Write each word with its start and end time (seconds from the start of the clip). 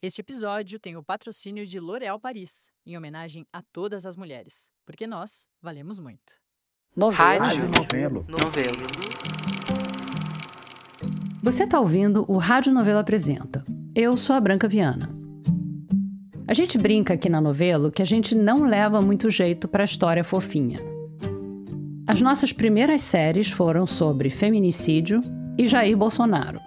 Este 0.00 0.20
episódio 0.20 0.78
tem 0.78 0.96
o 0.96 1.02
patrocínio 1.02 1.66
de 1.66 1.80
L'Oréal 1.80 2.20
Paris, 2.20 2.70
em 2.86 2.96
homenagem 2.96 3.44
a 3.52 3.60
todas 3.72 4.06
as 4.06 4.14
mulheres, 4.14 4.70
porque 4.86 5.08
nós 5.08 5.44
valemos 5.60 5.98
muito. 5.98 6.34
Novelo. 6.94 7.44
Rádio 7.44 7.68
Novelo. 7.68 8.26
Novelo. 8.28 8.78
Você 11.42 11.64
está 11.64 11.80
ouvindo 11.80 12.24
o 12.28 12.36
Rádio 12.36 12.72
Novelo 12.72 13.00
Apresenta. 13.00 13.64
Eu 13.92 14.16
sou 14.16 14.36
a 14.36 14.40
Branca 14.40 14.68
Viana. 14.68 15.10
A 16.46 16.54
gente 16.54 16.78
brinca 16.78 17.14
aqui 17.14 17.28
na 17.28 17.40
novela 17.40 17.90
que 17.90 18.00
a 18.00 18.06
gente 18.06 18.36
não 18.36 18.68
leva 18.68 19.00
muito 19.00 19.28
jeito 19.28 19.66
para 19.66 19.82
a 19.82 19.84
história 19.84 20.22
fofinha. 20.22 20.78
As 22.06 22.20
nossas 22.20 22.52
primeiras 22.52 23.02
séries 23.02 23.50
foram 23.50 23.84
sobre 23.84 24.30
feminicídio 24.30 25.20
e 25.58 25.66
Jair 25.66 25.96
Bolsonaro. 25.96 26.60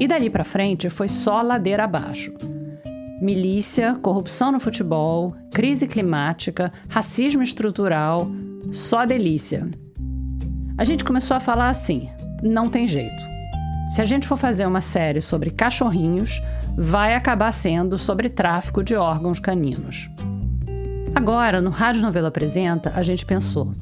E 0.00 0.08
dali 0.08 0.30
para 0.30 0.42
frente 0.42 0.88
foi 0.88 1.06
só 1.06 1.42
ladeira 1.42 1.84
abaixo. 1.84 2.32
Milícia, 3.22 3.94
corrupção 4.02 4.50
no 4.50 4.58
futebol, 4.58 5.32
crise 5.52 5.86
climática, 5.86 6.72
racismo 6.88 7.40
estrutural, 7.40 8.28
só 8.72 9.04
delícia. 9.04 9.70
A 10.76 10.82
gente 10.82 11.04
começou 11.04 11.36
a 11.36 11.40
falar 11.40 11.68
assim: 11.68 12.08
não 12.42 12.68
tem 12.68 12.84
jeito. 12.84 13.22
Se 13.90 14.02
a 14.02 14.04
gente 14.04 14.26
for 14.26 14.36
fazer 14.36 14.66
uma 14.66 14.80
série 14.80 15.20
sobre 15.20 15.52
cachorrinhos, 15.52 16.42
vai 16.76 17.14
acabar 17.14 17.52
sendo 17.52 17.96
sobre 17.96 18.28
tráfico 18.28 18.82
de 18.82 18.96
órgãos 18.96 19.38
caninos. 19.38 20.10
Agora, 21.14 21.60
no 21.60 21.70
Rádio 21.70 22.02
Novela 22.02 22.26
Apresenta, 22.26 22.92
a 22.96 23.04
gente 23.04 23.24
pensou: 23.24 23.72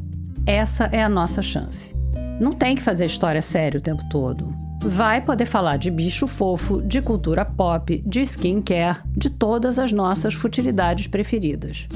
essa 0.44 0.84
é 0.92 1.02
a 1.02 1.08
nossa 1.08 1.40
chance. 1.40 1.96
Não 2.38 2.52
tem 2.52 2.76
que 2.76 2.82
fazer 2.82 3.06
história 3.06 3.40
séria 3.40 3.78
o 3.78 3.82
tempo 3.82 4.06
todo. 4.10 4.54
Vai 4.82 5.20
poder 5.20 5.44
falar 5.44 5.76
de 5.76 5.90
bicho 5.90 6.26
fofo, 6.26 6.80
de 6.80 7.02
cultura 7.02 7.44
pop, 7.44 8.02
de 8.06 8.22
skincare, 8.22 9.00
de 9.14 9.28
todas 9.28 9.78
as 9.78 9.92
nossas 9.92 10.32
futilidades 10.32 11.06
preferidas. 11.06 11.86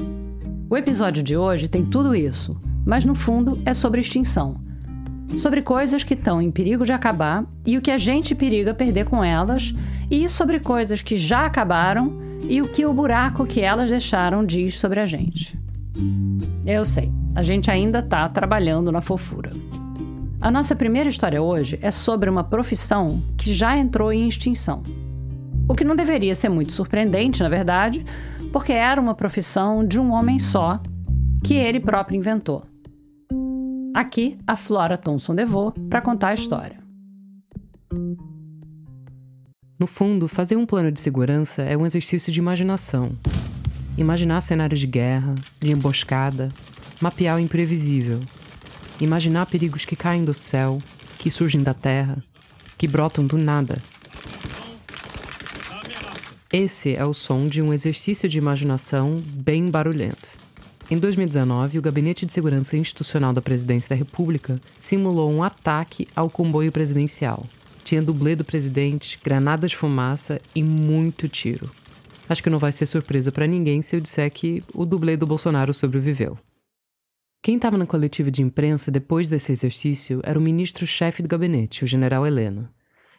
O 0.69 0.77
episódio 0.77 1.23
de 1.23 1.35
hoje 1.35 1.67
tem 1.67 1.83
tudo 1.83 2.13
isso, 2.13 2.55
mas 2.85 3.03
no 3.03 3.15
fundo 3.15 3.59
é 3.65 3.73
sobre 3.73 4.01
extinção. 4.01 4.61
Sobre 5.35 5.63
coisas 5.63 6.03
que 6.03 6.13
estão 6.13 6.39
em 6.39 6.51
perigo 6.51 6.85
de 6.85 6.91
acabar 6.91 7.43
e 7.65 7.75
o 7.75 7.81
que 7.81 7.89
a 7.89 7.97
gente 7.97 8.35
periga 8.35 8.71
perder 8.71 9.05
com 9.05 9.23
elas, 9.23 9.73
e 10.09 10.29
sobre 10.29 10.59
coisas 10.59 11.01
que 11.01 11.17
já 11.17 11.47
acabaram 11.47 12.19
e 12.47 12.61
o 12.61 12.67
que 12.67 12.85
o 12.85 12.93
buraco 12.93 13.47
que 13.47 13.61
elas 13.61 13.89
deixaram 13.89 14.45
diz 14.45 14.77
sobre 14.77 14.99
a 14.99 15.07
gente. 15.07 15.59
Eu 16.63 16.85
sei, 16.85 17.11
a 17.33 17.41
gente 17.41 17.71
ainda 17.71 17.97
está 17.99 18.29
trabalhando 18.29 18.91
na 18.91 19.01
fofura. 19.01 19.51
A 20.45 20.51
nossa 20.51 20.75
primeira 20.75 21.09
história 21.09 21.41
hoje 21.41 21.79
é 21.81 21.89
sobre 21.89 22.29
uma 22.29 22.43
profissão 22.43 23.19
que 23.35 23.51
já 23.51 23.75
entrou 23.75 24.13
em 24.13 24.27
extinção. 24.27 24.83
O 25.67 25.73
que 25.73 25.83
não 25.83 25.95
deveria 25.95 26.35
ser 26.35 26.49
muito 26.49 26.71
surpreendente, 26.71 27.41
na 27.41 27.49
verdade, 27.49 28.05
porque 28.53 28.71
era 28.71 29.01
uma 29.01 29.15
profissão 29.15 29.83
de 29.83 29.99
um 29.99 30.11
homem 30.11 30.37
só, 30.37 30.79
que 31.43 31.55
ele 31.55 31.79
próprio 31.79 32.15
inventou. 32.15 32.63
Aqui, 33.91 34.37
a 34.45 34.55
Flora 34.55 34.99
Thomson 34.99 35.33
Devô 35.33 35.71
para 35.89 35.99
contar 35.99 36.27
a 36.27 36.33
história. 36.35 36.77
No 39.79 39.87
fundo, 39.87 40.27
fazer 40.27 40.57
um 40.57 40.65
plano 40.67 40.91
de 40.91 40.99
segurança 40.99 41.63
é 41.63 41.75
um 41.75 41.87
exercício 41.87 42.31
de 42.31 42.39
imaginação. 42.39 43.13
Imaginar 43.97 44.41
cenários 44.41 44.79
de 44.79 44.85
guerra, 44.85 45.33
de 45.59 45.71
emboscada, 45.71 46.49
mapear 47.01 47.35
o 47.35 47.39
imprevisível. 47.39 48.19
Imaginar 48.99 49.45
perigos 49.47 49.83
que 49.83 49.95
caem 49.95 50.23
do 50.23 50.33
céu, 50.33 50.81
que 51.17 51.29
surgem 51.29 51.61
da 51.61 51.73
terra, 51.73 52.23
que 52.77 52.87
brotam 52.87 53.25
do 53.25 53.37
nada. 53.37 53.81
Esse 56.51 56.95
é 56.95 57.03
o 57.03 57.13
som 57.13 57.47
de 57.47 57.61
um 57.61 57.73
exercício 57.73 58.29
de 58.29 58.37
imaginação 58.37 59.21
bem 59.25 59.69
barulhento. 59.69 60.29
Em 60.89 60.97
2019, 60.97 61.79
o 61.79 61.81
Gabinete 61.81 62.25
de 62.25 62.31
Segurança 62.31 62.77
Institucional 62.77 63.33
da 63.33 63.41
Presidência 63.41 63.89
da 63.89 63.95
República 63.95 64.61
simulou 64.79 65.31
um 65.31 65.43
ataque 65.43 66.07
ao 66.15 66.29
comboio 66.29 66.71
presidencial. 66.71 67.45
Tinha 67.83 68.01
dublê 68.01 68.35
do 68.35 68.45
presidente, 68.45 69.19
granadas 69.21 69.71
de 69.71 69.77
fumaça 69.77 70.39
e 70.53 70.63
muito 70.63 71.27
tiro. 71.27 71.69
Acho 72.29 72.41
que 72.41 72.49
não 72.49 72.59
vai 72.59 72.71
ser 72.71 72.85
surpresa 72.85 73.31
para 73.31 73.47
ninguém 73.47 73.81
se 73.81 73.95
eu 73.95 73.99
disser 73.99 74.31
que 74.31 74.63
o 74.73 74.85
dublê 74.85 75.17
do 75.17 75.27
Bolsonaro 75.27 75.73
sobreviveu. 75.73 76.37
Quem 77.45 77.57
estava 77.57 77.77
na 77.77 77.85
coletiva 77.85 78.31
de 78.31 78.41
imprensa 78.41 78.89
depois 78.89 79.29
desse 79.29 79.51
exercício 79.51 80.19
era 80.23 80.39
o 80.39 80.41
ministro-chefe 80.41 81.21
do 81.21 81.29
gabinete, 81.29 81.83
o 81.83 81.87
general 81.87 82.25
Heleno. 82.25 82.67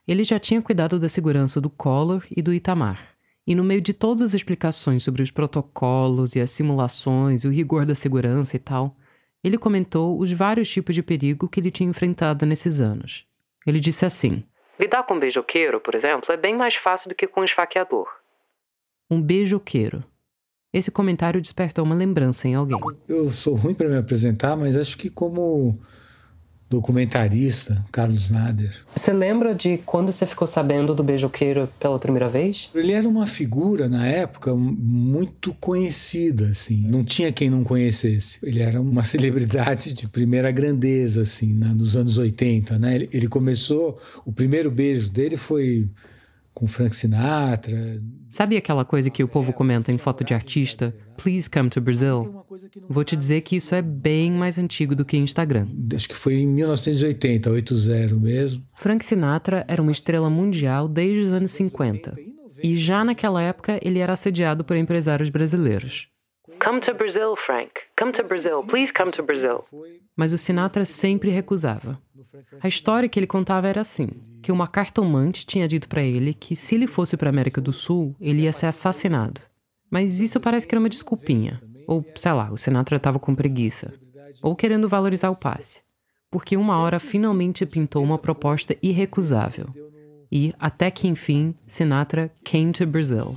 Ele 0.05 0.25
já 0.25 0.37
tinha 0.37 0.61
cuidado 0.61 0.99
da 0.99 1.09
segurança 1.09 1.61
do 1.61 1.71
Collor 1.71 2.27
e 2.37 2.43
do 2.43 2.53
Itamar. 2.53 3.15
E 3.47 3.55
no 3.55 3.63
meio 3.63 3.81
de 3.81 3.95
todas 3.95 4.23
as 4.23 4.35
explicações 4.35 5.05
sobre 5.05 5.23
os 5.23 5.31
protocolos 5.31 6.35
e 6.35 6.41
as 6.41 6.51
simulações, 6.51 7.45
o 7.45 7.51
rigor 7.51 7.87
da 7.87 7.95
segurança 7.95 8.57
e 8.57 8.59
tal, 8.59 8.97
ele 9.45 9.57
comentou 9.57 10.19
os 10.19 10.33
vários 10.33 10.69
tipos 10.69 10.97
de 10.97 11.05
perigo 11.05 11.49
que 11.49 11.61
ele 11.61 11.71
tinha 11.71 11.89
enfrentado 11.89 12.45
nesses 12.45 12.81
anos. 12.81 13.25
Ele 13.65 13.79
disse 13.79 14.05
assim: 14.05 14.43
Lidar 14.77 15.05
com 15.05 15.15
um 15.15 15.21
beijoqueiro, 15.21 15.81
por 15.81 15.95
exemplo, 15.95 16.33
é 16.33 16.37
bem 16.37 16.57
mais 16.57 16.75
fácil 16.75 17.09
do 17.09 17.15
que 17.15 17.29
com 17.29 17.43
um 17.43 17.45
esfaqueador. 17.45 18.09
Um 19.09 19.23
beijoqueiro. 19.23 20.03
Esse 20.77 20.91
comentário 20.91 21.41
despertou 21.41 21.87
uma 21.87 21.95
lembrança 21.95 22.47
em 22.47 22.55
alguém. 22.55 22.79
Eu 23.09 23.31
sou 23.31 23.55
ruim 23.55 23.73
para 23.73 23.89
me 23.89 23.97
apresentar, 23.97 24.55
mas 24.57 24.77
acho 24.77 24.99
que 24.99 25.09
como 25.09 25.75
documentarista, 26.69 27.83
Carlos 27.91 28.29
Nader. 28.29 28.85
Você 28.95 29.11
lembra 29.11 29.55
de 29.55 29.79
quando 29.87 30.13
você 30.13 30.27
ficou 30.27 30.47
sabendo 30.47 30.95
do 30.95 31.03
beijoqueiro 31.03 31.67
pela 31.81 31.99
primeira 31.99 32.29
vez? 32.29 32.69
Ele 32.75 32.93
era 32.93 33.09
uma 33.09 33.27
figura 33.27 33.89
na 33.89 34.07
época 34.07 34.55
muito 34.55 35.55
conhecida, 35.55 36.45
assim. 36.49 36.87
Não 36.87 37.03
tinha 37.03 37.33
quem 37.33 37.49
não 37.49 37.65
conhecesse. 37.65 38.39
Ele 38.43 38.61
era 38.61 38.79
uma 38.79 39.03
celebridade 39.07 39.95
de 39.95 40.07
primeira 40.07 40.51
grandeza, 40.51 41.23
assim, 41.23 41.55
né, 41.55 41.69
nos 41.75 41.97
anos 41.97 42.19
80, 42.19 42.79
né? 42.79 42.97
Ele, 42.97 43.09
ele 43.15 43.29
começou, 43.29 43.99
o 44.27 44.33
primeiro 44.33 44.71
beijo 44.71 45.11
dele 45.11 45.39
foi 45.39 45.89
com 46.57 46.67
Frank 46.67 46.97
Sinatra. 46.97 48.03
Sabe 48.31 48.57
aquela 48.57 48.83
coisa 48.83 49.11
que 49.11 49.23
o 49.23 49.29
povo 49.29 49.53
comenta 49.53 49.93
em 49.93 49.99
foto 49.99 50.25
de 50.25 50.33
artista? 50.33 50.97
Please 51.19 51.51
come 51.51 51.69
to 51.69 51.83
Brazil. 51.83 52.43
Vou 52.89 53.05
te 53.05 53.15
dizer 53.15 53.43
que 53.43 53.57
isso 53.57 53.75
é 53.75 53.83
bem 53.83 54.33
mais 54.33 54.57
antigo 54.57 54.97
do 54.97 55.05
que 55.05 55.19
Instagram. 55.19 55.69
Acho 55.95 56.09
que 56.09 56.17
foi 56.17 56.37
em 56.37 56.47
1980, 56.47 57.51
80 57.51 58.15
mesmo. 58.15 58.65
Frank 58.75 59.05
Sinatra 59.05 59.67
era 59.69 59.83
uma 59.83 59.93
estrela 59.93 60.31
mundial 60.31 60.89
desde 60.89 61.21
os 61.21 61.33
anos 61.35 61.51
50. 61.51 62.17
E 62.63 62.75
já 62.75 63.05
naquela 63.05 63.43
época 63.43 63.79
ele 63.83 63.99
era 63.99 64.15
assediado 64.15 64.65
por 64.65 64.79
empresários 64.79 65.29
brasileiros. 65.29 66.09
Come 66.63 66.81
to 66.81 66.95
Brazil, 66.95 67.37
Frank. 67.37 67.73
Come 67.99 68.13
to 68.13 68.25
Brazil. 68.25 68.65
Please 68.65 68.93
come 68.93 69.11
to 69.13 69.23
Brazil. 69.23 69.65
Mas 70.17 70.33
o 70.33 70.39
Sinatra 70.39 70.85
sempre 70.85 71.31
recusava. 71.31 72.01
A 72.61 72.69
história 72.69 73.09
que 73.09 73.19
ele 73.19 73.27
contava 73.27 73.69
era 73.69 73.81
assim: 73.81 74.09
que 74.43 74.53
uma 74.53 74.67
cartomante 74.67 75.47
tinha 75.47 75.69
dito 75.69 75.89
para 75.89 76.03
ele 76.03 76.35
que 76.35 76.57
se 76.57 76.75
ele 76.75 76.87
fosse 76.87 77.17
para 77.17 77.31
América 77.31 77.61
do 77.61 77.73
Sul, 77.73 78.15
ele 78.21 78.43
ia 78.43 78.53
ser 78.53 78.67
assassinado. 78.67 79.41
Mas 79.91 80.21
isso 80.21 80.41
parece 80.41 80.67
que 80.67 80.75
era 80.75 80.81
uma 80.81 80.89
desculpinha. 80.89 81.63
Ou, 81.87 82.05
sei 82.15 82.33
lá, 82.33 82.51
o 82.51 82.57
Sinatra 82.57 82.97
estava 82.97 83.19
com 83.19 83.35
preguiça. 83.35 83.95
Ou 84.43 84.57
querendo 84.57 84.89
valorizar 84.89 85.31
o 85.31 85.39
passe. 85.39 85.81
Porque 86.31 86.57
uma 86.57 86.79
hora 86.79 86.99
finalmente 86.99 87.65
pintou 87.65 88.03
uma 88.03 88.19
proposta 88.19 88.77
irrecusável. 88.83 89.67
E, 90.31 90.53
até 90.59 90.91
que 90.91 91.07
enfim, 91.07 91.55
Sinatra 91.67 92.33
came 92.45 92.73
to 92.73 92.87
Brazil. 92.87 93.37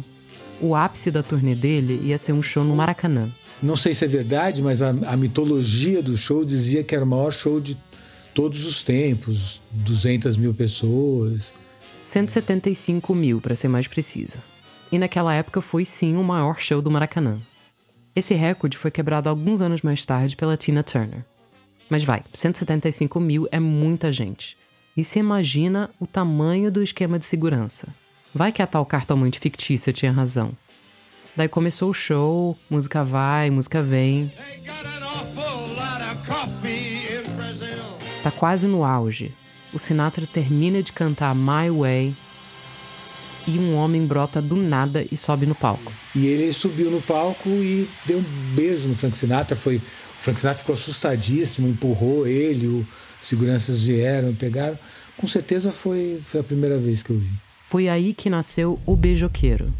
O 0.61 0.75
ápice 0.75 1.09
da 1.09 1.23
turnê 1.23 1.55
dele 1.55 2.01
ia 2.03 2.17
ser 2.17 2.33
um 2.33 2.41
show 2.41 2.63
no 2.63 2.75
Maracanã. 2.75 3.29
Não 3.61 3.75
sei 3.75 3.93
se 3.93 4.05
é 4.05 4.07
verdade, 4.07 4.61
mas 4.61 4.81
a, 4.81 4.89
a 4.89 5.17
mitologia 5.17 6.01
do 6.01 6.17
show 6.17 6.43
dizia 6.43 6.83
que 6.83 6.95
era 6.95 7.03
o 7.03 7.07
maior 7.07 7.31
show 7.31 7.59
de 7.59 7.77
todos 8.33 8.65
os 8.65 8.81
tempos 8.81 9.61
200 9.71 10.37
mil 10.37 10.53
pessoas. 10.53 11.53
175 12.01 13.13
mil, 13.13 13.41
para 13.41 13.55
ser 13.55 13.67
mais 13.67 13.87
precisa. 13.87 14.39
E 14.91 14.97
naquela 14.97 15.33
época 15.33 15.61
foi 15.61 15.85
sim 15.85 16.15
o 16.15 16.23
maior 16.23 16.59
show 16.59 16.81
do 16.81 16.89
Maracanã. 16.89 17.37
Esse 18.15 18.33
recorde 18.33 18.77
foi 18.77 18.91
quebrado 18.91 19.29
alguns 19.29 19.61
anos 19.61 19.81
mais 19.81 20.05
tarde 20.05 20.35
pela 20.35 20.57
Tina 20.57 20.83
Turner. 20.83 21.23
Mas 21.89 22.03
vai, 22.03 22.23
175 22.33 23.19
mil 23.19 23.47
é 23.51 23.59
muita 23.59 24.11
gente. 24.11 24.57
E 24.95 25.03
se 25.03 25.19
imagina 25.19 25.89
o 25.99 26.07
tamanho 26.07 26.71
do 26.71 26.81
esquema 26.81 27.17
de 27.17 27.25
segurança. 27.25 27.87
Vai 28.33 28.51
que 28.51 28.61
a 28.61 28.67
tal 28.67 28.85
cartomante 28.85 29.39
fictícia 29.39 29.91
tinha 29.91 30.11
razão. 30.11 30.51
Daí 31.35 31.47
começou 31.47 31.89
o 31.89 31.93
show, 31.93 32.57
música 32.69 33.03
vai, 33.03 33.49
música 33.49 33.81
vem. 33.81 34.31
Tá 38.21 38.31
quase 38.31 38.67
no 38.67 38.83
auge. 38.83 39.33
O 39.73 39.79
Sinatra 39.79 40.27
termina 40.27 40.83
de 40.83 40.91
cantar 40.91 41.33
My 41.33 41.69
Way 41.69 42.15
e 43.47 43.57
um 43.57 43.75
homem 43.75 44.05
brota 44.05 44.41
do 44.41 44.55
nada 44.55 45.05
e 45.11 45.17
sobe 45.17 45.45
no 45.45 45.55
palco. 45.55 45.91
E 46.15 46.27
ele 46.27 46.51
subiu 46.53 46.91
no 46.91 47.01
palco 47.01 47.49
e 47.49 47.89
deu 48.05 48.19
um 48.19 48.55
beijo 48.55 48.89
no 48.89 48.95
Frank 48.95 49.17
Sinatra. 49.17 49.55
Foi, 49.55 49.77
o 49.77 49.81
Frank 50.19 50.39
Sinatra 50.39 50.59
ficou 50.59 50.75
assustadíssimo, 50.75 51.67
empurrou 51.67 52.27
ele, 52.27 52.67
os 52.67 52.85
seguranças 53.21 53.81
vieram, 53.81 54.35
pegaram. 54.35 54.77
Com 55.17 55.27
certeza 55.27 55.71
foi, 55.71 56.21
foi 56.23 56.41
a 56.41 56.43
primeira 56.43 56.77
vez 56.77 57.01
que 57.01 57.11
eu 57.11 57.17
vi. 57.17 57.48
Foi 57.69 57.87
aí 57.87 58.15
que 58.15 58.31
nasceu 58.31 58.79
o 58.83 58.95
beijoqueiro. 58.95 59.71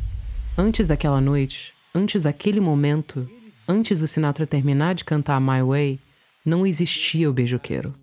Antes 0.56 0.86
daquela 0.86 1.20
noite, 1.20 1.74
antes 1.94 2.22
daquele 2.22 2.60
momento, 2.60 3.28
antes 3.68 3.98
do 4.00 4.08
Sinatra 4.08 4.46
terminar 4.46 4.94
de 4.94 5.04
cantar 5.04 5.42
My 5.42 5.64
Way, 5.68 6.00
não 6.46 6.68
existia 6.68 7.28
o 7.28 7.34
beijoqueiro. 7.34 7.96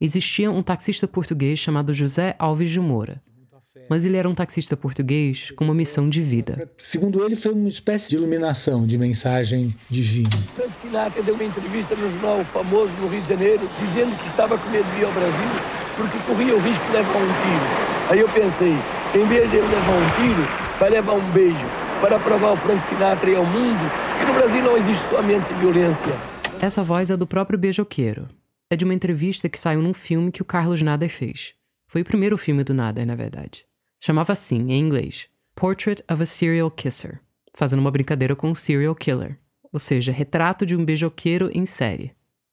Existia 0.00 0.48
um 0.48 0.62
taxista 0.62 1.08
português 1.08 1.58
chamado 1.58 1.92
José 1.92 2.36
Alves 2.38 2.70
de 2.70 2.78
Moura, 2.78 3.20
mas 3.90 4.04
ele 4.04 4.16
era 4.16 4.28
um 4.28 4.34
taxista 4.34 4.76
português 4.76 5.50
com 5.56 5.64
uma 5.64 5.74
missão 5.74 6.08
de 6.08 6.22
vida. 6.22 6.70
Segundo 6.78 7.24
ele, 7.24 7.34
foi 7.34 7.52
uma 7.52 7.68
espécie 7.68 8.08
de 8.08 8.14
iluminação, 8.14 8.86
de 8.86 8.96
mensagem 8.96 9.74
divina. 9.90 10.30
Frank 10.54 10.70
Sinatra 10.76 11.20
deu 11.20 11.34
uma 11.34 11.42
entrevista 11.42 11.96
no 11.96 12.08
jornal 12.08 12.44
famoso 12.44 12.92
no 13.00 13.08
Rio 13.08 13.22
de 13.22 13.28
Janeiro, 13.28 13.68
dizendo 13.80 14.16
que 14.22 14.28
estava 14.28 14.56
com 14.56 14.70
medo 14.70 14.88
de 14.94 15.00
ir 15.00 15.04
ao 15.04 15.12
Brasil 15.12 15.76
porque 15.96 16.18
corria 16.20 16.54
o 16.54 16.60
risco 16.60 16.84
de 16.86 16.92
levar 16.92 17.16
um 17.16 17.26
tiro. 17.26 17.86
Aí 18.10 18.20
eu 18.20 18.28
pensei, 18.28 18.76
em 19.16 19.26
vez 19.26 19.50
de 19.50 19.56
ele 19.56 19.66
levar 19.66 19.96
um 19.96 20.10
tiro, 20.16 20.78
vai 20.78 20.90
levar 20.90 21.12
um 21.14 21.30
beijo 21.32 21.66
para 22.00 22.18
provar 22.18 22.48
ao 22.48 22.56
Frank 22.56 22.84
Sinatra 22.84 23.30
e 23.30 23.36
ao 23.36 23.46
mundo 23.46 23.90
que 24.18 24.24
no 24.26 24.34
Brasil 24.34 24.62
não 24.62 24.76
existe 24.76 25.08
somente 25.08 25.52
violência. 25.54 26.12
Essa 26.60 26.82
voz 26.84 27.10
é 27.10 27.16
do 27.16 27.26
próprio 27.26 27.58
beijoqueiro. 27.58 28.28
É 28.70 28.76
de 28.76 28.84
uma 28.84 28.94
entrevista 28.94 29.48
que 29.48 29.58
saiu 29.58 29.80
num 29.80 29.94
filme 29.94 30.30
que 30.30 30.42
o 30.42 30.44
Carlos 30.44 30.82
Nader 30.82 31.08
fez. 31.08 31.54
Foi 31.88 32.02
o 32.02 32.04
primeiro 32.04 32.36
filme 32.36 32.62
do 32.62 32.74
Nader, 32.74 33.06
na 33.06 33.14
verdade. 33.14 33.64
Chamava 34.02 34.32
assim, 34.32 34.70
em 34.70 34.80
inglês, 34.80 35.28
Portrait 35.54 36.02
of 36.10 36.22
a 36.22 36.26
Serial 36.26 36.70
Kisser, 36.70 37.20
fazendo 37.54 37.80
uma 37.80 37.90
brincadeira 37.90 38.36
com 38.36 38.54
serial 38.54 38.94
killer, 38.94 39.38
ou 39.72 39.78
seja, 39.78 40.12
retrato 40.12 40.66
de 40.66 40.76
um 40.76 40.84
beijoqueiro 40.84 41.50
em 41.54 41.64
série. 41.64 42.12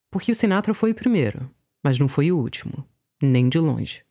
Porque 0.10 0.32
o 0.32 0.36
Sinatra 0.36 0.74
foi 0.74 0.92
o 0.92 0.96
primeiro, 0.96 1.50
mas 1.84 2.00
não 2.00 2.08
foi 2.08 2.32
o 2.32 2.38
último, 2.38 2.86
nem 3.22 3.50
de 3.50 3.60
longe. 3.60 4.04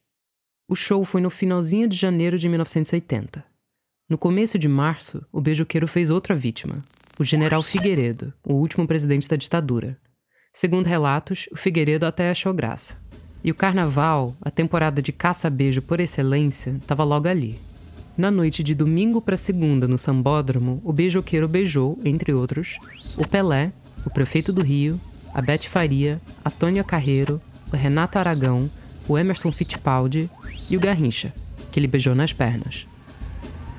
O 0.69 0.75
show 0.75 1.05
foi 1.05 1.21
no 1.21 1.31
finalzinho 1.31 1.89
de 1.89 1.97
janeiro 1.97 2.39
de 2.39 2.49
1980. 2.49 3.45
No 4.09 4.17
começo 4.17 4.59
de 4.59 4.69
março, 4.69 5.25
o 5.33 5.41
beijoqueiro 5.41 5.89
fez 5.89 6.09
outra 6.09 6.35
vítima, 6.35 6.85
o 7.19 7.25
general 7.25 7.63
Figueiredo, 7.63 8.33
o 8.45 8.55
último 8.55 8.87
presidente 8.87 9.29
da 9.29 9.37
ditadura. 9.37 9.99
Segundo 10.53 10.87
relatos, 10.87 11.49
o 11.51 11.57
Figueiredo 11.57 12.07
até 12.07 12.31
achou 12.31 12.55
graça. 12.55 12.97
E 13.43 13.51
o 13.51 13.55
carnaval, 13.55 14.37
a 14.41 14.51
temporada 14.51 15.03
de 15.03 15.13
caça-beijo 15.13 15.83
por 15.83 15.99
excelência, 15.99 16.77
estava 16.81 17.05
logo 17.05 17.27
ali. 17.27 17.59
Na 18.17 18.31
noite 18.31 18.63
de 18.63 18.75
domingo 18.75 19.21
para 19.21 19.37
segunda, 19.37 19.89
no 19.89 19.99
Sambódromo, 19.99 20.81
o 20.85 20.93
beijoqueiro 20.93 21.49
beijou, 21.49 21.99
entre 22.05 22.33
outros, 22.33 22.79
o 23.17 23.27
Pelé, 23.27 23.73
o 24.05 24.11
prefeito 24.11 24.53
do 24.53 24.63
Rio, 24.63 25.01
a 25.35 25.41
Bete 25.41 25.69
Faria, 25.69 26.21
a 26.45 26.51
Tônia 26.51 26.85
Carreiro, 26.85 27.41
o 27.73 27.77
Renato 27.77 28.19
Aragão, 28.19 28.71
o 29.09 29.19
Emerson 29.19 29.53
Fittipaldi 29.53 30.31
e 30.69 30.77
o 30.77 30.81
Garrincha, 30.81 31.33
que 31.71 31.79
ele 31.79 31.87
beijou 31.87 32.15
nas 32.15 32.33
pernas. 32.33 32.87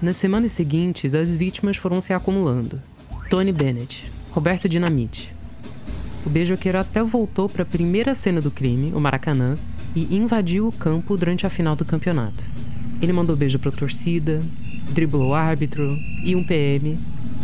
Nas 0.02 0.18
semanas 0.18 0.52
seguintes, 0.52 1.14
as 1.14 1.36
vítimas 1.36 1.78
foram 1.78 2.02
se 2.02 2.14
acumulando. 2.14 2.82
Tony 3.30 3.52
Bennett, 3.52 4.12
Roberto 4.32 4.68
Dinamite, 4.68 5.34
o 6.26 6.30
beijoqueiro 6.30 6.80
até 6.80 7.04
voltou 7.04 7.50
para 7.50 7.64
a 7.64 7.66
primeira 7.66 8.16
cena 8.16 8.40
do 8.40 8.50
crime, 8.50 8.94
o 8.94 9.00
Maracanã, 9.00 9.58
e 9.96 10.16
invadiu 10.16 10.68
o 10.68 10.72
campo 10.72 11.18
durante 11.18 11.46
a 11.46 11.50
final 11.50 11.76
do 11.76 11.84
campeonato. 11.84 12.46
Ele 13.02 13.12
mandou 13.12 13.36
beijo 13.36 13.60
para 13.60 13.70
a 13.70 13.76
torcida, 13.76 14.42
driblou 14.92 15.30
o 15.30 15.34
árbitro 15.34 15.98
e 16.24 16.36
um 16.36 16.44
PM 16.44 16.98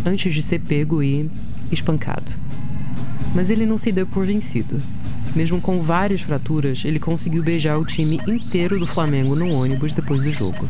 antes 0.05 0.33
de 0.33 0.41
ser 0.41 0.59
pego 0.59 1.03
e 1.03 1.29
espancado. 1.69 2.31
Mas 3.35 3.49
ele 3.49 3.65
não 3.65 3.77
se 3.77 3.91
deu 3.91 4.07
por 4.07 4.25
vencido. 4.25 4.81
Mesmo 5.35 5.61
com 5.61 5.81
várias 5.81 6.21
fraturas, 6.21 6.83
ele 6.85 6.99
conseguiu 6.99 7.43
beijar 7.43 7.77
o 7.77 7.85
time 7.85 8.19
inteiro 8.27 8.79
do 8.79 8.87
Flamengo 8.87 9.35
no 9.35 9.53
ônibus 9.53 9.93
depois 9.93 10.21
do 10.21 10.31
jogo. 10.31 10.67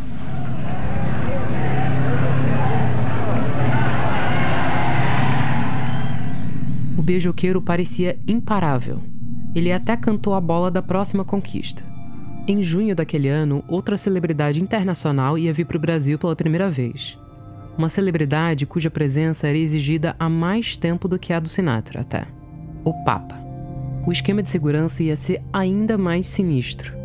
beijoqueiro 7.10 7.60
parecia 7.60 8.20
imparável. 8.28 9.02
Ele 9.56 9.72
até 9.72 9.98
cantou 9.98 10.36
a 10.36 10.40
bola 10.40 10.70
da 10.70 10.80
próxima 10.80 11.26
conquista. 11.26 11.84
Em 12.48 12.62
junho 12.62 12.96
daquele 12.96 13.28
ano, 13.28 13.64
outra 13.68 13.98
celebridade 13.98 14.62
internacional 14.62 15.36
ia 15.36 15.52
vir 15.52 15.66
para 15.66 15.78
o 15.78 15.80
Brasil 15.80 16.20
pela 16.20 16.36
primeira 16.36 16.70
vez. 16.70 17.18
Uma 17.76 17.90
celebridade 17.90 18.68
cuja 18.68 18.92
presença 18.92 19.48
era 19.48 19.58
exigida 19.58 20.16
há 20.20 20.30
mais 20.30 20.78
tempo 20.78 21.08
do 21.08 21.18
que 21.18 21.34
a 21.34 21.40
do 21.40 21.50
Sinatra, 21.50 22.02
até. 22.02 22.28
O 22.84 22.94
Papa. 23.04 23.39
O 24.10 24.12
esquema 24.12 24.42
de 24.42 24.50
segurança 24.50 25.04
ia 25.04 25.16
ser 25.16 25.40
ainda 25.54 25.96
mais 25.96 26.26
sinistro. 26.26 26.98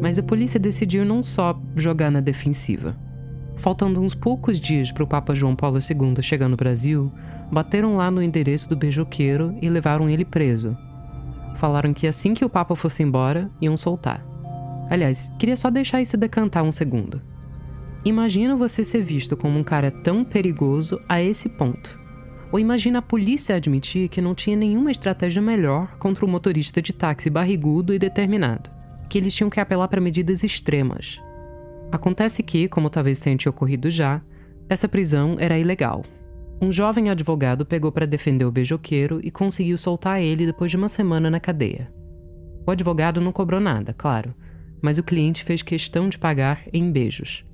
Mas 0.00 0.16
a 0.16 0.22
polícia 0.22 0.60
decidiu 0.60 1.04
não 1.04 1.20
só 1.20 1.60
jogar 1.74 2.08
na 2.08 2.20
defensiva. 2.20 2.96
Faltando 3.56 4.00
uns 4.00 4.14
poucos 4.14 4.60
dias 4.60 4.92
para 4.92 5.02
o 5.02 5.06
Papa 5.08 5.34
João 5.34 5.56
Paulo 5.56 5.78
II 5.78 6.22
chegar 6.22 6.48
no 6.48 6.54
Brasil, 6.54 7.10
bateram 7.50 7.96
lá 7.96 8.12
no 8.12 8.22
endereço 8.22 8.68
do 8.68 8.76
beijoqueiro 8.76 9.58
e 9.60 9.68
levaram 9.68 10.08
ele 10.08 10.24
preso. 10.24 10.76
Falaram 11.56 11.92
que 11.92 12.06
assim 12.06 12.32
que 12.32 12.44
o 12.44 12.48
Papa 12.48 12.76
fosse 12.76 13.02
embora, 13.02 13.50
iam 13.60 13.76
soltar. 13.76 14.24
Aliás, 14.88 15.32
queria 15.40 15.56
só 15.56 15.68
deixar 15.68 16.00
isso 16.00 16.16
decantar 16.16 16.62
um 16.62 16.70
segundo. 16.70 17.20
Imagina 18.04 18.54
você 18.54 18.84
ser 18.84 19.02
visto 19.02 19.36
como 19.36 19.58
um 19.58 19.64
cara 19.64 19.90
tão 19.90 20.22
perigoso 20.22 21.00
a 21.08 21.20
esse 21.20 21.48
ponto. 21.48 22.01
Ou 22.52 22.60
imagina 22.60 22.98
a 22.98 23.02
polícia 23.02 23.56
admitir 23.56 24.08
que 24.08 24.20
não 24.20 24.34
tinha 24.34 24.54
nenhuma 24.54 24.90
estratégia 24.90 25.40
melhor 25.40 25.96
contra 25.98 26.24
o 26.24 26.28
motorista 26.28 26.82
de 26.82 26.92
táxi 26.92 27.30
barrigudo 27.30 27.94
e 27.94 27.98
determinado, 27.98 28.70
que 29.08 29.16
eles 29.16 29.34
tinham 29.34 29.50
que 29.50 29.58
apelar 29.58 29.88
para 29.88 30.00
medidas 30.00 30.44
extremas. 30.44 31.20
Acontece 31.90 32.42
que, 32.42 32.68
como 32.68 32.90
talvez 32.90 33.18
tenha 33.18 33.36
te 33.36 33.48
ocorrido 33.48 33.90
já, 33.90 34.20
essa 34.68 34.86
prisão 34.86 35.36
era 35.38 35.58
ilegal, 35.58 36.04
um 36.62 36.70
jovem 36.70 37.10
advogado 37.10 37.66
pegou 37.66 37.90
para 37.90 38.06
defender 38.06 38.44
o 38.44 38.52
beijoqueiro 38.52 39.20
e 39.24 39.32
conseguiu 39.32 39.76
soltar 39.76 40.22
ele 40.22 40.46
depois 40.46 40.70
de 40.70 40.76
uma 40.76 40.88
semana 40.88 41.28
na 41.28 41.40
cadeia. 41.40 41.92
O 42.64 42.70
advogado 42.70 43.20
não 43.20 43.32
cobrou 43.32 43.58
nada, 43.58 43.92
claro, 43.92 44.32
mas 44.80 44.96
o 44.96 45.02
cliente 45.02 45.42
fez 45.42 45.60
questão 45.60 46.08
de 46.08 46.16
pagar 46.16 46.62
em 46.72 46.92
beijos. 46.92 47.44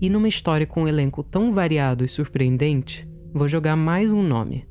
E 0.00 0.10
numa 0.10 0.26
história 0.26 0.66
com 0.66 0.82
um 0.82 0.88
elenco 0.88 1.22
tão 1.22 1.52
variado 1.52 2.04
e 2.04 2.08
surpreendente, 2.08 3.06
vou 3.34 3.48
jogar 3.48 3.74
mais 3.74 4.12
um 4.12 4.22
nome. 4.22 4.64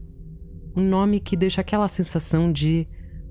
Um 0.73 0.81
nome 0.81 1.19
que 1.19 1.35
deixa 1.35 1.59
aquela 1.59 1.89
sensação 1.89 2.49
de 2.49 2.87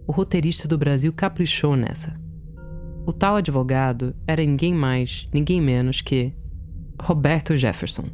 o 0.07 0.13
roteirista 0.13 0.69
do 0.69 0.77
Brasil 0.77 1.11
caprichou 1.11 1.75
nessa. 1.75 2.21
O 3.07 3.13
tal 3.15 3.37
advogado 3.37 4.15
era 4.27 4.45
ninguém 4.45 4.75
mais, 4.75 5.27
ninguém 5.33 5.61
menos 5.61 6.03
que 6.03 6.35
Roberto 7.01 7.57
Jefferson. 7.57 8.05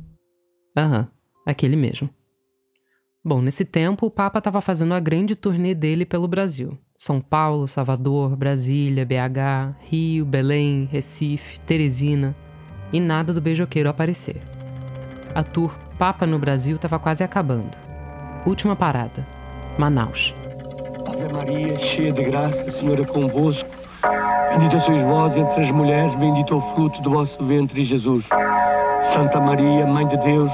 Aham. 0.77 1.09
Aquele 1.45 1.77
mesmo. 1.77 2.09
Bom, 3.25 3.43
nesse 3.43 3.65
tempo, 3.65 4.07
o 4.07 4.11
Papa 4.11 4.39
estava 4.39 4.61
fazendo 4.61 4.95
a 4.95 5.01
grande 5.01 5.35
turnê 5.35 5.75
dele 5.75 6.07
pelo 6.07 6.29
Brasil. 6.29 6.79
São 6.97 7.21
Paulo, 7.21 7.67
Salvador, 7.67 8.37
Brasília, 8.37 9.05
BH, 9.05 9.77
Rio, 9.81 10.25
Belém, 10.25 10.85
Recife, 10.91 11.59
Teresina. 11.61 12.37
E 12.93 13.01
nada 13.01 13.35
do 13.35 13.41
beijoqueiro 13.41 13.89
aparecer. 13.89 14.41
A 15.35 15.43
tour 15.43 15.75
Papa 15.99 16.25
no 16.25 16.39
Brasil 16.39 16.77
estava 16.77 16.97
quase 16.97 17.25
acabando. 17.25 17.77
Última 18.47 18.77
parada, 18.77 19.27
Manaus. 19.77 20.33
Ave 21.05 21.33
Maria, 21.33 21.77
cheia 21.77 22.13
de 22.13 22.23
graça, 22.23 22.71
Senhor 22.71 23.01
é 23.01 23.05
convosco. 23.05 23.69
Bendita 24.53 24.79
sois 24.79 25.03
vós 25.03 25.37
entre 25.37 25.61
as 25.63 25.71
mulheres, 25.73 26.15
bendito 26.15 26.57
o 26.57 26.61
fruto 26.73 27.03
do 27.03 27.11
vosso 27.11 27.45
ventre, 27.45 27.83
Jesus. 27.83 28.27
Santa 29.13 29.41
Maria, 29.41 29.87
Mãe 29.87 30.07
de 30.07 30.17
Deus, 30.19 30.51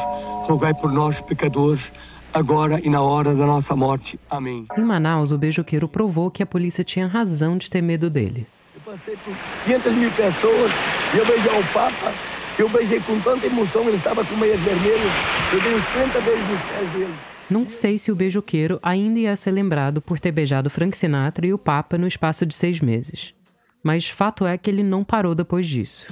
rogai 0.46 0.72
por 0.72 0.90
nós, 0.90 1.20
pecadores, 1.20 1.92
agora 2.32 2.80
e 2.82 2.88
na 2.88 3.02
hora 3.02 3.34
da 3.34 3.44
nossa 3.44 3.76
morte. 3.76 4.18
Amém. 4.30 4.66
Em 4.78 4.82
Manaus, 4.82 5.30
o 5.30 5.36
beijoqueiro 5.36 5.86
provou 5.86 6.30
que 6.30 6.42
a 6.42 6.46
polícia 6.46 6.82
tinha 6.82 7.06
razão 7.06 7.58
de 7.58 7.68
ter 7.68 7.82
medo 7.82 8.08
dele. 8.08 8.46
Eu 8.74 8.92
passei 8.92 9.14
por 9.16 9.34
500 9.66 9.92
mil 9.92 10.10
pessoas 10.12 10.72
e 11.14 11.18
eu 11.18 11.26
beijei 11.26 11.60
o 11.60 11.64
Papa. 11.74 12.33
Eu 12.58 12.68
beijei 12.68 13.00
com 13.00 13.20
tanta 13.20 13.46
emoção, 13.46 13.86
ele 13.88 13.96
estava 13.96 14.24
com 14.24 14.36
meias 14.36 14.60
vermelhas. 14.60 15.12
Eu 15.52 15.60
dei 15.60 15.74
uns 15.74 15.84
30 15.86 16.20
beijos 16.20 16.48
nos 16.48 16.62
pés 16.62 16.92
dele. 16.92 17.14
Não 17.50 17.66
sei 17.66 17.98
se 17.98 18.10
o 18.10 18.16
beijoqueiro 18.16 18.78
ainda 18.82 19.18
ia 19.18 19.36
ser 19.36 19.50
lembrado 19.50 20.00
por 20.00 20.18
ter 20.18 20.32
beijado 20.32 20.70
Frank 20.70 20.96
Sinatra 20.96 21.46
e 21.46 21.52
o 21.52 21.58
Papa 21.58 21.98
no 21.98 22.06
espaço 22.06 22.46
de 22.46 22.54
seis 22.54 22.80
meses. 22.80 23.34
Mas 23.82 24.08
fato 24.08 24.46
é 24.46 24.56
que 24.56 24.70
ele 24.70 24.82
não 24.82 25.04
parou 25.04 25.34
depois 25.34 25.66
disso. 25.66 26.06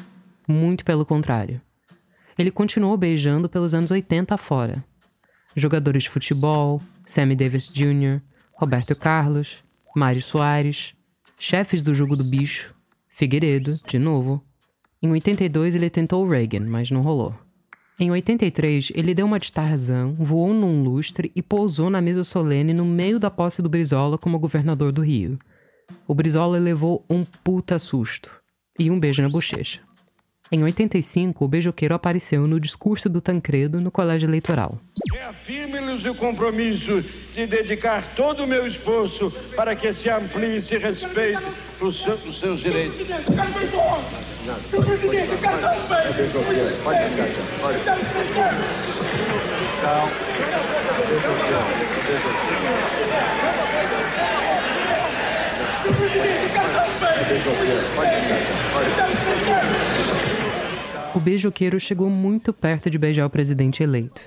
Muito 0.46 0.84
pelo 0.84 1.06
contrário 1.06 1.60
ele 2.38 2.50
continuou 2.50 2.96
beijando 2.96 3.48
pelos 3.48 3.74
anos 3.74 3.90
80 3.90 4.34
afora. 4.34 4.84
Jogadores 5.54 6.04
de 6.04 6.10
futebol, 6.10 6.80
Sammy 7.04 7.36
Davis 7.36 7.68
Jr., 7.68 8.20
Roberto 8.52 8.96
Carlos, 8.96 9.62
Mário 9.94 10.22
Soares, 10.22 10.94
chefes 11.38 11.82
do 11.82 11.94
Jogo 11.94 12.16
do 12.16 12.24
Bicho, 12.24 12.74
Figueiredo, 13.08 13.78
de 13.86 13.98
novo. 13.98 14.42
Em 15.02 15.10
82 15.10 15.74
ele 15.74 15.90
tentou 15.90 16.24
o 16.24 16.28
Reagan, 16.28 16.64
mas 16.66 16.90
não 16.90 17.00
rolou. 17.00 17.34
Em 17.98 18.10
83, 18.10 18.92
ele 18.94 19.14
deu 19.14 19.26
uma 19.26 19.38
de 19.38 19.52
Tarzan, 19.52 20.14
voou 20.18 20.54
num 20.54 20.82
lustre 20.82 21.30
e 21.34 21.42
pousou 21.42 21.90
na 21.90 22.00
mesa 22.00 22.24
solene 22.24 22.72
no 22.72 22.84
meio 22.84 23.18
da 23.18 23.30
posse 23.30 23.60
do 23.60 23.68
Brizola 23.68 24.16
como 24.16 24.38
governador 24.38 24.92
do 24.92 25.02
Rio. 25.02 25.38
O 26.06 26.14
Brizola 26.14 26.58
levou 26.58 27.04
um 27.10 27.22
puta 27.22 27.78
susto 27.78 28.30
e 28.78 28.90
um 28.90 28.98
beijo 28.98 29.22
na 29.22 29.28
bochecha. 29.28 29.80
Em 30.54 30.62
85, 30.62 31.42
o 31.42 31.48
beijoqueiro 31.48 31.94
apareceu 31.94 32.46
no 32.46 32.60
discurso 32.60 33.08
do 33.08 33.22
Tancredo 33.22 33.80
no 33.80 33.90
colégio 33.90 34.28
eleitoral. 34.28 34.78
Reafirme-lhes 35.10 36.04
o 36.04 36.14
compromisso 36.14 37.00
de 37.34 37.46
dedicar 37.46 38.14
todo 38.14 38.44
o 38.44 38.46
meu 38.46 38.66
esforço 38.66 39.32
para 39.56 39.74
que 39.74 39.90
se 39.94 40.10
amplie 40.10 40.58
esse 40.58 40.76
respeito 40.76 41.42
os 41.80 42.02
seus, 42.02 42.38
seus 42.38 42.60
direitos. 42.60 42.98
Senhor 44.68 44.84
presidente, 44.84 45.30
o 61.14 61.20
beijoqueiro 61.20 61.78
chegou 61.80 62.08
muito 62.08 62.52
perto 62.52 62.88
de 62.88 62.98
beijar 62.98 63.26
o 63.26 63.30
presidente 63.30 63.82
eleito. 63.82 64.22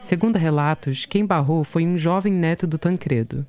Segundo 0.00 0.36
relatos, 0.36 1.04
quem 1.04 1.26
barrou 1.26 1.64
foi 1.64 1.86
um 1.86 1.98
jovem 1.98 2.32
neto 2.32 2.66
do 2.66 2.78
Tancredo, 2.78 3.46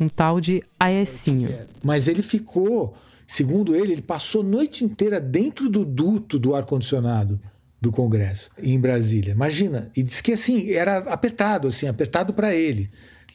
um 0.00 0.08
tal 0.08 0.40
de 0.40 0.62
Aecinho. 0.78 1.54
Mas 1.84 2.08
ele 2.08 2.22
ficou, 2.22 2.96
segundo 3.26 3.74
ele, 3.74 3.92
ele 3.92 4.02
passou 4.02 4.42
a 4.42 4.44
noite 4.44 4.84
inteira 4.84 5.20
dentro 5.20 5.68
do 5.68 5.84
duto 5.84 6.38
do 6.38 6.54
ar-condicionado 6.54 7.40
do 7.80 7.92
Congresso, 7.92 8.50
em 8.58 8.78
Brasília. 8.78 9.32
Imagina. 9.32 9.90
E 9.96 10.02
disse 10.02 10.22
que 10.22 10.32
assim, 10.32 10.70
era 10.72 10.98
apertado, 10.98 11.68
assim, 11.68 11.86
apertado 11.86 12.32
para 12.32 12.54
ele. 12.54 12.90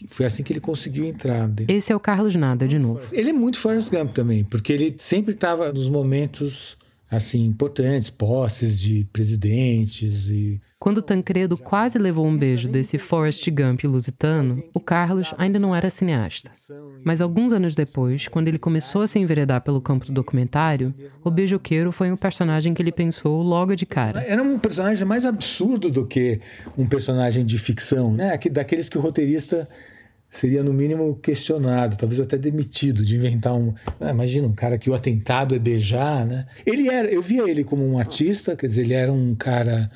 Foi 0.08 0.26
assim 0.26 0.44
que 0.44 0.54
ele 0.54 0.60
conseguiu 0.60 1.06
entrar. 1.06 1.50
Esse 1.68 1.92
é 1.92 1.96
o 1.96 2.00
Carlos 2.00 2.36
Nada, 2.36 2.68
de 2.68 2.78
novo. 2.78 3.02
Ele 3.12 3.30
é 3.30 3.34
muito 3.34 3.58
Forrest 3.58 3.92
Gump 3.92 4.12
também, 4.12 4.44
porque 4.44 4.72
ele 4.74 4.96
sempre 4.98 5.34
estava 5.34 5.72
nos 5.72 5.90
momentos 5.90 6.78
assim 7.10 7.46
importantes, 7.46 8.10
posses 8.10 8.80
de 8.80 9.08
presidentes 9.12 10.30
e 10.30 10.62
quando 10.80 11.02
Tancredo 11.02 11.58
quase 11.58 11.98
levou 11.98 12.26
um 12.28 12.38
beijo 12.38 12.68
desse 12.68 13.00
Forrest 13.00 13.50
Gump 13.50 13.84
lusitano, 13.84 14.64
o 14.74 14.80
Carlos 14.80 15.34
ainda 15.36 15.58
não 15.58 15.76
era 15.76 15.90
cineasta. 15.90 16.52
Mas 17.04 17.20
alguns 17.20 17.52
anos 17.52 17.74
depois, 17.74 18.28
quando 18.28 18.48
ele 18.48 18.60
começou 18.60 19.02
a 19.02 19.08
se 19.08 19.18
enveredar 19.18 19.62
pelo 19.62 19.82
campo 19.82 20.06
do 20.06 20.12
documentário, 20.12 20.94
o 21.24 21.32
beijoqueiro 21.32 21.92
foi 21.92 22.12
um 22.12 22.16
personagem 22.16 22.76
que 22.76 22.82
ele 22.82 22.92
pensou 22.92 23.42
logo 23.42 23.76
de 23.76 23.88
cara. 23.88 24.22
Era 24.22 24.44
um 24.44 24.60
personagem 24.60 25.04
mais 25.04 25.26
absurdo 25.26 25.90
do 25.90 26.06
que 26.06 26.40
um 26.78 26.86
personagem 26.86 27.44
de 27.44 27.58
ficção, 27.58 28.14
né? 28.14 28.38
Daqueles 28.52 28.88
que 28.88 29.00
o 29.00 29.02
roteirista 29.02 29.68
seria 30.38 30.62
no 30.62 30.72
mínimo 30.72 31.16
questionado, 31.16 31.98
talvez 31.98 32.22
até 32.22 32.38
demitido 32.38 33.04
de 33.04 33.16
inventar 33.16 33.56
um. 33.56 33.74
Ah, 34.00 34.12
imagina 34.12 34.48
um 34.48 34.54
cara 34.54 34.78
que 34.78 34.90
o 34.90 34.94
atentado 34.94 35.56
é 35.56 35.60
beijar, 35.60 36.26
né? 36.26 36.46
Ele 36.64 36.88
era, 36.90 37.08
eu 37.08 37.24
via 37.24 37.50
ele 37.50 37.64
como 37.64 37.84
um 37.84 37.98
artista, 37.98 38.56
quer 38.56 38.68
dizer, 38.68 38.82
ele 38.82 38.94
era 38.94 39.12
um 39.12 39.34
cara 39.34 39.90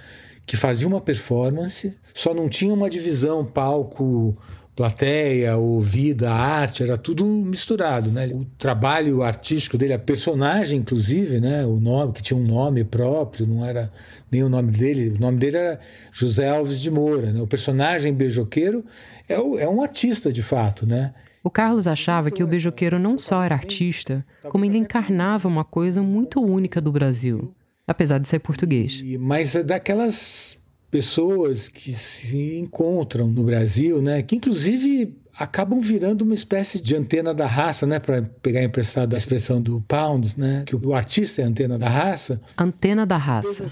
que 0.46 0.58
fazia 0.58 0.88
uma 0.88 1.00
performance, 1.00 1.96
só 2.14 2.34
não 2.34 2.50
tinha 2.50 2.74
uma 2.74 2.90
divisão 2.90 3.46
palco 3.46 4.36
plateia, 4.76 5.58
ou 5.58 5.80
vida, 5.80 6.32
arte, 6.32 6.82
era 6.82 6.98
tudo 6.98 7.24
misturado, 7.24 8.10
né? 8.10 8.26
O 8.34 8.46
trabalho 8.58 9.22
artístico 9.22 9.78
dele, 9.78 9.94
a 9.94 10.00
personagem, 10.00 10.80
inclusive, 10.80 11.40
né? 11.40 11.64
O 11.66 11.80
nome, 11.80 12.14
que 12.14 12.22
tinha 12.22 12.40
um 12.40 12.48
nome 12.48 12.84
próprio, 12.84 13.46
não 13.46 13.64
era 13.64 13.92
nem 14.32 14.44
o 14.44 14.50
nome 14.50 14.72
dele, 14.72 15.10
o 15.10 15.20
nome 15.20 15.38
dele 15.38 15.58
era 15.58 15.80
José 16.12 16.48
Alves 16.48 16.80
de 16.80 16.90
Moura, 16.90 17.34
né? 17.34 17.42
O 17.42 17.48
personagem 17.48 18.14
beijoqueiro 18.14 18.86
é, 19.28 19.38
o, 19.38 19.60
é 19.60 19.68
um 19.68 19.82
artista, 19.82 20.32
de 20.32 20.42
fato, 20.42 20.86
né? 20.86 21.14
O 21.44 21.50
Carlos 21.50 21.88
achava 21.88 22.30
que 22.30 22.44
o 22.44 22.48
beijoqueiro 22.48 23.00
não 23.00 23.18
só 23.18 23.44
era 23.44 23.56
artista, 23.56 24.24
como 24.44 24.64
ele 24.64 24.78
encarnava 24.78 25.48
uma 25.48 25.66
coisa 25.66 26.02
muito 26.02 26.40
única 26.40 26.80
do 26.80 26.92
Brasil, 26.92 27.54
apesar 27.88 28.20
de 28.20 28.28
ser 28.28 28.40
português. 28.40 29.02
Mas 29.20 29.56
é 29.56 29.64
daquelas 29.64 30.58
pessoas 30.92 31.68
que 31.68 31.94
se 31.94 32.58
encontram 32.58 33.28
no 33.28 33.44
Brasil, 33.44 34.02
né, 34.02 34.22
que 34.22 34.36
inclusive 34.36 35.18
acabam 35.38 35.80
virando 35.80 36.24
uma 36.24 36.34
espécie 36.34 36.82
de 36.82 36.96
antena 36.96 37.34
da 37.34 37.48
raça, 37.48 37.86
né, 37.86 38.00
para 38.00 38.22
pegar 38.42 38.64
emprestado 38.64 39.14
a 39.14 39.18
expressão 39.18 39.62
do 39.62 39.82
Pounds, 39.82 40.36
né, 40.36 40.64
que 40.66 40.76
o 40.76 40.94
artista 40.94 41.42
é 41.42 41.46
a 41.46 41.48
antena 41.48 41.78
da 41.78 41.90
raça. 41.90 42.42
Antena 42.58 43.06
da 43.06 43.18
raça, 43.18 43.72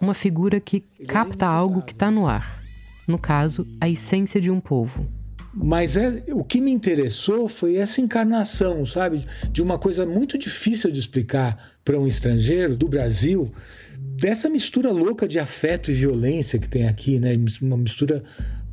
uma 0.00 0.14
figura 0.14 0.60
que 0.60 0.80
capta 1.06 1.46
algo 1.46 1.82
que 1.82 1.92
está 1.92 2.10
no 2.10 2.26
ar. 2.26 2.62
No 3.06 3.18
caso, 3.18 3.66
a 3.80 3.88
essência 3.88 4.40
de 4.40 4.50
um 4.50 4.60
povo. 4.60 5.08
Mas 5.54 5.96
é, 5.96 6.22
o 6.28 6.44
que 6.44 6.60
me 6.60 6.70
interessou 6.70 7.48
foi 7.48 7.76
essa 7.76 8.00
encarnação, 8.00 8.84
sabe, 8.84 9.26
de 9.50 9.62
uma 9.62 9.78
coisa 9.78 10.04
muito 10.04 10.36
difícil 10.38 10.90
de 10.90 11.00
explicar 11.00 11.72
para 11.84 11.98
um 11.98 12.06
estrangeiro 12.06 12.76
do 12.76 12.86
Brasil, 12.86 13.50
dessa 13.98 14.48
mistura 14.48 14.92
louca 14.92 15.26
de 15.26 15.38
afeto 15.38 15.90
e 15.90 15.94
violência 15.94 16.58
que 16.58 16.68
tem 16.68 16.86
aqui, 16.86 17.18
né? 17.18 17.34
Uma 17.62 17.78
mistura 17.78 18.22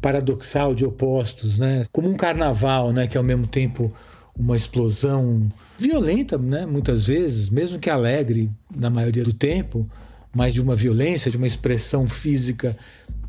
paradoxal 0.05 0.75
de 0.75 0.85
opostos, 0.85 1.57
né? 1.57 1.83
Como 1.91 2.07
um 2.07 2.13
carnaval, 2.13 2.93
né? 2.93 3.07
Que 3.07 3.17
é 3.17 3.19
ao 3.19 3.23
mesmo 3.23 3.47
tempo 3.47 3.91
uma 4.37 4.55
explosão 4.55 5.51
violenta, 5.79 6.37
né? 6.37 6.63
Muitas 6.63 7.07
vezes, 7.07 7.49
mesmo 7.49 7.79
que 7.79 7.89
alegre 7.89 8.51
na 8.69 8.87
maioria 8.91 9.23
do 9.23 9.33
tempo, 9.33 9.89
mas 10.31 10.53
de 10.53 10.61
uma 10.61 10.75
violência, 10.75 11.31
de 11.31 11.37
uma 11.37 11.47
expressão 11.47 12.07
física 12.07 12.77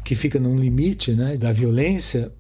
que 0.05 0.15
fica 0.15 0.39
num 0.39 0.59
limite, 0.59 1.13
né? 1.13 1.39
Da 1.39 1.51
violência 1.51 2.31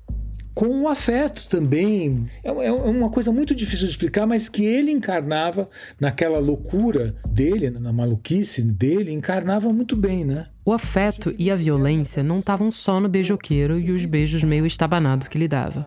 com 0.54 0.82
o 0.82 0.88
afeto 0.88 1.48
também. 1.48 2.26
É, 2.44 2.50
é, 2.50 2.70
uma 2.70 3.08
coisa 3.08 3.32
muito 3.32 3.54
difícil 3.54 3.86
de 3.86 3.92
explicar, 3.92 4.26
mas 4.26 4.50
que 4.50 4.66
ele 4.66 4.90
encarnava 4.90 5.66
naquela 5.98 6.38
loucura 6.38 7.16
dele, 7.26 7.70
na 7.70 7.90
maluquice 7.90 8.60
dele, 8.60 9.12
encarnava 9.12 9.72
muito 9.72 9.96
bem, 9.96 10.26
né? 10.26 10.48
O 10.68 10.72
afeto 10.72 11.32
e 11.38 11.48
a 11.48 11.54
violência 11.54 12.24
não 12.24 12.40
estavam 12.40 12.72
só 12.72 12.98
no 12.98 13.08
beijoqueiro 13.08 13.78
e 13.78 13.92
os 13.92 14.04
beijos 14.04 14.42
meio 14.42 14.66
estabanados 14.66 15.28
que 15.28 15.38
lhe 15.38 15.46
dava. 15.46 15.86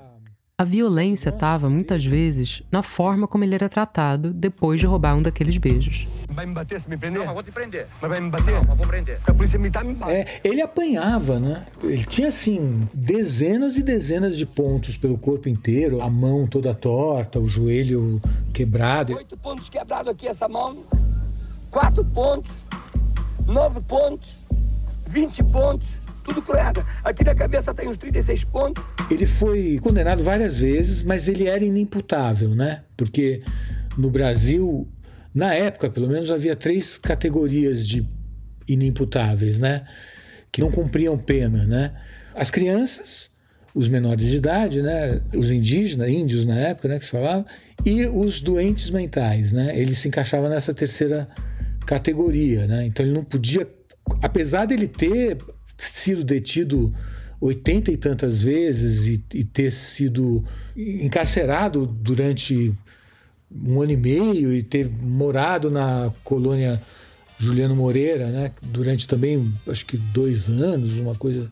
A 0.58 0.64
violência 0.64 1.32
estava, 1.32 1.70
muitas 1.70 2.06
vezes, 2.06 2.64
na 2.72 2.82
forma 2.82 3.28
como 3.28 3.44
ele 3.44 3.56
era 3.56 3.68
tratado 3.68 4.32
depois 4.32 4.80
de 4.80 4.86
roubar 4.86 5.18
um 5.18 5.22
daqueles 5.22 5.58
beijos. 5.58 6.08
Vai 6.30 6.46
me 6.46 6.54
bater 6.54 6.80
se 6.80 6.90
me 6.90 6.96
prender? 6.96 7.26
Não, 7.26 7.34
vou 7.34 7.44
te 7.44 7.52
prender. 7.52 7.88
Mas 8.02 8.10
vai 8.10 8.22
me 8.22 8.30
bater? 8.30 8.54
Não, 8.54 8.74
vou 8.74 8.88
prender. 8.88 9.18
Porque 9.18 9.32
a 9.32 9.34
polícia 9.34 9.60
militar 9.60 9.84
me 9.84 9.94
bate. 9.94 10.14
É, 10.14 10.40
ele 10.46 10.62
apanhava, 10.62 11.42
né? 11.42 11.66
Ele 11.84 12.06
tinha, 12.06 12.30
assim, 12.30 12.88
dezenas 12.94 13.78
e 13.78 13.84
dezenas 13.84 14.38
de 14.38 14.46
pontos 14.46 14.96
pelo 14.96 15.18
corpo 15.18 15.50
inteiro, 15.50 16.02
a 16.02 16.10
mão 16.10 16.48
toda 16.48 16.74
torta, 16.74 17.38
o 17.38 17.50
joelho 17.50 18.22
quebrado. 18.54 19.14
Oito 19.14 19.36
pontos 19.36 19.68
quebrados 19.68 20.10
aqui, 20.10 20.26
essa 20.26 20.48
mão. 20.48 20.86
Quatro 21.70 22.06
pontos. 22.06 22.66
Nove 23.46 23.82
pontos. 23.82 24.39
Vinte 25.10 25.44
pontos 25.44 26.06
tudo 26.24 26.42
cruada. 26.44 26.86
Aqui 27.04 27.24
na 27.24 27.34
cabeça 27.34 27.74
tem 27.74 27.88
uns 27.88 27.98
36 27.98 28.44
pontos. 28.44 28.84
Ele 29.10 29.26
foi 29.26 29.80
condenado 29.82 30.24
várias 30.24 30.60
vezes, 30.60 31.02
mas 31.02 31.28
ele 31.28 31.48
era 31.48 31.64
inimputável, 31.64 32.54
né? 32.54 32.84
Porque 32.96 33.42
no 33.98 34.12
Brasil, 34.12 34.88
na 35.34 35.54
época, 35.56 35.90
pelo 35.90 36.08
menos, 36.08 36.30
havia 36.30 36.56
três 36.56 36.98
categorias 36.98 37.88
de 37.88 38.08
inimputáveis, 38.68 39.58
né? 39.58 39.86
Que 40.52 40.62
não 40.62 40.72
cumpriam 40.72 41.18
pena, 41.18 41.66
né? 41.66 41.94
As 42.36 42.52
crianças, 42.52 43.32
os 43.74 43.88
menores 43.88 44.28
de 44.28 44.38
idade, 44.38 44.84
né? 44.84 45.22
Os 45.34 45.50
indígenas, 45.50 46.10
índios 46.10 46.46
na 46.46 46.56
época, 46.56 46.88
né? 46.88 47.00
Que 47.00 47.06
se 47.06 47.12
falava, 47.12 47.46
e 47.84 48.06
os 48.06 48.40
doentes 48.40 48.92
mentais, 48.92 49.52
né? 49.52 49.78
Ele 49.78 49.96
se 49.96 50.08
encaixava 50.08 50.48
nessa 50.48 50.74
terceira 50.74 51.28
categoria, 51.88 52.68
né? 52.68 52.86
Então 52.86 53.04
ele 53.04 53.16
não 53.16 53.24
podia, 53.24 53.68
apesar 54.22 54.66
dele 54.66 54.88
ter 54.88 55.38
sido 55.78 56.24
detido 56.24 56.94
oitenta 57.40 57.92
e 57.92 57.98
tantas 57.98 58.44
vezes 58.44 59.06
e, 59.06 59.24
e, 59.34 59.44
ter 59.44 59.72
sido 59.72 60.44
encarcerado 60.76 61.86
durante 61.86 62.74
um 63.52 63.82
ano 63.82 63.92
e 63.92 63.98
meio 63.98 64.54
e 64.54 64.62
ter 64.62 64.90
morado 64.90 65.72
na 65.72 66.12
colônia 66.24 66.82
Juliano 67.40 67.76
Moreira, 67.76 68.28
né? 68.28 68.52
Durante 68.62 69.08
também, 69.08 69.52
acho 69.68 69.86
que 69.86 69.96
dois 69.96 70.50
anos, 70.50 70.96
uma 70.96 71.16
coisa 71.16 71.50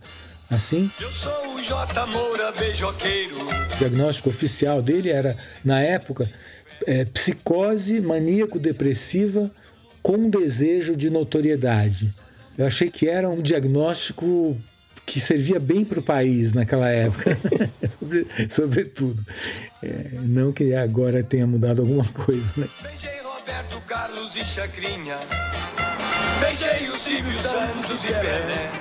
assim. 0.51 0.91
Eu 0.99 1.09
sou 1.09 1.55
o 1.55 1.61
J. 1.61 2.05
Moura 2.07 2.51
Beijoqueiro. 2.51 3.35
O 3.37 3.77
diagnóstico 3.79 4.29
oficial 4.29 4.81
dele 4.81 5.09
era, 5.09 5.37
na 5.63 5.79
época, 5.79 6.29
é, 6.85 7.05
psicose 7.05 8.01
maníaco-depressiva 8.01 9.49
com 10.03 10.29
desejo 10.29 10.95
de 10.95 11.09
notoriedade. 11.09 12.13
Eu 12.57 12.65
achei 12.65 12.89
que 12.89 13.07
era 13.07 13.29
um 13.29 13.41
diagnóstico 13.41 14.57
que 15.05 15.19
servia 15.19 15.59
bem 15.59 15.85
para 15.85 15.99
o 15.99 16.03
país 16.03 16.53
naquela 16.53 16.89
época, 16.89 17.37
Sobre, 17.97 18.27
sobretudo. 18.49 19.25
É, 19.81 20.09
não 20.23 20.51
que 20.51 20.73
agora 20.73 21.23
tenha 21.23 21.47
mudado 21.47 21.81
alguma 21.81 22.03
coisa. 22.05 22.43
Né? 22.57 22.67
Beijei 22.81 23.21
Roberto 23.21 23.79
Carlos 23.87 24.35
e 24.35 24.43
Chacrinha. 24.43 25.15
Beijei 26.41 26.89
o 26.89 26.97
Silvio 26.97 27.39
Santos 27.39 28.03
e 28.03 28.07
Pelé. 28.07 28.71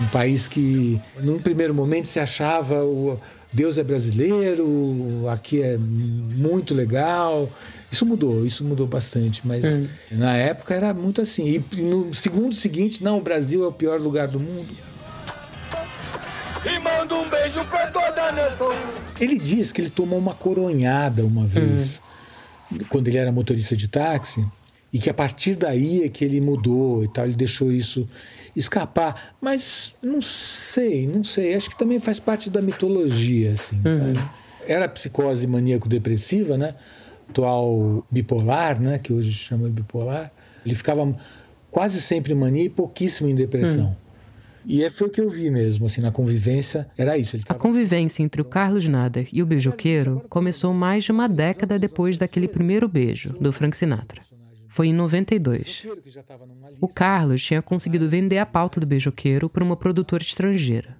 Um 0.00 0.06
país 0.08 0.48
que, 0.48 1.00
num 1.20 1.38
primeiro 1.38 1.72
momento, 1.72 2.08
se 2.08 2.18
achava 2.18 2.84
o 2.84 3.18
Deus 3.52 3.78
é 3.78 3.84
brasileiro, 3.84 5.28
aqui 5.28 5.62
é 5.62 5.78
muito 5.78 6.74
legal, 6.74 7.48
Isso 7.92 8.06
mudou, 8.06 8.46
isso 8.46 8.64
mudou 8.64 8.86
bastante, 8.86 9.46
mas 9.46 9.62
hum. 9.64 9.86
na 10.10 10.34
época 10.34 10.74
era 10.74 10.94
muito 10.94 11.20
assim. 11.20 11.62
E 11.70 11.82
no 11.82 12.14
segundo 12.14 12.54
seguinte, 12.54 13.04
não, 13.04 13.18
o 13.18 13.20
Brasil 13.20 13.62
é 13.62 13.66
o 13.68 13.72
pior 13.72 14.00
lugar 14.00 14.28
do 14.28 14.40
mundo. 14.40 14.74
E 16.64 16.78
manda 16.78 17.14
um 17.14 17.28
beijo 17.28 17.62
pra 17.66 17.88
toda 17.88 18.28
a 18.28 18.32
nação. 18.32 18.72
Ele 19.20 19.38
diz 19.38 19.72
que 19.72 19.82
ele 19.82 19.90
tomou 19.90 20.18
uma 20.18 20.32
coronhada 20.32 21.22
uma 21.22 21.46
vez, 21.46 22.00
hum. 22.72 22.78
quando 22.88 23.08
ele 23.08 23.18
era 23.18 23.30
motorista 23.30 23.76
de 23.76 23.86
táxi, 23.88 24.42
e 24.90 24.98
que 24.98 25.10
a 25.10 25.14
partir 25.14 25.54
daí 25.56 26.02
é 26.02 26.08
que 26.08 26.24
ele 26.24 26.40
mudou 26.40 27.04
e 27.04 27.08
tal, 27.08 27.26
ele 27.26 27.34
deixou 27.34 27.70
isso 27.70 28.08
escapar. 28.56 29.34
Mas 29.38 29.96
não 30.02 30.22
sei, 30.22 31.06
não 31.06 31.22
sei. 31.22 31.54
Acho 31.54 31.68
que 31.68 31.78
também 31.78 32.00
faz 32.00 32.18
parte 32.18 32.48
da 32.48 32.62
mitologia, 32.62 33.52
assim, 33.52 33.76
uhum. 33.84 34.14
sabe? 34.14 34.30
Era 34.66 34.88
psicose 34.88 35.46
maníaco-depressiva, 35.46 36.56
né? 36.56 36.74
Atual 37.32 38.06
bipolar, 38.10 38.80
né, 38.80 38.98
que 38.98 39.12
hoje 39.12 39.32
chama 39.32 39.68
bipolar, 39.68 40.30
ele 40.64 40.74
ficava 40.74 41.16
quase 41.70 42.00
sempre 42.00 42.32
em 42.32 42.36
mania 42.36 42.64
e 42.64 42.68
pouquíssimo 42.68 43.28
em 43.28 43.34
depressão. 43.34 43.86
Hum. 43.86 44.02
E 44.64 44.84
é, 44.84 44.90
foi 44.90 45.08
o 45.08 45.10
que 45.10 45.20
eu 45.20 45.28
vi 45.28 45.50
mesmo, 45.50 45.86
assim, 45.86 46.00
na 46.00 46.12
convivência, 46.12 46.88
era 46.96 47.18
isso. 47.18 47.36
Tava... 47.42 47.58
A 47.58 47.60
convivência 47.60 48.22
entre 48.22 48.40
o 48.40 48.44
Carlos 48.44 48.86
Nader 48.86 49.28
e 49.32 49.42
o 49.42 49.46
beijoqueiro 49.46 50.22
começou 50.28 50.72
mais 50.72 51.02
de 51.02 51.10
uma 51.10 51.28
década 51.28 51.78
depois 51.80 52.16
daquele 52.16 52.46
primeiro 52.46 52.86
beijo, 52.86 53.30
do 53.40 53.52
Frank 53.52 53.76
Sinatra. 53.76 54.22
Foi 54.68 54.86
em 54.86 54.94
92. 54.94 55.86
O 56.80 56.86
Carlos 56.86 57.44
tinha 57.44 57.60
conseguido 57.60 58.08
vender 58.08 58.38
a 58.38 58.46
pauta 58.46 58.78
do 58.78 58.86
beijoqueiro 58.86 59.48
para 59.48 59.64
uma 59.64 59.76
produtora 59.76 60.22
estrangeira. 60.22 60.96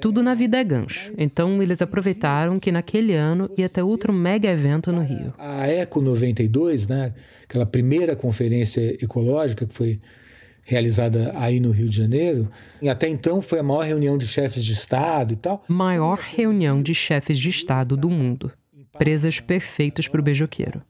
Tudo 0.00 0.22
na 0.22 0.34
vida 0.34 0.58
é 0.58 0.64
gancho. 0.64 1.12
Então 1.18 1.62
eles 1.62 1.82
aproveitaram 1.82 2.58
que 2.58 2.72
naquele 2.72 3.14
ano 3.14 3.50
ia 3.56 3.68
ter 3.68 3.82
outro 3.82 4.12
mega 4.12 4.48
evento 4.48 4.90
no 4.92 5.02
Rio. 5.02 5.34
A 5.38 5.66
Eco 5.68 6.00
92, 6.00 6.86
né, 6.86 7.14
aquela 7.44 7.66
primeira 7.66 8.16
conferência 8.16 8.96
ecológica 9.02 9.66
que 9.66 9.74
foi 9.74 10.00
realizada 10.62 11.32
aí 11.36 11.58
no 11.58 11.70
Rio 11.70 11.88
de 11.88 11.96
Janeiro, 11.96 12.48
e 12.80 12.88
até 12.88 13.08
então 13.08 13.40
foi 13.40 13.58
a 13.58 13.62
maior 13.62 13.84
reunião 13.84 14.16
de 14.16 14.26
chefes 14.26 14.64
de 14.64 14.72
Estado 14.72 15.32
e 15.32 15.36
tal. 15.36 15.64
Maior 15.66 16.18
reunião 16.18 16.80
de 16.80 16.94
chefes 16.94 17.38
de 17.38 17.48
Estado 17.48 17.96
do 17.96 18.08
mundo. 18.08 18.52
Presas 18.96 19.40
perfeitas 19.40 20.06
para 20.06 20.20
o 20.20 20.24
beijoqueiro. 20.24 20.82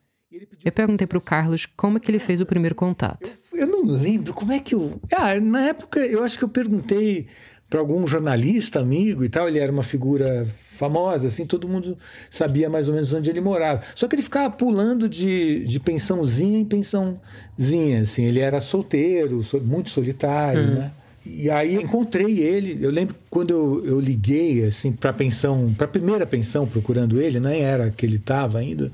Eu 0.65 0.73
perguntei 0.73 1.07
para 1.07 1.19
o 1.19 1.21
Carlos 1.21 1.67
como 1.67 1.97
é 1.97 2.01
que 2.01 2.11
ele 2.11 2.19
fez 2.19 2.41
o 2.41 2.47
primeiro 2.47 2.75
contato. 2.75 3.33
Eu 3.53 3.67
não 3.67 3.85
lembro 3.85 4.35
como 4.35 4.53
é 4.53 4.59
que 4.59 4.75
eu. 4.75 5.01
Ah, 5.13 5.39
na 5.41 5.69
época 5.69 6.01
eu 6.01 6.23
acho 6.23 6.39
que 6.39 6.45
eu 6.45 6.49
perguntei 6.49 7.27
para 7.71 7.79
algum 7.81 8.05
jornalista 8.07 8.81
amigo 8.81 9.25
e 9.25 9.29
tal, 9.29 9.49
ele 9.49 9.61
era 9.61 9.71
uma 9.71 9.85
figura 9.85 10.47
famosa, 10.77 11.29
assim, 11.29 11.45
todo 11.45 11.69
mundo 11.69 11.97
sabia 12.31 12.69
mais 12.71 12.89
ou 12.89 12.95
menos 12.95 13.13
onde 13.13 13.31
ele 13.31 13.41
morava. 13.41 13.83
Só 13.95 14.09
que 14.09 14.17
ele 14.17 14.23
ficava 14.23 14.51
pulando 14.51 15.09
de, 15.09 15.65
de 15.65 15.79
pensãozinha 15.79 16.59
em 16.59 16.65
pensãozinha, 16.65 18.03
assim, 18.03 18.25
ele 18.25 18.41
era 18.41 18.61
solteiro, 18.61 19.45
muito 19.63 19.91
solitário, 19.91 20.63
hum. 20.63 20.75
né? 20.75 20.91
E 21.25 21.51
aí 21.51 21.75
encontrei 21.75 22.41
ele, 22.41 22.79
eu 22.81 22.91
lembro 22.91 23.15
quando 23.29 23.51
eu, 23.51 23.85
eu 23.85 24.01
liguei, 24.01 24.65
assim, 24.65 24.91
para 24.91 25.13
pensão, 25.13 25.73
para 25.77 25.85
a 25.85 25.89
primeira 25.89 26.27
pensão 26.27 26.67
procurando 26.67 27.21
ele, 27.21 27.39
nem 27.39 27.61
era 27.61 27.91
que 27.91 28.07
ele 28.07 28.17
estava 28.17 28.59
ainda, 28.59 28.91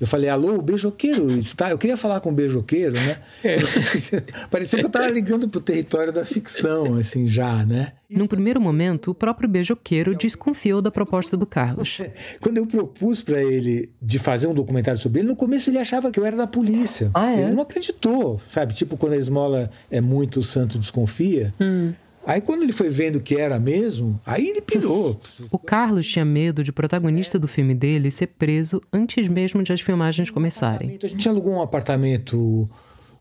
eu 0.00 0.06
falei, 0.06 0.30
alô, 0.30 0.54
o 0.54 0.62
beijoqueiro 0.62 1.30
está. 1.32 1.70
Eu 1.70 1.78
queria 1.78 1.96
falar 1.96 2.20
com 2.20 2.30
o 2.30 2.34
beijoqueiro, 2.34 2.94
né? 2.94 3.18
É. 3.42 3.56
Parecia 4.48 4.78
que 4.78 4.84
eu 4.84 4.88
estava 4.88 5.08
ligando 5.08 5.48
para 5.48 5.58
o 5.58 5.60
território 5.60 6.12
da 6.12 6.24
ficção, 6.24 6.94
assim, 6.94 7.26
já, 7.26 7.64
né? 7.64 7.92
Num 8.08 8.26
primeiro 8.26 8.60
momento, 8.60 9.10
o 9.10 9.14
próprio 9.14 9.48
beijoqueiro 9.48 10.16
desconfiou 10.16 10.80
da 10.80 10.90
proposta 10.90 11.36
do 11.36 11.44
Carlos. 11.44 11.98
Quando 12.40 12.58
eu 12.58 12.66
propus 12.66 13.20
para 13.22 13.42
ele 13.42 13.90
de 14.00 14.18
fazer 14.18 14.46
um 14.46 14.54
documentário 14.54 15.00
sobre 15.00 15.20
ele, 15.20 15.28
no 15.28 15.36
começo 15.36 15.68
ele 15.68 15.78
achava 15.78 16.10
que 16.10 16.18
eu 16.18 16.24
era 16.24 16.36
da 16.36 16.46
polícia. 16.46 17.10
Ah, 17.12 17.32
é? 17.32 17.42
Ele 17.42 17.50
não 17.50 17.62
acreditou, 17.62 18.40
sabe? 18.48 18.74
Tipo, 18.74 18.96
quando 18.96 19.14
a 19.14 19.16
esmola 19.16 19.70
é 19.90 20.00
muito, 20.00 20.40
o 20.40 20.44
santo 20.44 20.78
desconfia. 20.78 21.52
Hum. 21.60 21.92
Aí 22.26 22.40
quando 22.40 22.62
ele 22.62 22.72
foi 22.72 22.90
vendo 22.90 23.20
que 23.20 23.36
era 23.36 23.58
mesmo, 23.58 24.20
aí 24.26 24.48
ele 24.48 24.60
pirou. 24.60 25.20
O 25.50 25.58
Carlos 25.58 26.06
tinha 26.06 26.24
medo 26.24 26.62
de 26.62 26.70
o 26.70 26.74
protagonista 26.74 27.38
do 27.38 27.48
filme 27.48 27.74
dele 27.74 28.10
ser 28.10 28.28
preso 28.28 28.82
antes 28.92 29.28
mesmo 29.28 29.62
de 29.62 29.72
as 29.72 29.80
filmagens 29.80 30.28
começarem. 30.28 30.98
A 31.02 31.06
gente 31.06 31.28
alugou 31.28 31.54
um 31.54 31.62
apartamento 31.62 32.68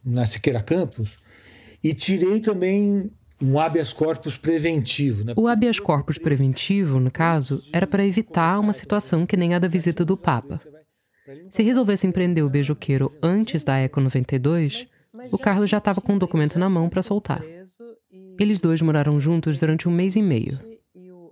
na 0.03 0.25
Siqueira 0.25 0.61
Campos 0.61 1.17
e 1.83 1.93
tirei 1.93 2.39
também 2.39 3.09
um 3.41 3.59
habeas 3.59 3.93
corpus 3.93 4.37
preventivo. 4.37 5.23
Né? 5.23 5.33
O 5.35 5.47
habeas 5.47 5.79
corpus 5.79 6.17
preventivo, 6.17 6.99
no 6.99 7.11
caso, 7.11 7.61
era 7.71 7.85
para 7.85 8.05
evitar 8.05 8.59
uma 8.59 8.73
situação 8.73 9.25
que 9.25 9.37
nem 9.37 9.53
a 9.53 9.59
da 9.59 9.67
visita 9.67 10.03
do 10.03 10.17
Papa. 10.17 10.59
Se 11.49 11.61
resolvesse 11.61 12.07
empreender 12.07 12.41
o 12.41 12.49
beijoqueiro 12.49 13.13
antes 13.21 13.63
da 13.63 13.77
Eco 13.77 13.99
92, 13.99 14.87
o 15.31 15.37
Carlos 15.37 15.69
já 15.69 15.77
estava 15.77 16.01
com 16.01 16.13
um 16.13 16.17
documento 16.17 16.57
na 16.57 16.69
mão 16.69 16.89
para 16.89 17.03
soltar. 17.03 17.43
Eles 18.39 18.61
dois 18.61 18.81
moraram 18.81 19.19
juntos 19.19 19.59
durante 19.59 19.87
um 19.87 19.91
mês 19.91 20.15
e 20.15 20.21
meio. 20.21 20.59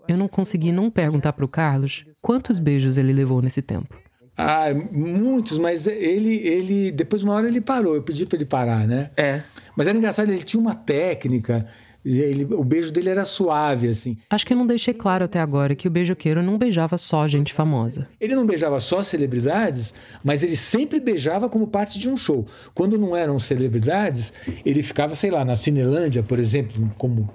Eu 0.08 0.18
não 0.18 0.28
consegui 0.28 0.72
não 0.72 0.90
perguntar 0.92 1.34
para 1.34 1.46
o 1.46 1.48
Carlos 1.48 2.06
quantos 2.22 2.60
beijos 2.60 2.98
ele 2.98 3.12
levou 3.14 3.42
nesse 3.42 3.62
tempo. 3.62 3.96
Ah, 4.38 4.66
muitos, 4.92 5.58
mas 5.58 5.88
ele, 5.88 6.36
ele 6.46 6.92
depois 6.92 7.24
uma 7.24 7.34
hora 7.34 7.48
ele 7.48 7.62
parou. 7.62 7.96
Eu 7.96 8.04
pedi 8.04 8.26
para 8.26 8.38
ele 8.38 8.46
parar, 8.46 8.86
né? 8.86 9.10
É. 9.16 9.42
Mas 9.76 9.88
era 9.88 9.98
engraçado, 9.98 10.30
ele 10.30 10.44
tinha 10.44 10.60
uma 10.60 10.76
técnica. 10.76 11.66
Ele, 12.06 12.46
o 12.54 12.64
beijo 12.64 12.92
dele 12.92 13.10
era 13.10 13.26
suave, 13.26 13.88
assim. 13.88 14.16
Acho 14.30 14.46
que 14.46 14.54
eu 14.54 14.58
não 14.58 14.68
deixei 14.68 14.94
claro 14.94 15.26
até 15.26 15.40
agora 15.40 15.76
que 15.76 15.88
o 15.88 15.92
beijoqueiro 15.92 16.44
não 16.44 16.58
beijava 16.58 16.98
só 17.00 17.28
gente 17.28 17.52
famosa. 17.52 18.08
Ele 18.22 18.36
não 18.36 18.46
beijava 18.46 18.80
só 18.80 19.02
celebridades, 19.02 19.92
mas 20.24 20.44
ele 20.44 20.56
sempre 20.56 21.00
beijava 21.00 21.50
como 21.50 21.66
parte 21.66 21.98
de 21.98 22.08
um 22.08 22.16
show. 22.16 22.46
Quando 22.76 22.98
não 22.98 23.16
eram 23.16 23.40
celebridades, 23.40 24.32
ele 24.64 24.84
ficava, 24.84 25.16
sei 25.16 25.32
lá, 25.32 25.44
na 25.44 25.56
Cinelândia, 25.56 26.22
por 26.22 26.38
exemplo, 26.38 26.94
como 26.98 27.28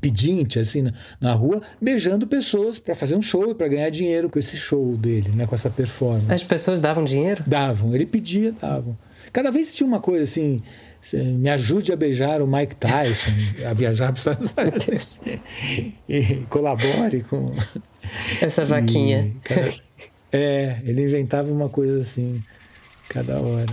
pedinte 0.00 0.58
assim 0.58 0.82
na, 0.82 0.92
na 1.20 1.32
rua, 1.32 1.60
beijando 1.80 2.26
pessoas 2.26 2.78
para 2.78 2.94
fazer 2.94 3.16
um 3.16 3.22
show 3.22 3.50
e 3.50 3.54
para 3.54 3.66
ganhar 3.68 3.90
dinheiro 3.90 4.30
com 4.30 4.38
esse 4.38 4.56
show 4.56 4.96
dele, 4.96 5.30
né, 5.30 5.46
com 5.46 5.54
essa 5.54 5.70
performance. 5.70 6.32
As 6.32 6.44
pessoas 6.44 6.80
davam 6.80 7.04
dinheiro? 7.04 7.42
Davam, 7.46 7.94
ele 7.94 8.06
pedia, 8.06 8.52
davam. 8.52 8.96
Cada 9.32 9.50
vez 9.50 9.74
tinha 9.74 9.86
uma 9.86 10.00
coisa 10.00 10.24
assim, 10.24 10.62
me 11.16 11.48
ajude 11.48 11.92
a 11.92 11.96
beijar 11.96 12.42
o 12.42 12.46
Mike 12.46 12.76
Tyson, 12.76 13.30
a 13.68 13.72
viajar 13.72 14.12
para 14.12 14.14
os 14.14 14.26
Estados 14.26 14.54
Unidos. 14.56 15.20
e 16.08 16.46
colabore 16.48 17.22
com. 17.22 17.54
Essa 18.40 18.64
vaquinha. 18.64 19.26
E, 19.26 19.40
cada... 19.40 19.74
é, 20.32 20.80
ele 20.84 21.04
inventava 21.04 21.50
uma 21.50 21.68
coisa 21.68 22.00
assim 22.00 22.42
cada 23.08 23.40
hora. 23.40 23.66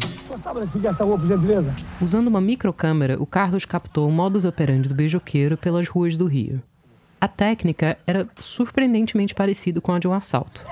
Usando 2.01 2.27
uma 2.27 2.39
microcâmera, 2.39 3.21
o 3.21 3.25
Carlos 3.25 3.65
captou 3.65 4.07
o 4.07 4.11
modus 4.11 4.45
operandi 4.45 4.87
do 4.87 4.95
beijoqueiro 4.95 5.57
pelas 5.57 5.87
ruas 5.87 6.15
do 6.15 6.25
Rio. 6.25 6.61
A 7.19 7.27
técnica 7.27 7.97
era 8.07 8.27
surpreendentemente 8.39 9.35
parecida 9.35 9.81
com 9.81 9.91
a 9.91 9.99
de 9.99 10.07
um 10.07 10.13
assalto. 10.13 10.63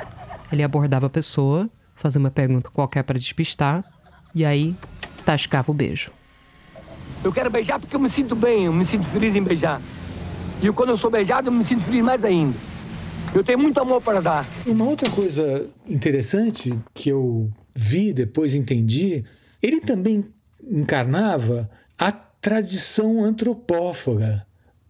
Ele 0.51 0.63
abordava 0.63 1.07
a 1.07 1.09
pessoa, 1.09 1.69
fazia 1.95 2.19
uma 2.19 2.31
pergunta 2.31 2.69
qualquer 2.69 3.03
para 3.03 3.19
despistar, 3.19 3.83
e 4.33 4.45
aí 4.45 4.75
tascava 5.25 5.71
o 5.71 5.73
beijo. 5.73 6.11
Eu 7.23 7.31
quero 7.31 7.49
beijar 7.49 7.79
porque 7.79 7.95
eu 7.95 7.99
me 7.99 8.09
sinto 8.09 8.35
bem, 8.35 8.65
eu 8.65 8.73
me 8.73 8.85
sinto 8.85 9.05
feliz 9.05 9.33
em 9.33 9.41
beijar. 9.41 9.81
E 10.61 10.71
quando 10.71 10.89
eu 10.89 10.97
sou 10.97 11.09
beijado, 11.09 11.47
eu 11.47 11.51
me 11.51 11.63
sinto 11.63 11.81
feliz 11.81 12.03
mais 12.03 12.23
ainda. 12.25 12.57
Eu 13.33 13.43
tenho 13.43 13.59
muito 13.59 13.79
amor 13.79 14.01
para 14.01 14.21
dar. 14.21 14.47
Uma 14.65 14.85
outra 14.85 15.09
coisa 15.09 15.67
interessante 15.87 16.77
que 16.93 17.09
eu 17.09 17.49
vi, 17.73 18.13
depois 18.13 18.53
entendi, 18.53 19.23
ele 19.61 19.79
também 19.79 20.25
encarnava 20.69 21.69
a 21.97 22.11
tradição 22.11 23.23
antropófaga, 23.23 24.45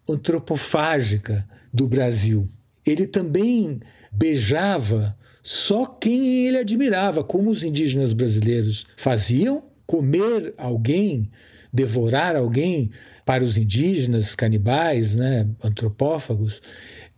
antropofágica 0.09 1.47
do 1.71 1.87
Brasil. 1.87 2.49
Ele 2.85 3.05
também 3.05 3.79
beijava 4.11 5.15
só 5.43 5.85
quem 5.85 6.47
ele 6.47 6.57
admirava, 6.57 7.23
como 7.23 7.49
os 7.49 7.63
indígenas 7.63 8.11
brasileiros 8.11 8.87
faziam, 8.97 9.63
comer 9.85 10.53
alguém 10.57 11.29
devorar 11.73 12.36
alguém 12.36 12.91
para 13.25 13.43
os 13.43 13.57
indígenas 13.57 14.36
canibais, 14.36 15.15
né, 15.15 15.47
antropófagos, 15.63 16.62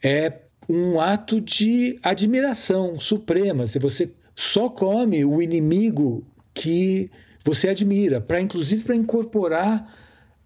é 0.02 0.42
um 0.70 1.00
ato 1.00 1.42
de 1.42 2.00
admiração 2.02 3.00
suprema. 3.00 3.68
Se 3.68 3.78
você 3.80 4.12
só 4.36 4.70
come 4.70 5.26
o 5.26 5.42
inimigo 5.42 6.26
que 6.54 7.10
você 7.44 7.70
admira, 7.70 8.22
para 8.22 8.42
inclusive 8.42 8.84
para 8.84 8.96
incorporar 8.96 9.94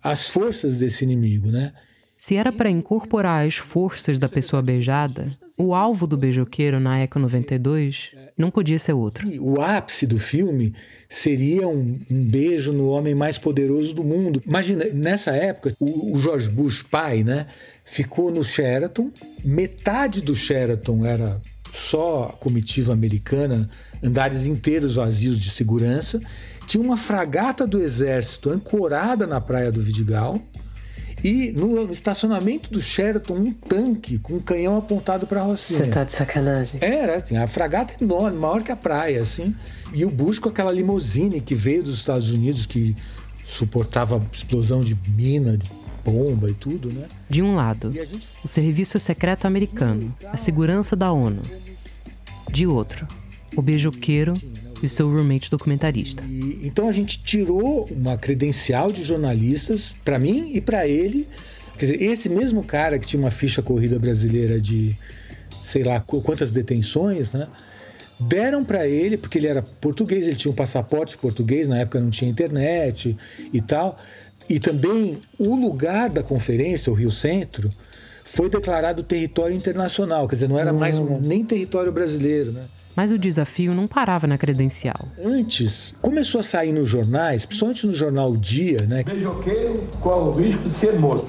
as 0.02 0.28
forças 0.28 0.76
desse 0.78 1.04
inimigo, 1.04 1.50
né? 1.50 1.74
Se 2.20 2.36
era 2.36 2.52
para 2.52 2.70
incorporar 2.70 3.48
as 3.48 3.56
forças 3.56 4.20
da 4.20 4.28
pessoa 4.28 4.62
beijada, 4.62 5.30
o 5.58 5.74
alvo 5.74 6.06
do 6.06 6.18
beijoqueiro 6.18 6.78
na 6.78 7.00
Eco 7.00 7.18
92 7.18 8.12
não 8.38 8.52
podia 8.52 8.78
ser 8.78 8.92
outro. 8.92 9.26
O 9.42 9.62
ápice 9.62 10.06
do 10.06 10.20
filme 10.20 10.76
seria 11.08 11.66
um, 11.66 11.98
um 12.12 12.22
beijo 12.26 12.74
no 12.74 12.90
homem 12.90 13.16
mais 13.16 13.38
poderoso 13.38 13.94
do 13.94 14.04
mundo. 14.04 14.42
Imagina, 14.46 14.84
nessa 14.94 15.32
época, 15.32 15.74
o, 15.80 16.18
o 16.18 16.20
George 16.20 16.50
Bush 16.50 16.84
pai, 16.84 17.24
né, 17.24 17.48
ficou 17.86 18.30
no 18.30 18.44
Sheraton, 18.44 19.10
metade 19.42 20.20
do 20.20 20.36
Sheraton 20.36 21.06
era 21.06 21.40
só 21.74 22.36
comitiva 22.38 22.92
americana, 22.92 23.70
andares 24.04 24.46
inteiros 24.46 24.96
vazios 24.96 25.40
de 25.40 25.52
segurança. 25.52 26.20
Tinha 26.68 26.84
uma 26.84 26.98
fragata 26.98 27.66
do 27.66 27.82
exército 27.82 28.50
ancorada 28.50 29.26
na 29.26 29.40
praia 29.40 29.72
do 29.72 29.82
Vidigal. 29.82 30.38
E 31.24 31.52
no 31.52 31.92
estacionamento 31.92 32.72
do 32.72 32.82
Sheraton, 32.82 33.36
um 33.36 33.52
tanque 33.52 34.18
com 34.20 34.36
um 34.36 34.40
canhão 34.40 34.78
apontado 34.78 35.28
para 35.28 35.42
a 35.42 35.44
Rocinha. 35.44 35.80
Você 35.80 35.92
tá 35.92 36.04
de 36.04 36.14
sacanagem. 36.14 36.80
Era, 36.82 37.18
assim, 37.18 37.38
a 37.38 37.48
fragata 37.48 37.94
é 38.00 38.04
enorme, 38.04 38.38
maior 38.38 38.64
que 38.64 38.72
a 38.72 38.76
praia, 38.76 39.22
assim. 39.22 39.54
E 39.94 40.06
o 40.06 40.10
Bush 40.10 40.40
com 40.40 40.50
aquela 40.50 40.72
limusine 40.72 41.42
que 41.42 41.56
veio 41.56 41.84
dos 41.84 41.98
Estados 41.98 42.32
Unidos, 42.32 42.66
que 42.66 42.96
suportava 43.48 44.22
explosão 44.32 44.82
de 44.82 44.96
mina, 45.10 45.58
de 45.58 45.70
bomba 46.06 46.50
e 46.50 46.54
tudo, 46.54 46.92
né? 46.92 47.08
De 47.30 47.42
um 47.42 47.56
lado, 47.56 47.94
o 48.44 48.48
Serviço 48.48 49.00
Secreto 49.00 49.46
Americano, 49.46 50.16
a 50.32 50.38
segurança 50.38 50.96
da 50.96 51.12
ONU. 51.12 51.42
De 52.52 52.66
outro, 52.66 53.08
o 53.56 53.62
beijoqueiro 53.62 54.34
e 54.82 54.86
o 54.86 54.90
seu 54.90 55.10
roommate 55.10 55.50
documentarista. 55.50 56.24
E, 56.28 56.62
então 56.64 56.88
a 56.88 56.92
gente 56.92 57.22
tirou 57.22 57.88
uma 57.92 58.18
credencial 58.18 58.92
de 58.92 59.04
jornalistas 59.04 59.94
para 60.04 60.18
mim 60.20 60.52
e 60.54 60.62
para 60.62 60.88
ele. 60.88 61.28
Quer 61.78 61.86
dizer, 61.86 62.02
esse 62.02 62.30
mesmo 62.30 62.64
cara 62.64 63.00
que 63.00 63.08
tinha 63.08 63.22
uma 63.22 63.32
ficha 63.32 63.62
corrida 63.62 63.98
brasileira 63.98 64.60
de 64.60 64.96
sei 65.64 65.84
lá 65.84 66.00
quantas 66.00 66.52
detenções, 66.52 67.32
né? 67.32 67.48
Deram 68.20 68.66
para 68.66 68.86
ele, 68.86 69.18
porque 69.18 69.38
ele 69.38 69.48
era 69.48 69.62
português, 69.62 70.28
ele 70.28 70.36
tinha 70.36 70.52
um 70.52 70.56
passaporte 70.56 71.18
português, 71.18 71.68
na 71.70 71.78
época 71.78 72.02
não 72.02 72.10
tinha 72.10 72.30
internet 72.30 73.16
e 73.54 73.62
tal. 73.62 73.98
E 74.50 74.60
também 74.60 75.20
o 75.38 75.56
lugar 75.56 76.10
da 76.10 76.24
conferência, 76.24 76.92
o 76.92 76.96
Rio 76.96 77.12
Centro, 77.12 77.70
foi 78.26 78.50
declarado 78.50 79.04
território 79.04 79.56
internacional, 79.56 80.28
quer 80.28 80.36
dizer, 80.36 80.50
não 80.50 80.60
era 80.60 80.74
mais 80.74 80.98
um, 80.98 81.20
nem 81.20 81.46
território 81.46 81.92
brasileiro, 81.92 82.52
né? 82.52 82.66
Mas 83.00 83.14
o 83.14 83.18
desafio 83.18 83.74
não 83.74 83.88
parava 83.88 84.28
na 84.28 84.38
credencial. 84.38 85.08
Antes, 85.24 85.96
começou 86.02 86.42
a 86.42 86.44
sair 86.44 86.74
nos 86.74 86.90
jornais, 86.90 87.46
principalmente 87.46 87.88
no 87.88 87.96
jornal 87.96 88.36
Dia, 88.36 88.82
né? 88.82 89.04
Beijoqueiro 89.04 89.88
corre 90.02 90.28
o 90.28 90.32
risco 90.34 90.68
de 90.68 90.76
ser 90.76 91.00
morto. 91.00 91.26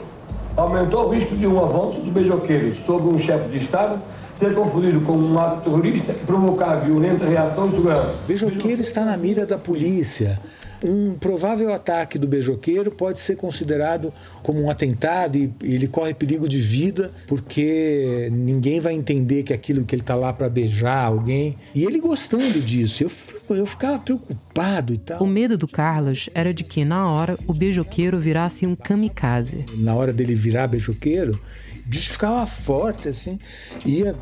Aumentou 0.57 1.07
o 1.07 1.15
risco 1.15 1.37
de 1.37 1.47
um 1.47 1.65
avanço 1.65 2.01
do 2.01 2.11
beijoqueiro 2.11 2.75
sobre 2.85 3.15
um 3.15 3.17
chefe 3.17 3.49
de 3.51 3.59
Estado 3.59 4.03
ser 4.37 4.53
confundido 4.53 5.01
com 5.03 5.13
um 5.13 5.39
ato 5.39 5.61
terrorista 5.71 6.11
e 6.11 6.25
provocar 6.27 6.77
violenta 6.77 7.25
reação 7.25 7.69
e 7.69 7.71
segurança. 7.71 8.17
Beijoqueiro 8.27 8.81
está 8.81 9.05
na 9.05 9.17
mira 9.17 9.47
da 9.47 9.57
polícia. 9.57 10.41
Um 10.83 11.15
provável 11.15 11.73
ataque 11.73 12.19
do 12.19 12.27
beijoqueiro 12.27 12.91
pode 12.91 13.21
ser 13.21 13.37
considerado 13.37 14.13
como 14.43 14.63
um 14.63 14.71
atentado 14.71 15.37
e 15.37 15.53
ele 15.63 15.87
corre 15.87 16.15
perigo 16.15 16.49
de 16.49 16.61
vida 16.61 17.13
porque 17.27 18.29
ninguém 18.33 18.81
vai 18.81 18.95
entender 18.95 19.43
que 19.43 19.53
aquilo 19.53 19.85
que 19.85 19.95
ele 19.95 20.03
está 20.03 20.15
lá 20.15 20.33
para 20.33 20.49
beijar 20.49 21.05
alguém. 21.05 21.57
E 21.75 21.85
ele 21.85 22.01
gostando 22.01 22.61
disso, 22.61 23.05
eu, 23.05 23.57
eu 23.57 23.67
ficava 23.67 23.99
preocupado 23.99 24.95
e 24.95 24.99
tal. 24.99 25.23
O 25.23 25.27
medo 25.27 25.59
do 25.59 25.69
Carlos 25.69 26.29
era 26.35 26.53
de 26.55 26.65
que, 26.65 26.85
na 26.85 27.11
hora, 27.11 27.39
o 27.47 27.53
beijoqueiro 27.53 28.19
virasse 28.19 28.67
um 28.67 28.75
kamikaze. 28.75 29.65
Na 29.75 29.95
hora 29.95 30.13
dele 30.13 30.35
virar 30.35 30.67
beijoqueiro, 30.67 31.39
o 31.85 31.89
bicho 31.89 32.11
ficava 32.11 32.47
forte, 32.47 33.09
assim, 33.09 33.39
ia 33.85 34.15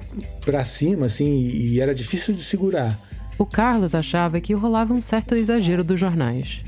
para 0.44 0.64
cima, 0.64 1.06
assim, 1.06 1.50
e 1.50 1.80
era 1.80 1.94
difícil 1.94 2.34
de 2.34 2.42
segurar. 2.42 3.07
O 3.38 3.46
Carlos 3.46 3.94
achava 3.94 4.40
que 4.40 4.52
rolava 4.52 4.92
um 4.92 5.00
certo 5.00 5.34
exagero 5.34 5.84
dos 5.84 5.98
jornais. 5.98 6.60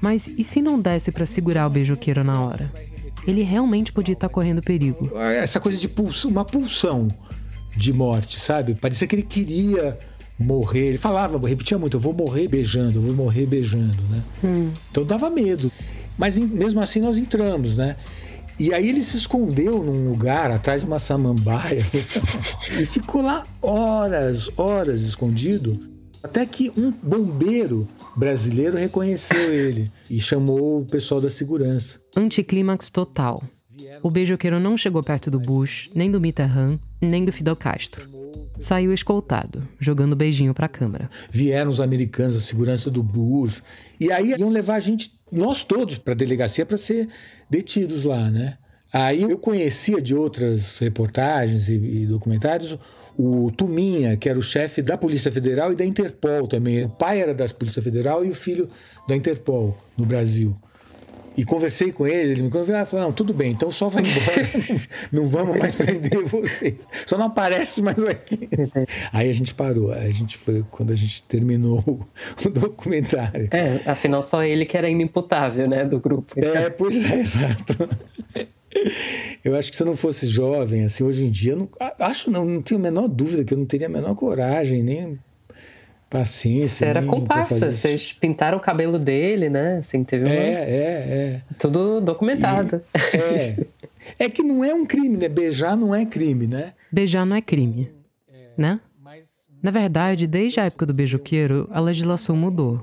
Mas 0.00 0.28
e 0.36 0.42
se 0.42 0.60
não 0.60 0.80
desse 0.80 1.12
para 1.12 1.26
segurar 1.26 1.66
o 1.66 1.70
beijoqueiro 1.70 2.24
na 2.24 2.40
hora? 2.40 2.72
Ele 3.26 3.42
realmente 3.42 3.92
podia 3.92 4.14
estar 4.14 4.28
correndo 4.28 4.62
perigo. 4.62 5.10
Essa 5.16 5.60
coisa 5.60 5.78
de 5.78 5.88
pulsão, 5.88 6.30
uma 6.30 6.44
pulsão 6.44 7.08
de 7.76 7.92
morte, 7.92 8.40
sabe? 8.40 8.74
Parecia 8.74 9.06
que 9.06 9.14
ele 9.14 9.22
queria 9.22 9.98
morrer. 10.38 10.88
Ele 10.88 10.98
falava, 10.98 11.38
repetia 11.46 11.78
muito: 11.78 11.96
eu 11.96 12.00
vou 12.00 12.12
morrer 12.12 12.48
beijando, 12.48 12.98
eu 12.98 13.02
vou 13.02 13.14
morrer 13.14 13.46
beijando, 13.46 14.02
né? 14.10 14.22
Hum. 14.42 14.70
Então 14.90 15.04
dava 15.04 15.28
medo. 15.30 15.70
Mas 16.16 16.38
mesmo 16.38 16.80
assim 16.80 17.00
nós 17.00 17.16
entramos, 17.16 17.76
né? 17.76 17.96
E 18.58 18.74
aí 18.74 18.88
ele 18.88 19.02
se 19.02 19.16
escondeu 19.16 19.84
num 19.84 20.08
lugar 20.10 20.50
atrás 20.50 20.80
de 20.80 20.86
uma 20.86 20.98
samambaia 20.98 21.84
e 22.76 22.84
ficou 22.86 23.22
lá 23.22 23.44
horas, 23.62 24.50
horas 24.56 25.02
escondido. 25.02 25.97
Até 26.22 26.44
que 26.44 26.70
um 26.76 26.90
bombeiro 26.90 27.88
brasileiro 28.16 28.76
reconheceu 28.76 29.36
ele 29.52 29.90
e 30.10 30.20
chamou 30.20 30.80
o 30.80 30.86
pessoal 30.86 31.20
da 31.20 31.30
segurança. 31.30 32.00
Anticlímax 32.16 32.90
total. 32.90 33.42
O 34.02 34.10
beijoqueiro 34.10 34.60
não 34.60 34.76
chegou 34.76 35.02
perto 35.02 35.30
do 35.30 35.38
Bush, 35.38 35.90
nem 35.94 36.10
do 36.10 36.20
Mitterrand, 36.20 36.78
nem 37.00 37.24
do 37.24 37.32
Fidel 37.32 37.56
Castro. 37.56 38.06
Saiu 38.58 38.92
escoltado, 38.92 39.66
jogando 39.78 40.16
beijinho 40.16 40.52
para 40.52 40.66
a 40.66 40.68
câmera. 40.68 41.08
Vieram 41.30 41.70
os 41.70 41.80
americanos, 41.80 42.36
a 42.36 42.40
segurança 42.40 42.90
do 42.90 43.02
Bush, 43.02 43.62
e 43.98 44.10
aí 44.10 44.34
iam 44.36 44.50
levar 44.50 44.74
a 44.74 44.80
gente, 44.80 45.12
nós 45.30 45.62
todos, 45.62 45.96
para 45.98 46.12
a 46.12 46.16
delegacia 46.16 46.66
para 46.66 46.76
ser 46.76 47.08
detidos 47.48 48.04
lá, 48.04 48.30
né? 48.30 48.58
Aí 48.92 49.22
eu 49.22 49.38
conhecia 49.38 50.00
de 50.00 50.14
outras 50.14 50.78
reportagens 50.78 51.68
e, 51.68 51.74
e 51.74 52.06
documentários 52.06 52.78
o 53.18 53.50
Tuminha, 53.50 54.16
que 54.16 54.28
era 54.28 54.38
o 54.38 54.42
chefe 54.42 54.80
da 54.80 54.96
Polícia 54.96 55.32
Federal 55.32 55.72
e 55.72 55.76
da 55.76 55.84
Interpol 55.84 56.46
também. 56.46 56.84
O 56.84 56.88
pai 56.88 57.20
era 57.20 57.34
da 57.34 57.48
Polícia 57.48 57.82
Federal 57.82 58.24
e 58.24 58.30
o 58.30 58.34
filho 58.34 58.70
da 59.08 59.16
Interpol 59.16 59.76
no 59.96 60.06
Brasil. 60.06 60.56
E 61.36 61.44
conversei 61.44 61.92
com 61.92 62.04
ele, 62.04 62.32
ele 62.32 62.42
me 62.42 62.50
conversou 62.50 62.82
e 62.82 62.86
falou: 62.86 63.06
não, 63.06 63.12
tudo 63.12 63.32
bem, 63.32 63.52
então 63.52 63.70
só 63.70 63.88
vai 63.88 64.02
embora, 64.02 64.48
não 65.12 65.28
vamos 65.28 65.56
mais 65.56 65.74
prender 65.74 66.24
você. 66.24 66.76
Só 67.06 67.16
não 67.16 67.26
aparece 67.26 67.80
mais 67.80 68.04
aqui. 68.04 68.48
Aí 69.12 69.30
a 69.30 69.34
gente 69.34 69.54
parou, 69.54 69.92
a 69.92 70.10
gente 70.10 70.36
foi 70.36 70.64
quando 70.68 70.92
a 70.92 70.96
gente 70.96 71.22
terminou 71.24 71.78
o 72.44 72.50
documentário. 72.50 73.48
É, 73.52 73.80
afinal, 73.88 74.20
só 74.20 74.42
ele 74.42 74.64
que 74.64 74.76
era 74.76 74.90
inimputável, 74.90 75.68
né, 75.68 75.84
do 75.84 76.00
grupo. 76.00 76.34
É, 76.36 76.70
pois 76.70 76.96
é, 76.96 77.14
exato. 77.20 77.88
Eu 79.44 79.56
acho 79.56 79.70
que 79.70 79.76
se 79.76 79.82
eu 79.82 79.86
não 79.86 79.96
fosse 79.96 80.26
jovem, 80.26 80.84
assim, 80.84 81.04
hoje 81.04 81.24
em 81.24 81.30
dia, 81.30 81.54
não, 81.56 81.68
acho 82.00 82.30
não, 82.30 82.44
não 82.44 82.60
tenho 82.60 82.80
a 82.80 82.82
menor 82.82 83.08
dúvida 83.08 83.44
que 83.44 83.54
eu 83.54 83.58
não 83.58 83.64
teria 83.64 83.86
a 83.86 83.90
menor 83.90 84.14
coragem, 84.14 84.82
nem 84.82 85.18
paciência. 86.10 86.68
Você 86.68 86.84
era 86.86 87.02
comparsa, 87.02 87.72
vocês 87.72 88.12
pintaram 88.12 88.58
o 88.58 88.60
cabelo 88.60 88.98
dele, 88.98 89.48
né? 89.48 89.78
Assim, 89.78 90.02
teve 90.04 90.24
uma... 90.24 90.34
É, 90.34 90.52
é, 90.52 90.80
é. 90.80 91.42
Tudo 91.58 92.00
documentado. 92.00 92.82
E, 92.94 93.16
é. 93.16 93.56
É 94.18 94.28
que 94.30 94.42
não 94.42 94.64
é 94.64 94.72
um 94.72 94.86
crime, 94.86 95.18
né? 95.18 95.28
Beijar 95.28 95.76
não 95.76 95.94
é 95.94 96.06
crime, 96.06 96.46
né? 96.46 96.72
Beijar 96.90 97.26
não 97.26 97.36
é 97.36 97.42
crime, 97.42 97.90
né? 98.56 98.80
Na 99.62 99.70
verdade, 99.70 100.26
desde 100.26 100.60
a 100.60 100.64
época 100.64 100.86
do 100.86 100.94
beijoqueiro, 100.94 101.68
a 101.72 101.80
legislação 101.80 102.36
mudou. 102.36 102.80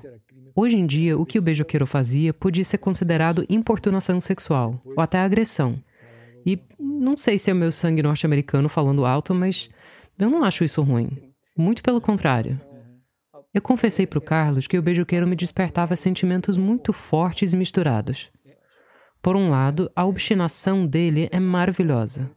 Hoje 0.57 0.77
em 0.77 0.85
dia, 0.85 1.17
o 1.17 1.25
que 1.25 1.37
o 1.37 1.41
beijoqueiro 1.41 1.85
fazia 1.85 2.33
podia 2.33 2.63
ser 2.63 2.77
considerado 2.77 3.45
importunação 3.49 4.21
sexual, 4.21 4.81
ou 4.85 5.01
até 5.03 5.19
agressão. 5.19 5.75
E 6.45 6.57
não 6.79 7.17
sei 7.17 7.37
se 7.37 7.51
é 7.51 7.53
o 7.53 7.57
meu 7.57 7.73
sangue 7.73 8.01
norte-americano 8.01 8.69
falando 8.69 9.05
alto, 9.05 9.35
mas 9.35 9.69
eu 10.17 10.29
não 10.29 10.45
acho 10.45 10.63
isso 10.63 10.81
ruim. 10.81 11.09
Muito 11.57 11.83
pelo 11.83 11.99
contrário. 11.99 12.57
Eu 13.53 13.61
confessei 13.61 14.07
para 14.07 14.19
o 14.19 14.21
Carlos 14.21 14.65
que 14.65 14.77
o 14.77 14.81
beijoqueiro 14.81 15.27
me 15.27 15.35
despertava 15.35 15.95
sentimentos 15.97 16.57
muito 16.57 16.93
fortes 16.93 17.51
e 17.51 17.57
misturados. 17.57 18.29
Por 19.21 19.35
um 19.35 19.49
lado, 19.49 19.91
a 19.93 20.05
obstinação 20.05 20.85
dele 20.85 21.27
é 21.33 21.39
maravilhosa. 21.39 22.31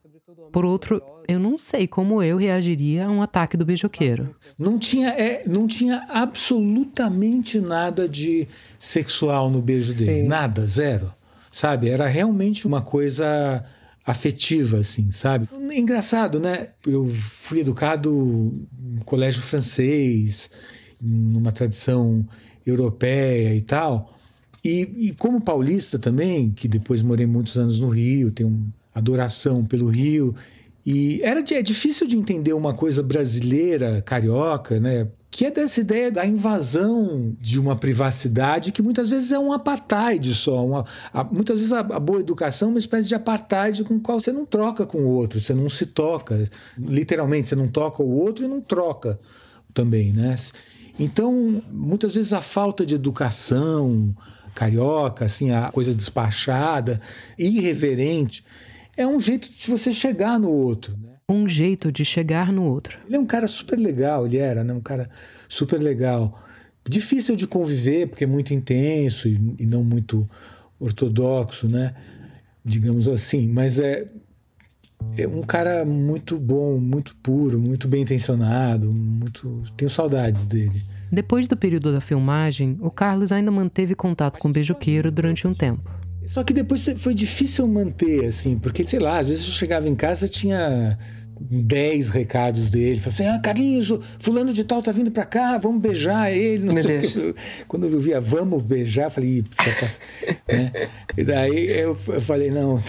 Por 0.52 0.64
outro, 0.64 1.00
eu 1.28 1.38
não 1.38 1.58
sei 1.58 1.86
como 1.86 2.22
eu 2.22 2.38
reagiria 2.38 3.06
a 3.06 3.10
um 3.10 3.20
ataque 3.20 3.54
do 3.54 3.64
beijoqueiro. 3.66 4.34
Não 4.58 4.78
tinha, 4.78 5.10
é, 5.10 5.42
não 5.46 5.66
tinha 5.66 6.06
absolutamente 6.08 7.60
nada 7.60 8.08
de 8.08 8.48
sexual 8.78 9.50
no 9.50 9.60
beijo 9.60 9.92
Sim. 9.92 10.06
dele. 10.06 10.22
Nada, 10.26 10.66
zero. 10.66 11.12
Sabe? 11.52 11.90
Era 11.90 12.06
realmente 12.06 12.66
uma 12.66 12.80
coisa 12.80 13.62
afetiva, 14.06 14.78
assim, 14.78 15.12
sabe? 15.12 15.46
Engraçado, 15.70 16.40
né? 16.40 16.68
Eu 16.86 17.06
fui 17.08 17.60
educado 17.60 18.66
no 18.80 19.04
colégio 19.04 19.42
francês, 19.42 20.50
numa 20.98 21.52
tradição 21.52 22.26
europeia 22.66 23.54
e 23.54 23.60
tal. 23.60 24.16
E, 24.64 24.88
e 24.96 25.12
como 25.12 25.42
paulista 25.42 25.98
também, 25.98 26.50
que 26.50 26.66
depois 26.66 27.02
morei 27.02 27.26
muitos 27.26 27.58
anos 27.58 27.78
no 27.78 27.90
Rio, 27.90 28.30
tenho 28.30 28.66
adoração 28.94 29.62
pelo 29.62 29.88
Rio 29.88 30.34
e 30.90 31.20
era 31.22 31.44
é 31.52 31.60
difícil 31.60 32.06
de 32.06 32.16
entender 32.16 32.54
uma 32.54 32.72
coisa 32.72 33.02
brasileira, 33.02 34.00
carioca, 34.00 34.80
né? 34.80 35.06
Que 35.30 35.44
é 35.44 35.50
dessa 35.50 35.82
ideia 35.82 36.10
da 36.10 36.24
invasão 36.24 37.36
de 37.38 37.60
uma 37.60 37.76
privacidade 37.76 38.72
que 38.72 38.80
muitas 38.80 39.10
vezes 39.10 39.30
é 39.30 39.38
um 39.38 39.52
apartheid 39.52 40.34
só. 40.34 40.64
Uma, 40.64 40.86
a, 41.12 41.22
muitas 41.22 41.58
vezes 41.58 41.74
a, 41.74 41.80
a, 41.80 42.00
boa 42.00 42.20
educação 42.20 42.68
é 42.68 42.70
uma 42.70 42.78
espécie 42.78 43.06
de 43.06 43.14
apartheid 43.14 43.84
com 43.84 43.96
o 43.96 44.00
qual 44.00 44.18
você 44.18 44.32
não 44.32 44.46
troca 44.46 44.86
com 44.86 44.96
o 45.00 45.08
outro, 45.08 45.42
você 45.42 45.52
não 45.52 45.68
se 45.68 45.84
toca. 45.84 46.48
Literalmente, 46.78 47.48
você 47.48 47.54
não 47.54 47.68
toca 47.68 48.02
o 48.02 48.08
outro 48.08 48.46
e 48.46 48.48
não 48.48 48.62
troca 48.62 49.20
também, 49.74 50.10
né? 50.14 50.36
Então, 50.98 51.62
muitas 51.70 52.14
vezes 52.14 52.32
a 52.32 52.40
falta 52.40 52.86
de 52.86 52.94
educação 52.94 54.16
carioca, 54.54 55.26
assim, 55.26 55.50
a 55.50 55.70
coisa 55.70 55.94
despachada, 55.94 56.98
irreverente, 57.38 58.42
é 58.98 59.06
um 59.06 59.20
jeito 59.20 59.48
de 59.50 59.66
você 59.70 59.92
chegar 59.92 60.38
no 60.38 60.50
outro. 60.50 60.96
Né? 60.98 61.08
um 61.30 61.46
jeito 61.46 61.92
de 61.92 62.06
chegar 62.06 62.50
no 62.50 62.64
outro. 62.64 62.98
Ele 63.06 63.16
é 63.16 63.18
um 63.18 63.26
cara 63.26 63.46
super 63.46 63.78
legal, 63.78 64.24
ele 64.24 64.38
era, 64.38 64.64
né? 64.64 64.72
Um 64.72 64.80
cara 64.80 65.10
super 65.46 65.78
legal. 65.78 66.42
Difícil 66.88 67.36
de 67.36 67.46
conviver, 67.46 68.08
porque 68.08 68.24
é 68.24 68.26
muito 68.26 68.54
intenso 68.54 69.28
e, 69.28 69.56
e 69.58 69.66
não 69.66 69.84
muito 69.84 70.26
ortodoxo, 70.80 71.68
né? 71.68 71.94
Digamos 72.64 73.06
assim. 73.08 73.46
Mas 73.46 73.78
é, 73.78 74.08
é 75.18 75.28
um 75.28 75.42
cara 75.42 75.84
muito 75.84 76.38
bom, 76.38 76.78
muito 76.78 77.14
puro, 77.16 77.58
muito 77.58 77.86
bem 77.86 78.02
intencionado, 78.02 78.90
muito. 78.90 79.64
Tenho 79.76 79.90
saudades 79.90 80.46
dele. 80.46 80.82
Depois 81.12 81.46
do 81.46 81.58
período 81.58 81.92
da 81.92 82.00
filmagem, 82.00 82.78
o 82.80 82.90
Carlos 82.90 83.32
ainda 83.32 83.50
manteve 83.50 83.94
contato 83.94 84.38
com 84.38 84.48
o 84.48 84.52
beijoqueiro 84.52 85.10
durante 85.10 85.46
um 85.46 85.52
tempo. 85.52 85.97
Só 86.26 86.44
que 86.44 86.52
depois 86.52 86.86
foi 86.98 87.14
difícil 87.14 87.66
manter, 87.66 88.26
assim, 88.26 88.58
porque, 88.58 88.86
sei 88.86 88.98
lá, 88.98 89.18
às 89.18 89.28
vezes 89.28 89.46
eu 89.46 89.52
chegava 89.52 89.88
em 89.88 89.94
casa 89.94 90.28
tinha 90.28 90.98
10 91.40 92.10
recados 92.10 92.68
dele. 92.70 93.00
Falei 93.00 93.14
assim: 93.14 93.36
Ah, 93.36 93.40
Carlinhos, 93.40 93.92
fulano 94.18 94.52
de 94.52 94.64
tal 94.64 94.82
tá 94.82 94.92
vindo 94.92 95.10
pra 95.10 95.24
cá, 95.24 95.58
vamos 95.58 95.80
beijar 95.80 96.32
ele. 96.32 96.64
Não 96.64 96.74
Meu 96.74 96.82
sei 96.82 96.98
Deus. 96.98 97.34
Quando 97.66 97.86
eu 97.86 98.00
via 98.00 98.20
vamos 98.20 98.62
beijar, 98.62 99.04
eu 99.04 99.10
falei, 99.10 99.38
"Ih, 99.38 99.42
precisa 99.42 99.76
tá-" 99.76 100.32
né? 100.52 100.72
E 101.16 101.24
daí 101.24 101.66
eu, 101.70 101.96
eu 102.08 102.20
falei, 102.20 102.50
não, 102.50 102.80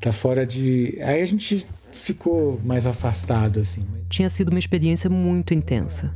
tá 0.00 0.12
fora 0.12 0.44
de. 0.44 0.98
Aí 1.02 1.22
a 1.22 1.26
gente 1.26 1.64
ficou 1.92 2.60
mais 2.64 2.86
afastado, 2.86 3.60
assim. 3.60 3.86
Tinha 4.08 4.28
sido 4.28 4.48
uma 4.48 4.58
experiência 4.58 5.08
muito 5.08 5.54
intensa. 5.54 6.12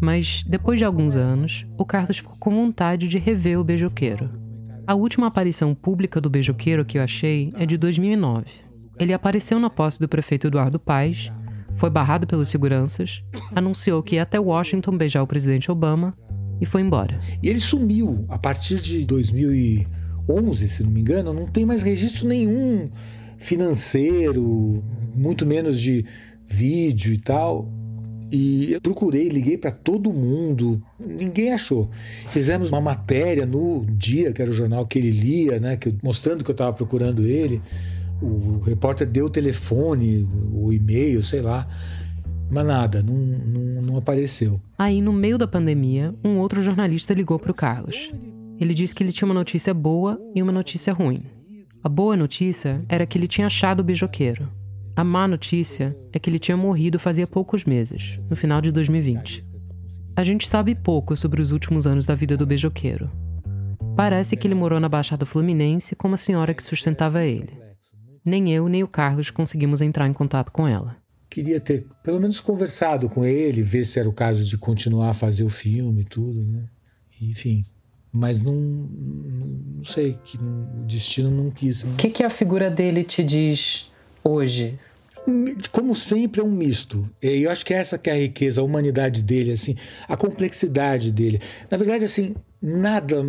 Mas, 0.00 0.44
depois 0.44 0.78
de 0.78 0.84
alguns 0.84 1.16
anos, 1.16 1.66
o 1.76 1.84
Carlos 1.84 2.18
ficou 2.18 2.36
com 2.38 2.50
vontade 2.50 3.08
de 3.08 3.18
rever 3.18 3.58
o 3.58 3.64
beijoqueiro. 3.64 4.30
A 4.88 4.94
última 4.94 5.26
aparição 5.26 5.74
pública 5.74 6.18
do 6.18 6.30
beijoqueiro 6.30 6.82
que 6.82 6.96
eu 6.96 7.02
achei 7.02 7.52
é 7.58 7.66
de 7.66 7.76
2009. 7.76 8.46
Ele 8.98 9.12
apareceu 9.12 9.60
na 9.60 9.68
posse 9.68 10.00
do 10.00 10.08
prefeito 10.08 10.46
Eduardo 10.46 10.80
Paes, 10.80 11.30
foi 11.76 11.90
barrado 11.90 12.26
pelos 12.26 12.48
seguranças, 12.48 13.22
anunciou 13.54 14.02
que 14.02 14.14
ia 14.14 14.22
até 14.22 14.40
Washington 14.40 14.96
beijar 14.96 15.22
o 15.22 15.26
presidente 15.26 15.70
Obama 15.70 16.16
e 16.58 16.64
foi 16.64 16.80
embora. 16.80 17.20
E 17.42 17.50
ele 17.50 17.58
sumiu 17.58 18.24
a 18.30 18.38
partir 18.38 18.76
de 18.80 19.04
2011, 19.04 20.68
se 20.70 20.82
não 20.82 20.90
me 20.90 21.02
engano, 21.02 21.34
não 21.34 21.46
tem 21.46 21.66
mais 21.66 21.82
registro 21.82 22.26
nenhum 22.26 22.90
financeiro, 23.36 24.82
muito 25.14 25.44
menos 25.44 25.78
de 25.78 26.02
vídeo 26.46 27.12
e 27.12 27.18
tal. 27.18 27.70
E 28.30 28.72
eu 28.72 28.80
procurei, 28.80 29.28
liguei 29.28 29.56
para 29.56 29.70
todo 29.70 30.12
mundo, 30.12 30.82
ninguém 30.98 31.52
achou. 31.52 31.90
Fizemos 32.28 32.70
uma 32.70 32.80
matéria 32.80 33.46
no 33.46 33.86
dia, 33.86 34.32
que 34.32 34.42
era 34.42 34.50
o 34.50 34.54
jornal 34.54 34.86
que 34.86 34.98
ele 34.98 35.10
lia, 35.10 35.58
né, 35.58 35.76
que, 35.76 35.94
mostrando 36.02 36.44
que 36.44 36.50
eu 36.50 36.54
estava 36.54 36.72
procurando 36.72 37.24
ele. 37.26 37.62
O 38.20 38.58
repórter 38.58 39.06
deu 39.06 39.26
o 39.26 39.30
telefone, 39.30 40.28
o 40.52 40.72
e-mail, 40.72 41.22
sei 41.22 41.40
lá. 41.40 41.66
Mas 42.50 42.66
nada, 42.66 43.02
não, 43.02 43.14
não, 43.14 43.82
não 43.82 43.96
apareceu. 43.96 44.60
Aí, 44.78 45.00
no 45.00 45.12
meio 45.12 45.38
da 45.38 45.46
pandemia, 45.46 46.14
um 46.24 46.38
outro 46.38 46.62
jornalista 46.62 47.14
ligou 47.14 47.38
para 47.38 47.50
o 47.50 47.54
Carlos. 47.54 48.12
Ele 48.58 48.74
disse 48.74 48.94
que 48.94 49.02
ele 49.02 49.12
tinha 49.12 49.26
uma 49.26 49.34
notícia 49.34 49.72
boa 49.72 50.20
e 50.34 50.42
uma 50.42 50.52
notícia 50.52 50.92
ruim. 50.92 51.22
A 51.82 51.88
boa 51.88 52.16
notícia 52.16 52.84
era 52.88 53.06
que 53.06 53.16
ele 53.16 53.28
tinha 53.28 53.46
achado 53.46 53.80
o 53.80 53.84
beijoqueiro. 53.84 54.48
A 54.98 55.04
má 55.04 55.28
notícia 55.28 55.96
é 56.12 56.18
que 56.18 56.28
ele 56.28 56.40
tinha 56.40 56.56
morrido 56.56 56.98
fazia 56.98 57.24
poucos 57.24 57.64
meses, 57.64 58.18
no 58.28 58.34
final 58.34 58.60
de 58.60 58.72
2020. 58.72 59.44
A 60.16 60.24
gente 60.24 60.48
sabe 60.48 60.74
pouco 60.74 61.16
sobre 61.16 61.40
os 61.40 61.52
últimos 61.52 61.86
anos 61.86 62.04
da 62.04 62.16
vida 62.16 62.36
do 62.36 62.44
beijoqueiro. 62.44 63.08
Parece 63.94 64.36
que 64.36 64.48
ele 64.48 64.56
morou 64.56 64.80
na 64.80 64.88
Baixada 64.88 65.24
Fluminense 65.24 65.94
com 65.94 66.08
uma 66.08 66.16
senhora 66.16 66.52
que 66.52 66.64
sustentava 66.64 67.24
ele. 67.24 67.56
Nem 68.24 68.52
eu 68.52 68.68
nem 68.68 68.82
o 68.82 68.88
Carlos 68.88 69.30
conseguimos 69.30 69.80
entrar 69.80 70.08
em 70.08 70.12
contato 70.12 70.50
com 70.50 70.66
ela. 70.66 70.96
Queria 71.30 71.60
ter 71.60 71.86
pelo 72.02 72.18
menos 72.18 72.40
conversado 72.40 73.08
com 73.08 73.24
ele, 73.24 73.62
ver 73.62 73.84
se 73.84 74.00
era 74.00 74.08
o 74.08 74.12
caso 74.12 74.44
de 74.44 74.58
continuar 74.58 75.10
a 75.10 75.14
fazer 75.14 75.44
o 75.44 75.48
filme 75.48 76.00
e 76.00 76.06
tudo, 76.06 76.42
né? 76.42 76.64
Enfim. 77.22 77.64
Mas 78.10 78.42
não, 78.42 78.52
não, 78.52 79.84
sei, 79.84 80.18
que 80.24 80.36
o 80.36 80.84
destino 80.88 81.30
não 81.30 81.52
quis. 81.52 81.84
O 81.84 81.94
que, 81.96 82.10
que 82.10 82.24
a 82.24 82.30
figura 82.30 82.68
dele 82.68 83.04
te 83.04 83.22
diz 83.22 83.92
hoje? 84.24 84.76
Como 85.70 85.94
sempre, 85.94 86.40
é 86.40 86.44
um 86.44 86.50
misto. 86.50 87.08
E 87.22 87.42
eu 87.42 87.50
acho 87.50 87.64
que 87.64 87.74
essa 87.74 87.98
que 87.98 88.08
é 88.08 88.12
a 88.12 88.16
riqueza, 88.16 88.60
a 88.60 88.64
humanidade 88.64 89.22
dele, 89.22 89.52
assim, 89.52 89.74
a 90.08 90.16
complexidade 90.16 91.12
dele. 91.12 91.40
Na 91.70 91.76
verdade, 91.76 92.04
assim, 92.04 92.34
nada 92.62 93.22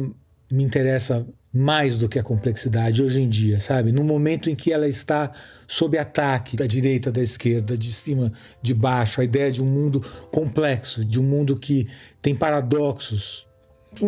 me 0.52 0.64
interessa 0.64 1.28
mais 1.52 1.98
do 1.98 2.08
que 2.08 2.20
a 2.20 2.24
complexidade 2.24 3.02
hoje 3.02 3.22
em 3.22 3.28
dia, 3.28 3.60
sabe? 3.60 3.92
No 3.92 4.04
momento 4.04 4.50
em 4.50 4.56
que 4.56 4.72
ela 4.72 4.88
está 4.88 5.32
sob 5.68 5.98
ataque 5.98 6.56
da 6.56 6.66
direita, 6.66 7.12
da 7.12 7.22
esquerda, 7.22 7.78
de 7.78 7.92
cima, 7.92 8.32
de 8.62 8.74
baixo, 8.74 9.20
a 9.20 9.24
ideia 9.24 9.52
de 9.52 9.62
um 9.62 9.66
mundo 9.66 10.02
complexo, 10.32 11.04
de 11.04 11.20
um 11.20 11.24
mundo 11.24 11.58
que 11.58 11.88
tem 12.22 12.36
paradoxos. 12.36 13.48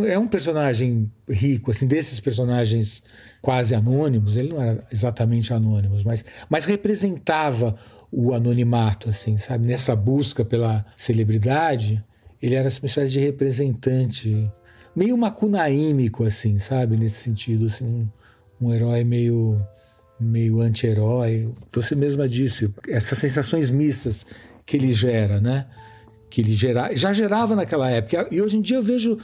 É 0.07 0.17
um 0.17 0.27
personagem 0.27 1.11
rico, 1.27 1.71
assim, 1.71 1.87
desses 1.87 2.19
personagens 2.19 3.03
quase 3.41 3.73
anônimos, 3.73 4.35
ele 4.35 4.49
não 4.49 4.61
era 4.61 4.83
exatamente 4.91 5.53
anônimo, 5.53 5.99
mas, 6.05 6.23
mas 6.49 6.65
representava 6.65 7.75
o 8.11 8.33
anonimato, 8.33 9.09
assim, 9.09 9.37
sabe? 9.37 9.65
Nessa 9.65 9.95
busca 9.95 10.45
pela 10.45 10.85
celebridade, 10.97 12.03
ele 12.41 12.55
era 12.55 12.65
uma 12.65 12.87
espécie 12.87 13.13
de 13.13 13.19
representante, 13.19 14.51
meio 14.95 15.17
macunaímico, 15.17 16.23
assim, 16.23 16.59
sabe? 16.59 16.97
Nesse 16.97 17.21
sentido, 17.21 17.67
assim, 17.67 17.85
um, 17.85 18.09
um 18.67 18.73
herói 18.73 19.03
meio 19.03 19.59
meio 20.19 20.61
anti-herói. 20.61 21.51
Você 21.73 21.95
mesma 21.95 22.29
disse, 22.29 22.71
essas 22.87 23.17
sensações 23.17 23.71
mistas 23.71 24.23
que 24.65 24.77
ele 24.77 24.93
gera, 24.93 25.41
né? 25.41 25.65
Que 26.29 26.41
ele 26.41 26.53
gera, 26.53 26.95
já 26.95 27.11
gerava 27.11 27.55
naquela 27.55 27.89
época. 27.89 28.27
E 28.29 28.39
hoje 28.39 28.57
em 28.57 28.61
dia 28.61 28.77
eu 28.77 28.83
vejo 28.83 29.17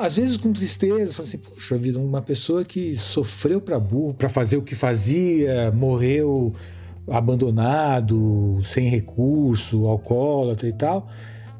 às 0.00 0.16
vezes 0.16 0.36
com 0.36 0.52
tristeza, 0.52 1.12
falo 1.12 1.28
assim, 1.28 1.38
puxa 1.38 1.76
vida, 1.76 1.98
uma 1.98 2.22
pessoa 2.22 2.64
que 2.64 2.96
sofreu 2.96 3.60
para 3.60 3.78
burro, 3.78 4.14
para 4.14 4.28
fazer 4.28 4.56
o 4.56 4.62
que 4.62 4.74
fazia, 4.74 5.70
morreu 5.72 6.54
abandonado, 7.08 8.60
sem 8.64 8.88
recurso, 8.88 9.86
alcoólatra 9.86 10.68
e 10.68 10.72
tal. 10.72 11.08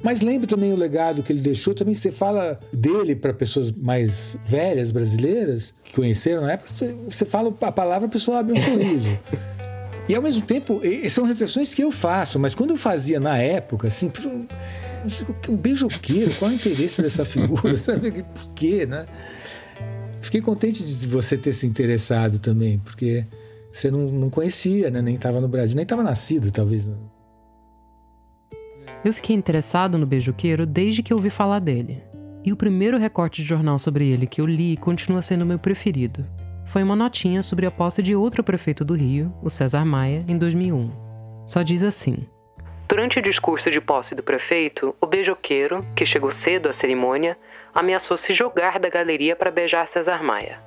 Mas 0.02 0.22
lembre 0.22 0.46
também 0.46 0.72
o 0.72 0.76
legado 0.76 1.22
que 1.22 1.30
ele 1.30 1.42
deixou. 1.42 1.74
Também 1.74 1.92
você 1.92 2.10
fala 2.10 2.58
dele 2.72 3.14
para 3.14 3.34
pessoas 3.34 3.70
mais 3.70 4.36
velhas 4.46 4.90
brasileiras 4.90 5.74
que 5.84 5.92
conheceram 5.92 6.42
na 6.42 6.52
época. 6.52 6.70
Você 7.10 7.26
fala 7.26 7.54
a 7.60 7.72
palavra, 7.72 8.06
a 8.06 8.10
pessoa 8.10 8.38
abre 8.38 8.58
um 8.58 8.62
sorriso. 8.62 9.18
E 10.08 10.14
ao 10.14 10.22
mesmo 10.22 10.42
tempo, 10.42 10.80
são 11.10 11.24
reflexões 11.24 11.74
que 11.74 11.84
eu 11.84 11.92
faço, 11.92 12.38
mas 12.38 12.54
quando 12.54 12.70
eu 12.70 12.76
fazia 12.76 13.20
na 13.20 13.36
época, 13.36 13.88
assim, 13.88 14.10
um 15.48 15.56
beijoqueiro, 15.56 16.32
qual 16.34 16.50
é 16.50 16.54
o 16.54 16.56
interesse 16.56 17.02
dessa 17.02 17.24
figura? 17.24 17.76
Sabe? 17.78 18.22
Por 18.22 18.54
quê, 18.54 18.86
né? 18.86 19.06
Fiquei 20.20 20.40
contente 20.40 20.84
de 20.84 21.06
você 21.06 21.36
ter 21.36 21.52
se 21.52 21.66
interessado 21.66 22.38
também, 22.38 22.78
porque 22.78 23.24
você 23.72 23.90
não, 23.90 24.10
não 24.10 24.30
conhecia, 24.30 24.90
né? 24.90 25.00
Nem 25.00 25.14
estava 25.14 25.40
no 25.40 25.48
Brasil, 25.48 25.76
nem 25.76 25.82
estava 25.82 26.02
nascido, 26.02 26.50
talvez. 26.50 26.86
né? 26.86 26.94
Eu 29.04 29.12
fiquei 29.12 29.34
interessado 29.34 29.96
no 29.96 30.06
beijoqueiro 30.06 30.66
desde 30.66 31.02
que 31.02 31.12
eu 31.12 31.16
ouvi 31.16 31.30
falar 31.30 31.58
dele. 31.58 32.02
E 32.44 32.52
o 32.52 32.56
primeiro 32.56 32.98
recorte 32.98 33.42
de 33.42 33.48
jornal 33.48 33.78
sobre 33.78 34.06
ele 34.08 34.26
que 34.26 34.40
eu 34.40 34.46
li 34.46 34.76
continua 34.76 35.22
sendo 35.22 35.46
meu 35.46 35.58
preferido. 35.58 36.26
Foi 36.66 36.82
uma 36.82 36.94
notinha 36.94 37.42
sobre 37.42 37.66
a 37.66 37.70
posse 37.70 38.02
de 38.02 38.14
outro 38.14 38.44
prefeito 38.44 38.84
do 38.84 38.94
Rio, 38.94 39.32
o 39.42 39.50
César 39.50 39.84
Maia, 39.84 40.24
em 40.28 40.38
2001. 40.38 40.90
Só 41.46 41.62
diz 41.62 41.82
assim: 41.82 42.26
Durante 42.90 43.20
o 43.20 43.22
discurso 43.22 43.70
de 43.70 43.80
posse 43.80 44.16
do 44.16 44.22
prefeito, 44.22 44.96
o 45.00 45.06
beijoqueiro, 45.06 45.86
que 45.94 46.04
chegou 46.04 46.32
cedo 46.32 46.68
à 46.68 46.72
cerimônia, 46.72 47.38
ameaçou 47.72 48.16
se 48.16 48.34
jogar 48.34 48.80
da 48.80 48.88
galeria 48.88 49.36
para 49.36 49.48
beijar 49.48 49.86
César 49.86 50.24
Maia. 50.24 50.58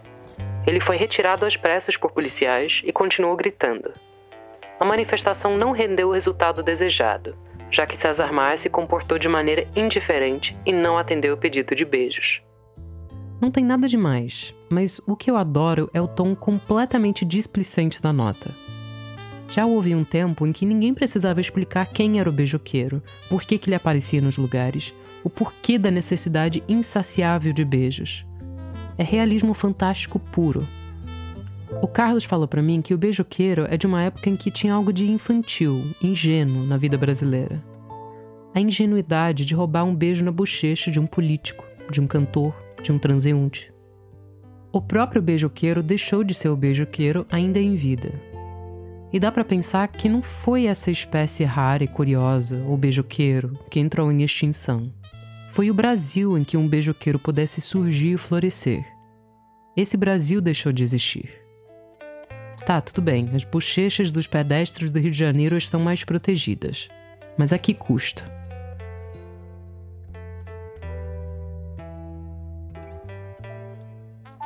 Ele 0.66 0.80
foi 0.80 0.96
retirado 0.96 1.46
às 1.46 1.58
pressas 1.58 1.98
por 1.98 2.14
policiais 2.14 2.82
e 2.86 2.94
continuou 2.94 3.36
gritando. 3.36 3.92
A 4.80 4.86
manifestação 4.86 5.58
não 5.58 5.74
rendeu 5.74 6.08
o 6.08 6.14
resultado 6.14 6.64
desejado, 6.64 7.36
já 7.70 7.86
que 7.86 7.98
César 7.98 8.32
Maia 8.32 8.58
se 8.58 8.70
comportou 8.70 9.20
de 9.20 9.28
maneira 9.28 9.68
indiferente 9.76 10.56
e 10.66 10.72
não 10.72 10.98
atendeu 10.98 11.34
o 11.34 11.38
pedido 11.38 11.76
de 11.76 11.84
beijos. 11.84 12.42
Não 13.42 13.52
tem 13.52 13.66
nada 13.66 13.86
demais, 13.86 14.56
mas 14.70 15.02
o 15.06 15.18
que 15.18 15.30
eu 15.30 15.36
adoro 15.36 15.90
é 15.94 16.00
o 16.00 16.08
tom 16.08 16.34
completamente 16.34 17.26
displicente 17.26 18.02
da 18.02 18.14
nota. 18.14 18.50
Já 19.54 19.68
houve 19.68 19.94
um 19.94 20.04
tempo 20.04 20.48
em 20.48 20.52
que 20.52 20.66
ninguém 20.66 20.96
precisava 20.96 21.40
explicar 21.40 21.86
quem 21.86 22.20
era 22.20 22.28
o 22.28 22.34
beijoqueiro, 22.34 23.04
por 23.30 23.44
que, 23.44 23.62
ele 23.68 23.76
aparecia 23.76 24.20
nos 24.20 24.36
lugares, 24.36 24.92
o 25.24 25.30
porquê 25.30 25.78
da 25.78 25.92
necessidade 25.92 26.64
insaciável 26.68 27.54
de 27.54 27.64
beijos. 27.64 28.26
É 28.98 29.04
realismo 29.04 29.54
fantástico 29.54 30.18
puro. 30.18 30.68
O 31.84 31.88
Carlos 31.88 32.24
falou 32.24 32.48
para 32.48 32.64
mim 32.64 32.82
que 32.82 32.96
o 32.96 32.98
beijoqueiro 32.98 33.68
é 33.70 33.78
de 33.78 33.86
uma 33.86 34.02
época 34.02 34.28
em 34.28 34.36
que 34.36 34.50
tinha 34.50 34.74
algo 34.74 34.92
de 34.92 35.06
infantil, 35.06 35.94
ingênuo 36.02 36.66
na 36.66 36.76
vida 36.76 36.98
brasileira. 36.98 37.64
A 38.56 38.60
ingenuidade 38.60 39.46
de 39.46 39.54
roubar 39.54 39.84
um 39.84 39.94
beijo 39.94 40.26
na 40.26 40.32
bochecha 40.32 40.90
de 40.90 41.00
um 41.00 41.06
político, 41.06 41.64
de 41.92 42.02
um 42.02 42.08
cantor, 42.08 42.56
de 42.82 42.92
um 42.92 42.98
transeunte. 42.98 43.72
O 44.72 44.82
próprio 44.82 45.22
beijoqueiro 45.22 45.84
deixou 45.84 46.24
de 46.24 46.34
ser 46.34 46.50
o 46.50 46.58
beijoqueiro 46.58 47.28
ainda 47.30 47.60
em 47.60 47.76
vida. 47.76 48.33
E 49.14 49.20
dá 49.20 49.32
para 49.32 49.46
pensar 49.46 49.88
que 49.90 50.10
não 50.10 50.24
foi 50.24 50.66
essa 50.66 50.90
espécie 50.90 51.44
rara 51.44 51.84
e 51.84 51.88
curiosa, 51.88 52.58
o 52.68 52.76
beijoqueiro, 52.76 53.54
que 53.70 53.80
entrou 53.80 54.12
em 54.12 54.24
extinção. 54.24 54.92
Foi 55.52 55.70
o 55.70 55.74
Brasil 55.74 56.36
em 56.36 56.44
que 56.44 56.58
um 56.58 56.68
beijoqueiro 56.68 57.20
pudesse 57.20 57.62
surgir 57.62 58.14
e 58.14 58.18
florescer. 58.18 58.84
Esse 59.78 59.96
Brasil 59.96 60.42
deixou 60.42 60.72
de 60.72 60.82
existir. 60.82 61.30
Tá, 62.66 62.82
tudo 62.82 63.04
bem, 63.04 63.30
as 63.36 63.44
bochechas 63.44 64.10
dos 64.10 64.26
pedestres 64.26 64.90
do 64.90 65.00
Rio 65.00 65.12
de 65.12 65.18
Janeiro 65.20 65.56
estão 65.58 65.80
mais 65.80 66.04
protegidas. 66.04 66.90
Mas 67.38 67.54
a 67.54 67.60
que 67.60 67.76
custo? 67.76 68.24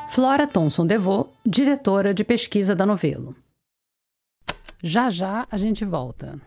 Flora 0.09 0.45
Thomson 0.45 0.85
Devô, 0.85 1.29
diretora 1.45 2.13
de 2.13 2.25
pesquisa 2.25 2.75
da 2.75 2.85
Novelo. 2.85 3.33
Já 4.83 5.09
já 5.09 5.47
a 5.49 5.57
gente 5.57 5.83
volta. 5.83 6.39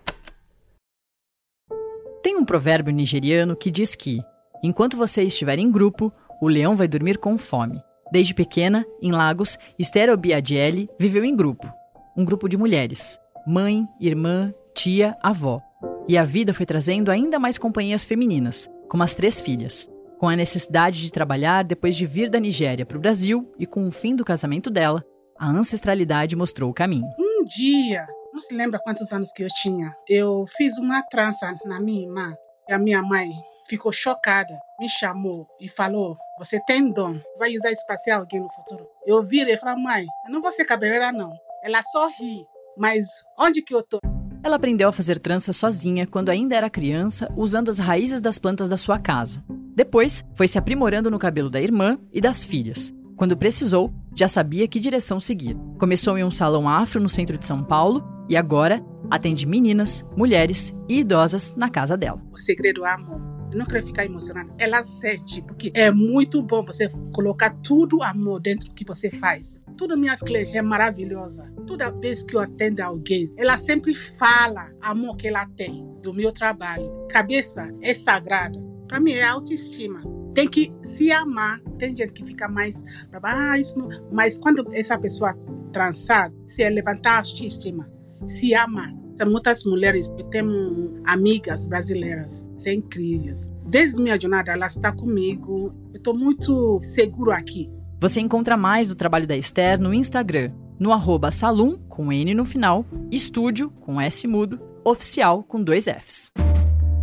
Tem 2.23 2.37
um 2.37 2.45
provérbio 2.45 2.95
nigeriano 2.95 3.57
que 3.57 3.73
diz 3.73 3.97
que, 3.97 4.21
enquanto 4.63 4.97
você 4.97 5.25
estiver 5.25 5.59
em 5.59 5.71
grupo, 5.71 6.13
o 6.41 6.47
leão 6.47 6.77
vai 6.77 6.87
dormir 6.87 7.19
com 7.19 7.37
fome. 7.37 7.83
Desde 8.13 8.33
pequena, 8.33 8.87
em 9.03 9.11
Lagos, 9.11 9.59
Esther 9.77 10.11
Obiadiele 10.11 10.89
viveu 10.97 11.25
em 11.25 11.35
grupo. 11.35 11.67
Um 12.17 12.25
grupo 12.25 12.49
de 12.49 12.57
mulheres. 12.57 13.19
Mãe, 13.45 13.85
irmã, 14.01 14.55
tia, 14.75 15.17
avó. 15.21 15.61
E 16.07 16.17
a 16.17 16.23
vida 16.23 16.55
foi 16.55 16.65
trazendo 16.65 17.11
ainda 17.11 17.37
mais 17.39 17.59
companhias 17.59 18.05
femininas, 18.05 18.71
como 18.89 19.03
as 19.03 19.15
três 19.15 19.41
filhas. 19.41 19.89
Com 20.21 20.29
a 20.29 20.37
necessidade 20.37 21.01
de 21.03 21.11
trabalhar 21.11 21.65
depois 21.65 21.97
de 21.97 22.07
vir 22.07 22.31
da 22.31 22.39
Nigéria 22.39 22.87
para 22.87 22.97
o 22.97 23.01
Brasil 23.01 23.53
e 23.59 23.67
com 23.67 23.89
o 23.89 23.93
fim 23.93 24.15
do 24.15 24.25
casamento 24.25 24.71
dela, 24.71 25.05
a 25.37 25.49
ancestralidade 25.49 26.37
mostrou 26.37 26.71
o 26.71 26.75
caminho. 26.75 27.09
Um 27.19 27.45
dia 27.45 28.07
não 28.33 28.41
se 28.41 28.55
lembra 28.55 28.79
quantos 28.79 29.13
anos 29.13 29.33
que 29.33 29.43
eu 29.43 29.49
tinha. 29.49 29.95
Eu 30.09 30.47
fiz 30.57 30.79
uma 30.79 31.03
trança 31.03 31.53
na 31.65 31.81
minha 31.81 32.03
irmã 32.03 32.35
e 32.69 32.73
a 32.73 32.79
minha 32.79 33.03
mãe 33.03 33.31
ficou 33.69 33.93
chocada, 33.93 34.53
me 34.79 34.89
chamou 34.89 35.47
e 35.61 35.69
falou: 35.69 36.17
Você 36.39 36.61
tem 36.67 36.93
dom, 36.93 37.21
vai 37.39 37.55
usar 37.55 37.73
isso 37.73 37.85
para 37.87 37.99
ser 37.99 38.13
alguém 38.13 38.41
no 38.41 38.53
futuro. 38.53 38.87
Eu 39.07 39.23
virei 39.23 39.55
e 39.55 39.59
falei: 39.59 39.83
Mãe, 39.83 40.07
eu 40.27 40.33
não 40.33 40.41
vou 40.41 40.53
ser 40.53 40.65
cabeleireira, 40.65 41.13
não. 41.13 41.33
Ela 41.63 41.83
só 41.83 42.09
ri, 42.09 42.47
mas 42.77 43.25
onde 43.39 43.63
que 43.63 43.75
eu 43.75 43.83
tô? 43.83 43.99
Ela 44.43 44.57
aprendeu 44.57 44.89
a 44.89 44.93
fazer 44.93 45.19
trança 45.19 45.53
sozinha 45.53 46.07
quando 46.07 46.31
ainda 46.31 46.57
era 46.57 46.71
criança, 46.71 47.31
usando 47.37 47.69
as 47.69 47.79
raízes 47.79 48.21
das 48.21 48.39
plantas 48.39 48.71
da 48.71 48.77
sua 48.77 48.99
casa. 48.99 49.45
Depois, 49.75 50.25
foi 50.35 50.49
se 50.49 50.59
aprimorando 50.59 51.11
no 51.11 51.19
cabelo 51.19 51.51
da 51.51 51.61
irmã 51.61 51.99
e 52.11 52.21
das 52.21 52.43
filhas. 52.45 52.93
Quando 53.17 53.37
precisou, 53.37 53.93
já 54.17 54.27
sabia 54.27 54.67
que 54.67 54.81
direção 54.81 55.21
seguir. 55.21 55.55
Começou 55.79 56.17
em 56.17 56.25
um 56.25 56.31
salão 56.31 56.67
afro 56.67 56.99
no 56.99 57.09
centro 57.09 57.37
de 57.37 57.47
São 57.47 57.63
Paulo 57.63 58.20
e 58.31 58.37
agora 58.37 58.81
atende 59.11 59.45
meninas, 59.45 60.07
mulheres 60.17 60.73
e 60.89 61.01
idosas 61.01 61.53
na 61.57 61.69
casa 61.69 61.97
dela. 61.97 62.23
O 62.33 62.39
segredo 62.39 62.87
é 62.87 62.93
amor. 62.93 63.21
Eu 63.51 63.59
não 63.59 63.67
quero 63.67 63.85
ficar 63.85 64.05
emocionada. 64.05 64.49
Ela 64.57 64.85
sente, 64.85 65.43
porque 65.43 65.73
é 65.75 65.91
muito 65.91 66.41
bom 66.41 66.65
você 66.65 66.89
colocar 67.13 67.51
tudo 67.65 68.01
amor 68.05 68.41
dentro 68.41 68.69
do 68.69 68.75
que 68.77 68.85
você 68.85 69.11
faz. 69.11 69.61
Todas 69.77 69.99
minhas 69.99 70.21
clientes 70.21 70.55
é 70.55 70.63
maravilhosa. 70.63 71.53
Toda 71.67 71.91
vez 71.91 72.23
que 72.23 72.37
eu 72.37 72.41
atendo 72.41 72.81
alguém, 72.81 73.35
ela 73.37 73.59
sempre 73.59 73.97
fala 73.97 74.71
amor 74.81 75.17
que 75.17 75.27
ela 75.27 75.45
tem 75.57 75.85
do 76.01 76.15
meu 76.15 76.31
trabalho. 76.31 76.89
Cabeça 77.11 77.69
é 77.83 77.93
sagrada. 77.93 78.61
Para 78.87 79.01
mim 79.01 79.13
é 79.13 79.25
autoestima. 79.25 80.01
Tem 80.33 80.47
que 80.47 80.73
se 80.85 81.11
amar. 81.11 81.61
Tem 81.77 81.97
gente 81.97 82.13
que 82.13 82.25
fica 82.25 82.49
mais, 82.49 82.85
ah, 83.21 83.59
isso 83.59 83.77
não. 83.77 83.89
Mas 84.13 84.39
quando 84.39 84.65
essa 84.73 84.97
pessoa 84.97 85.37
trançar, 85.73 86.33
se 86.47 86.63
é 86.63 86.71
levantar 86.71 87.15
a 87.15 87.19
autoestima, 87.19 87.91
se 88.27 88.55
ama. 88.55 88.95
Muitas 89.27 89.65
mulheres, 89.65 90.11
eu 90.19 90.25
tenho 90.31 90.99
amigas 91.05 91.67
brasileiras, 91.67 92.49
são 92.57 92.73
incríveis. 92.73 93.53
Desde 93.67 94.01
minha 94.01 94.19
jornada, 94.19 94.53
ela 94.53 94.67
está 94.67 94.93
comigo. 94.93 95.75
Eu 95.93 95.99
estou 95.99 96.17
muito 96.17 96.81
seguro 96.83 97.31
aqui. 97.31 97.71
Você 98.01 98.19
encontra 98.19 98.57
mais 98.57 98.89
do 98.89 98.95
trabalho 98.95 99.27
da 99.27 99.37
Esther 99.37 99.79
no 99.79 99.93
Instagram, 99.93 100.53
no 100.79 100.91
arroba 100.91 101.31
salum, 101.31 101.77
com 101.87 102.11
N 102.11 102.33
no 102.33 102.47
final, 102.47 102.87
estúdio, 103.11 103.69
com 103.81 104.01
S 104.01 104.27
mudo, 104.27 104.59
oficial, 104.83 105.43
com 105.43 105.63
dois 105.63 105.85
Fs. 105.85 106.31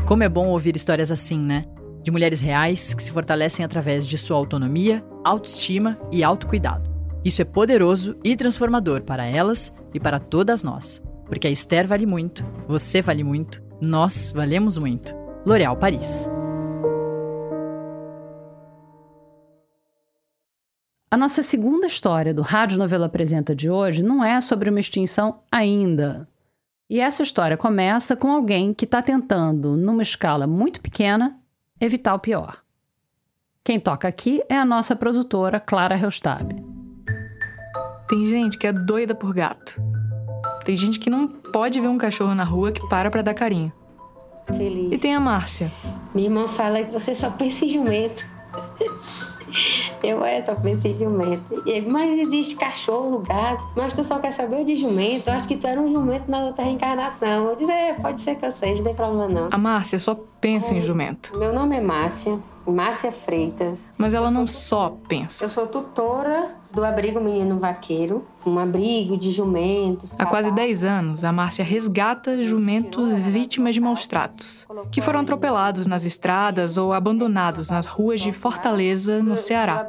Como 0.07 0.23
é 0.23 0.29
bom 0.29 0.47
ouvir 0.47 0.75
histórias 0.75 1.11
assim, 1.11 1.37
né? 1.37 1.65
De 2.01 2.09
mulheres 2.09 2.41
reais 2.41 2.95
que 2.95 3.03
se 3.03 3.11
fortalecem 3.11 3.63
através 3.63 4.07
de 4.07 4.17
sua 4.17 4.37
autonomia, 4.37 5.05
autoestima 5.23 5.99
e 6.11 6.23
autocuidado. 6.23 6.96
Isso 7.27 7.41
é 7.41 7.45
poderoso 7.45 8.17
e 8.23 8.37
transformador 8.37 9.01
para 9.01 9.25
elas 9.25 9.73
e 9.93 9.99
para 9.99 10.17
todas 10.17 10.63
nós. 10.63 11.03
Porque 11.25 11.45
a 11.45 11.51
Esther 11.51 11.85
vale 11.85 12.05
muito, 12.05 12.41
você 12.69 13.01
vale 13.01 13.21
muito, 13.21 13.61
nós 13.81 14.31
valemos 14.31 14.77
muito. 14.77 15.13
L'Oréal 15.45 15.75
Paris. 15.75 16.29
A 21.11 21.17
nossa 21.17 21.43
segunda 21.43 21.87
história 21.87 22.33
do 22.33 22.41
Rádio 22.41 22.77
Novela 22.77 23.07
Apresenta 23.07 23.53
de 23.53 23.69
hoje 23.69 24.01
não 24.01 24.23
é 24.23 24.39
sobre 24.39 24.69
uma 24.69 24.79
extinção 24.79 25.41
ainda. 25.51 26.29
E 26.89 27.01
essa 27.01 27.23
história 27.23 27.57
começa 27.57 28.15
com 28.15 28.31
alguém 28.31 28.73
que 28.73 28.85
está 28.85 29.01
tentando, 29.01 29.75
numa 29.75 30.01
escala 30.01 30.47
muito 30.47 30.79
pequena, 30.79 31.37
evitar 31.77 32.15
o 32.15 32.19
pior. 32.19 32.63
Quem 33.65 33.81
toca 33.81 34.07
aqui 34.07 34.41
é 34.47 34.55
a 34.55 34.63
nossa 34.63 34.95
produtora 34.95 35.59
Clara 35.59 35.93
Reustab. 35.93 36.66
Tem 38.07 38.25
gente 38.25 38.57
que 38.57 38.65
é 38.65 38.71
doida 38.71 39.13
por 39.13 39.33
gato. 39.33 39.81
Tem 40.63 40.75
gente 40.75 40.97
que 40.97 41.09
não 41.09 41.27
pode 41.27 41.79
ver 41.81 41.89
um 41.89 41.97
cachorro 41.97 42.33
na 42.33 42.45
rua 42.45 42.71
que 42.71 42.87
para 42.87 43.11
pra 43.11 43.21
dar 43.21 43.33
carinho. 43.33 43.71
Feliz. 44.47 44.93
E 44.93 44.97
tem 44.97 45.13
a 45.13 45.19
Márcia. 45.19 45.69
Minha 46.15 46.27
irmã 46.27 46.47
fala 46.47 46.83
que 46.83 46.91
você 46.91 47.13
só 47.13 47.29
pensa 47.29 47.65
em 47.65 47.69
jumento. 47.69 48.25
Eu 50.03 50.23
é, 50.23 50.43
só 50.45 50.55
penso 50.55 50.87
em 50.87 50.93
jumento. 50.93 51.43
Mas 51.87 52.19
existe 52.19 52.55
cachorro, 52.55 53.19
gato. 53.19 53.63
Mas 53.75 53.93
tu 53.93 54.03
só 54.03 54.19
quer 54.19 54.31
saber 54.31 54.63
de 54.63 54.75
jumento. 54.75 55.29
Eu 55.29 55.33
acho 55.33 55.47
que 55.47 55.57
tu 55.57 55.67
era 55.67 55.79
um 55.79 55.91
jumento 55.91 56.29
na 56.29 56.45
outra 56.45 56.63
reencarnação. 56.63 57.49
Eu 57.49 57.55
disse, 57.55 57.71
é, 57.71 57.93
pode 57.93 58.21
ser 58.21 58.35
que 58.35 58.45
eu 58.45 58.51
seja, 58.51 58.77
não 58.77 58.83
tem 58.83 58.95
problema 58.95 59.27
não. 59.27 59.49
A 59.51 59.57
Márcia 59.57 59.99
só 59.99 60.15
pensa 60.39 60.73
em 60.73 60.81
jumento. 60.81 61.37
Meu 61.37 61.53
nome 61.53 61.77
é 61.77 61.81
Márcia. 61.81 62.39
Márcia 62.65 63.11
Freitas. 63.11 63.89
Mas 63.97 64.13
ela 64.13 64.29
não 64.29 64.45
só 64.45 64.93
pensa. 65.07 65.43
Eu 65.45 65.49
sou 65.49 65.67
tutora 65.67 66.55
do 66.77 66.85
abrigo 66.85 67.19
Menino 67.19 67.57
Vaqueiro, 67.57 68.23
um 68.45 68.59
abrigo 68.59 69.17
de 69.17 69.31
jumentos. 69.31 70.15
Há 70.19 70.27
quase 70.27 70.51
10 70.51 70.83
anos, 70.83 71.23
a 71.23 71.31
Márcia 71.31 71.65
resgata 71.65 72.43
jumentos 72.43 73.13
vítimas 73.13 73.73
de 73.73 73.81
maus 73.81 74.05
tratos, 74.05 74.67
que 74.91 75.01
foram 75.01 75.21
atropelados 75.21 75.87
nas 75.87 76.05
estradas 76.05 76.77
ou 76.77 76.93
abandonados 76.93 77.71
nas 77.71 77.87
ruas 77.87 78.21
de 78.21 78.31
Fortaleza, 78.31 79.23
no 79.23 79.35
Ceará. 79.35 79.87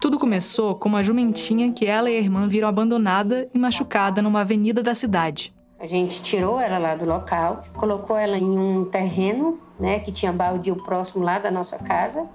Tudo 0.00 0.18
começou 0.18 0.74
com 0.74 0.88
uma 0.88 1.04
jumentinha 1.04 1.72
que 1.72 1.86
ela 1.86 2.10
e 2.10 2.16
a 2.16 2.20
irmã 2.20 2.48
viram 2.48 2.66
abandonada 2.66 3.48
e 3.54 3.58
machucada 3.58 4.20
numa 4.20 4.40
avenida 4.40 4.82
da 4.82 4.96
cidade. 4.96 5.54
A 5.78 5.86
gente 5.86 6.20
tirou 6.20 6.58
ela 6.58 6.78
lá 6.78 6.96
do 6.96 7.04
local, 7.04 7.62
colocou 7.76 8.16
ela 8.16 8.36
em 8.36 8.58
um 8.58 8.84
terreno, 8.86 9.60
né, 9.78 10.00
que 10.00 10.10
tinha 10.10 10.32
baldio 10.32 10.74
próximo 10.82 11.22
lá 11.22 11.38
da 11.38 11.50
nossa 11.50 11.78
casa, 11.78 12.28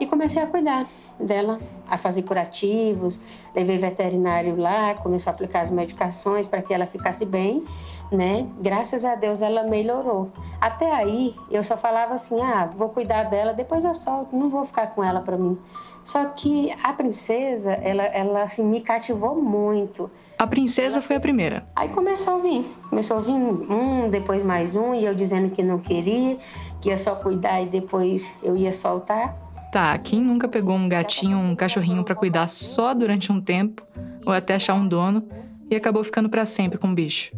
e 0.00 0.06
comecei 0.06 0.42
a 0.42 0.46
cuidar 0.46 0.86
dela, 1.18 1.58
a 1.88 1.96
fazer 1.96 2.22
curativos, 2.22 3.20
levei 3.54 3.78
veterinário 3.78 4.56
lá, 4.56 4.94
começou 4.94 5.30
a 5.30 5.34
aplicar 5.34 5.60
as 5.60 5.70
medicações 5.70 6.46
para 6.46 6.60
que 6.62 6.74
ela 6.74 6.86
ficasse 6.86 7.24
bem, 7.24 7.64
né? 8.10 8.46
Graças 8.60 9.04
a 9.04 9.14
Deus 9.14 9.40
ela 9.40 9.64
melhorou. 9.64 10.30
Até 10.60 10.92
aí 10.92 11.34
eu 11.50 11.62
só 11.62 11.76
falava 11.76 12.14
assim: 12.14 12.40
"Ah, 12.40 12.66
vou 12.66 12.88
cuidar 12.88 13.24
dela, 13.24 13.52
depois 13.52 13.84
eu 13.84 13.94
solto, 13.94 14.36
não 14.36 14.48
vou 14.48 14.64
ficar 14.64 14.88
com 14.88 15.02
ela 15.02 15.20
para 15.20 15.36
mim". 15.36 15.58
Só 16.02 16.24
que 16.26 16.74
a 16.82 16.92
princesa, 16.92 17.72
ela 17.72 18.02
ela 18.02 18.42
assim 18.42 18.64
me 18.64 18.80
cativou 18.80 19.40
muito. 19.40 20.10
A 20.38 20.46
princesa 20.46 21.00
foi 21.00 21.16
a 21.16 21.20
primeira. 21.20 21.66
Aí 21.74 21.88
começou 21.88 22.34
a 22.34 22.38
vir. 22.38 22.64
Começou 22.90 23.16
a 23.16 23.20
vir 23.20 23.32
um, 23.32 24.10
depois 24.10 24.42
mais 24.42 24.76
um, 24.76 24.92
e 24.92 25.04
eu 25.04 25.14
dizendo 25.14 25.48
que 25.48 25.62
não 25.62 25.78
queria, 25.78 26.36
que 26.80 26.90
ia 26.90 26.98
só 26.98 27.14
cuidar 27.14 27.62
e 27.62 27.66
depois 27.66 28.30
eu 28.42 28.56
ia 28.56 28.72
soltar. 28.72 29.43
Tá, 29.74 29.98
quem 29.98 30.20
nunca 30.20 30.46
pegou 30.46 30.76
um 30.76 30.88
gatinho 30.88 31.36
um 31.36 31.56
cachorrinho 31.56 32.04
para 32.04 32.14
cuidar 32.14 32.46
só 32.46 32.94
durante 32.94 33.32
um 33.32 33.40
tempo, 33.40 33.82
ou 34.24 34.32
até 34.32 34.54
achar 34.54 34.72
um 34.74 34.86
dono, 34.86 35.28
e 35.68 35.74
acabou 35.74 36.04
ficando 36.04 36.28
para 36.28 36.46
sempre 36.46 36.78
com 36.78 36.92
o 36.92 36.94
bicho? 36.94 37.32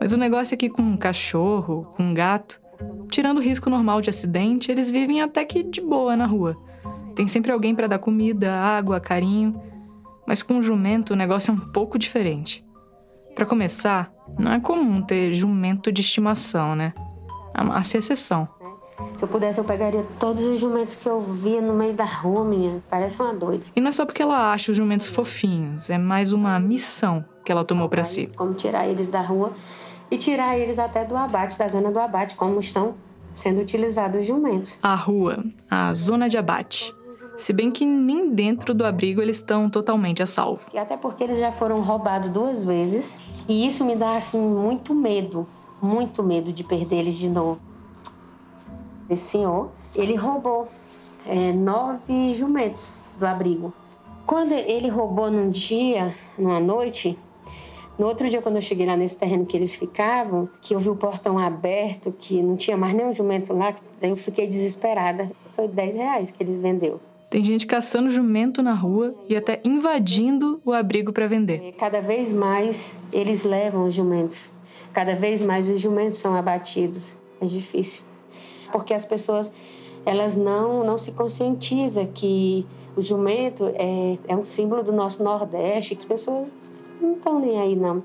Mas 0.00 0.12
o 0.12 0.16
negócio 0.16 0.52
é 0.52 0.56
que 0.56 0.68
com 0.68 0.82
um 0.82 0.96
cachorro, 0.96 1.86
com 1.94 2.02
um 2.02 2.12
gato, 2.12 2.60
tirando 3.08 3.38
o 3.38 3.40
risco 3.40 3.70
normal 3.70 4.00
de 4.00 4.10
acidente, 4.10 4.72
eles 4.72 4.90
vivem 4.90 5.22
até 5.22 5.44
que 5.44 5.62
de 5.62 5.80
boa 5.80 6.16
na 6.16 6.26
rua. 6.26 6.56
Tem 7.14 7.28
sempre 7.28 7.52
alguém 7.52 7.72
para 7.72 7.86
dar 7.86 8.00
comida, 8.00 8.52
água, 8.52 8.98
carinho. 8.98 9.62
Mas 10.26 10.42
com 10.42 10.58
o 10.58 10.62
jumento 10.62 11.12
o 11.12 11.16
negócio 11.16 11.52
é 11.52 11.54
um 11.54 11.60
pouco 11.60 11.96
diferente. 11.96 12.66
Para 13.36 13.46
começar, 13.46 14.12
não 14.36 14.50
é 14.52 14.58
comum 14.58 15.00
ter 15.00 15.32
jumento 15.32 15.92
de 15.92 16.00
estimação, 16.00 16.74
né? 16.74 16.92
A 17.54 17.62
Márcia 17.62 17.98
é 17.98 18.00
exceção. 18.00 18.48
Se 19.16 19.24
eu 19.24 19.28
pudesse, 19.28 19.60
eu 19.60 19.64
pegaria 19.64 20.06
todos 20.18 20.44
os 20.44 20.58
jumentos 20.58 20.94
que 20.94 21.08
eu 21.08 21.20
via 21.20 21.60
no 21.60 21.74
meio 21.74 21.92
da 21.92 22.04
rua, 22.04 22.44
menina. 22.44 22.82
Parece 22.88 23.20
uma 23.20 23.34
doida. 23.34 23.64
E 23.76 23.80
não 23.80 23.88
é 23.88 23.92
só 23.92 24.06
porque 24.06 24.22
ela 24.22 24.52
acha 24.52 24.70
os 24.70 24.76
jumentos 24.76 25.08
fofinhos, 25.08 25.90
é 25.90 25.98
mais 25.98 26.32
uma 26.32 26.58
missão 26.58 27.24
que 27.44 27.52
ela 27.52 27.64
tomou 27.64 27.88
para 27.88 28.04
si. 28.04 28.28
Como 28.34 28.54
tirar 28.54 28.88
eles 28.88 29.08
da 29.08 29.20
rua 29.20 29.52
e 30.10 30.16
tirar 30.16 30.58
eles 30.58 30.78
até 30.78 31.04
do 31.04 31.16
abate, 31.16 31.58
da 31.58 31.68
zona 31.68 31.90
do 31.90 31.98
abate, 31.98 32.34
como 32.34 32.58
estão 32.60 32.94
sendo 33.32 33.60
utilizados 33.60 34.20
os 34.20 34.26
jumentos. 34.26 34.78
A 34.82 34.94
rua, 34.94 35.44
a 35.70 35.92
zona 35.92 36.28
de 36.28 36.38
abate. 36.38 36.94
Se 37.36 37.52
bem 37.54 37.70
que 37.70 37.86
nem 37.86 38.34
dentro 38.34 38.74
do 38.74 38.84
abrigo 38.84 39.22
eles 39.22 39.36
estão 39.36 39.70
totalmente 39.70 40.22
a 40.22 40.26
salvo. 40.26 40.66
E 40.74 40.78
até 40.78 40.96
porque 40.96 41.24
eles 41.24 41.38
já 41.38 41.50
foram 41.50 41.80
roubados 41.80 42.28
duas 42.28 42.62
vezes. 42.62 43.18
E 43.48 43.66
isso 43.66 43.82
me 43.84 43.96
dá, 43.96 44.16
assim, 44.16 44.38
muito 44.38 44.94
medo. 44.94 45.46
Muito 45.80 46.22
medo 46.22 46.52
de 46.52 46.62
perder 46.62 46.96
eles 46.96 47.14
de 47.14 47.30
novo. 47.30 47.60
Esse 49.10 49.24
senhor, 49.24 49.70
ele 49.94 50.14
roubou 50.14 50.68
é, 51.26 51.52
nove 51.52 52.32
jumentos 52.34 53.00
do 53.18 53.26
abrigo. 53.26 53.74
Quando 54.24 54.52
ele 54.52 54.88
roubou 54.88 55.30
num 55.30 55.50
dia, 55.50 56.14
numa 56.38 56.60
noite, 56.60 57.18
no 57.98 58.06
outro 58.06 58.30
dia, 58.30 58.40
quando 58.40 58.56
eu 58.56 58.62
cheguei 58.62 58.86
lá 58.86 58.96
nesse 58.96 59.18
terreno 59.18 59.44
que 59.44 59.56
eles 59.56 59.74
ficavam, 59.74 60.48
que 60.62 60.74
eu 60.74 60.78
vi 60.78 60.88
o 60.88 60.96
portão 60.96 61.38
aberto, 61.38 62.14
que 62.16 62.40
não 62.40 62.56
tinha 62.56 62.76
mais 62.76 62.94
nenhum 62.94 63.12
jumento 63.12 63.52
lá, 63.52 63.74
eu 64.00 64.14
fiquei 64.16 64.46
desesperada. 64.46 65.30
Foi 65.54 65.66
10 65.66 65.96
reais 65.96 66.30
que 66.30 66.42
eles 66.42 66.56
vendeu. 66.56 67.00
Tem 67.28 67.44
gente 67.44 67.66
caçando 67.66 68.10
jumento 68.10 68.62
na 68.62 68.72
rua 68.72 69.14
e 69.28 69.36
até 69.36 69.60
invadindo 69.64 70.60
o 70.64 70.72
abrigo 70.72 71.12
para 71.12 71.26
vender. 71.26 71.74
Cada 71.78 72.00
vez 72.00 72.32
mais 72.32 72.96
eles 73.12 73.42
levam 73.42 73.84
os 73.84 73.94
jumentos. 73.94 74.48
Cada 74.92 75.14
vez 75.14 75.42
mais 75.42 75.68
os 75.68 75.80
jumentos 75.80 76.18
são 76.18 76.34
abatidos. 76.34 77.14
É 77.40 77.46
difícil. 77.46 78.09
Porque 78.72 78.94
as 78.94 79.04
pessoas 79.04 79.50
elas 80.04 80.34
não, 80.36 80.84
não 80.84 80.98
se 80.98 81.12
conscientizam 81.12 82.06
que 82.06 82.66
o 82.96 83.02
jumento 83.02 83.70
é, 83.74 84.18
é 84.26 84.36
um 84.36 84.44
símbolo 84.44 84.82
do 84.82 84.92
nosso 84.92 85.22
Nordeste, 85.22 85.94
que 85.94 86.00
as 86.00 86.06
pessoas 86.06 86.56
não 87.00 87.14
estão 87.14 87.38
nem 87.38 87.58
aí, 87.58 87.76
não. 87.76 88.02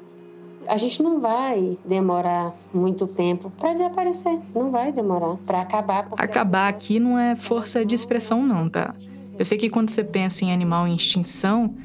A 0.68 0.78
gente 0.78 1.01
não 1.03 1.20
vai 1.20 1.78
demorar 1.86 2.55
muito 2.74 3.05
tempo 3.05 3.51
para 3.51 3.74
desaparecer. 3.74 4.39
Não 4.53 4.72
vai 4.72 4.91
demorar 4.91 5.38
para 5.45 5.61
acabar. 5.61 6.07
Acabar 6.18 6.68
aqui 6.68 6.99
não 6.99 7.20
é 7.20 7.36
força 7.36 7.86
de 7.86 7.93
expressão, 7.93 8.45
não, 8.45 8.68
tá? 8.68 8.95
Eu 9.38 9.45
sei 9.45 9.57
que 9.57 9.70
quando 9.70 9.89
você 9.89 10.03
pensa 10.03 10.43
em 10.43 10.51
animal 10.51 10.88
em 10.88 10.95
extinção, 10.95 11.76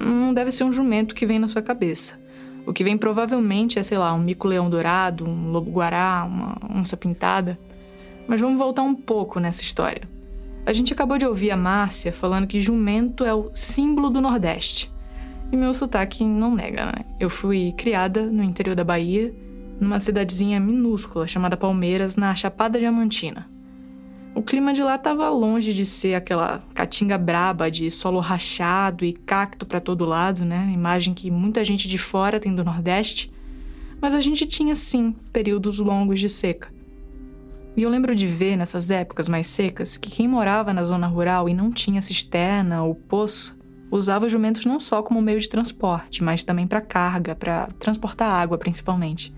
não 0.00 0.32
deve 0.32 0.50
ser 0.50 0.64
um 0.64 0.72
jumento 0.72 1.14
que 1.14 1.26
vem 1.26 1.38
na 1.38 1.46
sua 1.46 1.60
cabeça. 1.60 2.18
O 2.64 2.72
que 2.72 2.84
vem 2.84 2.96
provavelmente 2.96 3.78
é, 3.78 3.82
sei 3.82 3.98
lá, 3.98 4.14
um 4.14 4.20
mico-leão 4.20 4.70
dourado, 4.70 5.26
um 5.26 5.50
lobo-guará, 5.50 6.24
uma 6.26 6.56
onça 6.74 6.96
pintada. 6.96 7.58
Mas 8.32 8.40
vamos 8.40 8.58
voltar 8.58 8.80
um 8.80 8.94
pouco 8.94 9.38
nessa 9.38 9.60
história. 9.60 10.08
A 10.64 10.72
gente 10.72 10.90
acabou 10.90 11.18
de 11.18 11.26
ouvir 11.26 11.50
a 11.50 11.56
Márcia 11.56 12.10
falando 12.10 12.46
que 12.46 12.62
jumento 12.62 13.26
é 13.26 13.34
o 13.34 13.50
símbolo 13.52 14.08
do 14.08 14.22
Nordeste. 14.22 14.90
E 15.52 15.56
meu 15.56 15.74
sotaque 15.74 16.24
não 16.24 16.54
nega, 16.54 16.86
né? 16.86 17.04
Eu 17.20 17.28
fui 17.28 17.74
criada 17.76 18.22
no 18.32 18.42
interior 18.42 18.74
da 18.74 18.84
Bahia, 18.84 19.34
numa 19.78 20.00
cidadezinha 20.00 20.58
minúscula 20.58 21.26
chamada 21.26 21.58
Palmeiras, 21.58 22.16
na 22.16 22.34
Chapada 22.34 22.78
Diamantina. 22.78 23.50
O 24.34 24.40
clima 24.40 24.72
de 24.72 24.82
lá 24.82 24.94
estava 24.94 25.28
longe 25.28 25.74
de 25.74 25.84
ser 25.84 26.14
aquela 26.14 26.64
caatinga 26.72 27.18
braba 27.18 27.70
de 27.70 27.90
solo 27.90 28.18
rachado 28.18 29.04
e 29.04 29.12
cacto 29.12 29.66
para 29.66 29.78
todo 29.78 30.06
lado, 30.06 30.42
né? 30.42 30.70
Imagem 30.72 31.12
que 31.12 31.30
muita 31.30 31.62
gente 31.62 31.86
de 31.86 31.98
fora 31.98 32.40
tem 32.40 32.54
do 32.54 32.64
Nordeste. 32.64 33.30
Mas 34.00 34.14
a 34.14 34.22
gente 34.22 34.46
tinha 34.46 34.74
sim 34.74 35.14
períodos 35.34 35.78
longos 35.78 36.18
de 36.18 36.30
seca. 36.30 36.72
E 37.74 37.82
eu 37.82 37.88
lembro 37.88 38.14
de 38.14 38.26
ver 38.26 38.56
nessas 38.56 38.90
épocas 38.90 39.28
mais 39.28 39.46
secas 39.46 39.96
que 39.96 40.10
quem 40.10 40.28
morava 40.28 40.74
na 40.74 40.84
zona 40.84 41.06
rural 41.06 41.48
e 41.48 41.54
não 41.54 41.70
tinha 41.70 42.02
cisterna 42.02 42.82
ou 42.82 42.94
poço 42.94 43.56
usava 43.90 44.26
os 44.26 44.32
jumentos 44.32 44.64
não 44.64 44.78
só 44.78 45.02
como 45.02 45.20
meio 45.22 45.40
de 45.40 45.48
transporte, 45.48 46.22
mas 46.22 46.44
também 46.44 46.66
para 46.66 46.80
carga, 46.80 47.34
para 47.34 47.68
transportar 47.78 48.28
água 48.28 48.58
principalmente. 48.58 49.34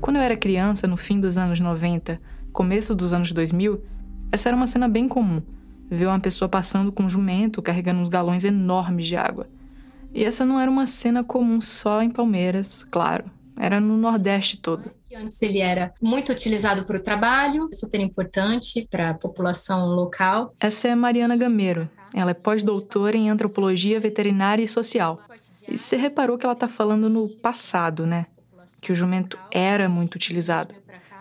Quando 0.00 0.16
eu 0.16 0.22
era 0.22 0.36
criança, 0.36 0.86
no 0.86 0.96
fim 0.96 1.20
dos 1.20 1.36
anos 1.36 1.60
90, 1.60 2.20
começo 2.52 2.94
dos 2.94 3.12
anos 3.12 3.32
2000, 3.32 3.82
essa 4.30 4.48
era 4.48 4.56
uma 4.56 4.66
cena 4.66 4.88
bem 4.88 5.08
comum. 5.08 5.42
Ver 5.90 6.06
uma 6.06 6.20
pessoa 6.20 6.48
passando 6.48 6.92
com 6.92 7.04
um 7.04 7.10
jumento 7.10 7.62
carregando 7.62 8.00
uns 8.00 8.08
galões 8.08 8.44
enormes 8.44 9.06
de 9.06 9.16
água. 9.16 9.48
E 10.14 10.24
essa 10.24 10.44
não 10.44 10.60
era 10.60 10.70
uma 10.70 10.86
cena 10.86 11.24
comum 11.24 11.60
só 11.60 12.02
em 12.02 12.10
Palmeiras, 12.10 12.86
claro. 12.90 13.24
Era 13.56 13.80
no 13.80 13.96
Nordeste 13.96 14.58
todo. 14.58 14.90
Antes 15.14 15.40
ele 15.42 15.58
era 15.58 15.92
muito 16.00 16.32
utilizado 16.32 16.84
para 16.84 16.96
o 16.96 17.02
trabalho, 17.02 17.68
super 17.72 18.00
importante 18.00 18.86
para 18.90 19.10
a 19.10 19.14
população 19.14 19.86
local. 19.86 20.54
Essa 20.60 20.88
é 20.88 20.94
Mariana 20.94 21.36
Gameiro. 21.36 21.88
Ela 22.14 22.30
é 22.30 22.34
pós-doutora 22.34 23.16
em 23.16 23.30
antropologia 23.30 24.00
veterinária 24.00 24.62
e 24.62 24.68
social. 24.68 25.20
E 25.66 25.76
você 25.76 25.96
reparou 25.96 26.38
que 26.38 26.46
ela 26.46 26.54
está 26.54 26.68
falando 26.68 27.08
no 27.08 27.28
passado, 27.28 28.06
né? 28.06 28.26
Que 28.80 28.92
o 28.92 28.94
jumento 28.94 29.38
era 29.50 29.88
muito 29.88 30.14
utilizado 30.14 30.77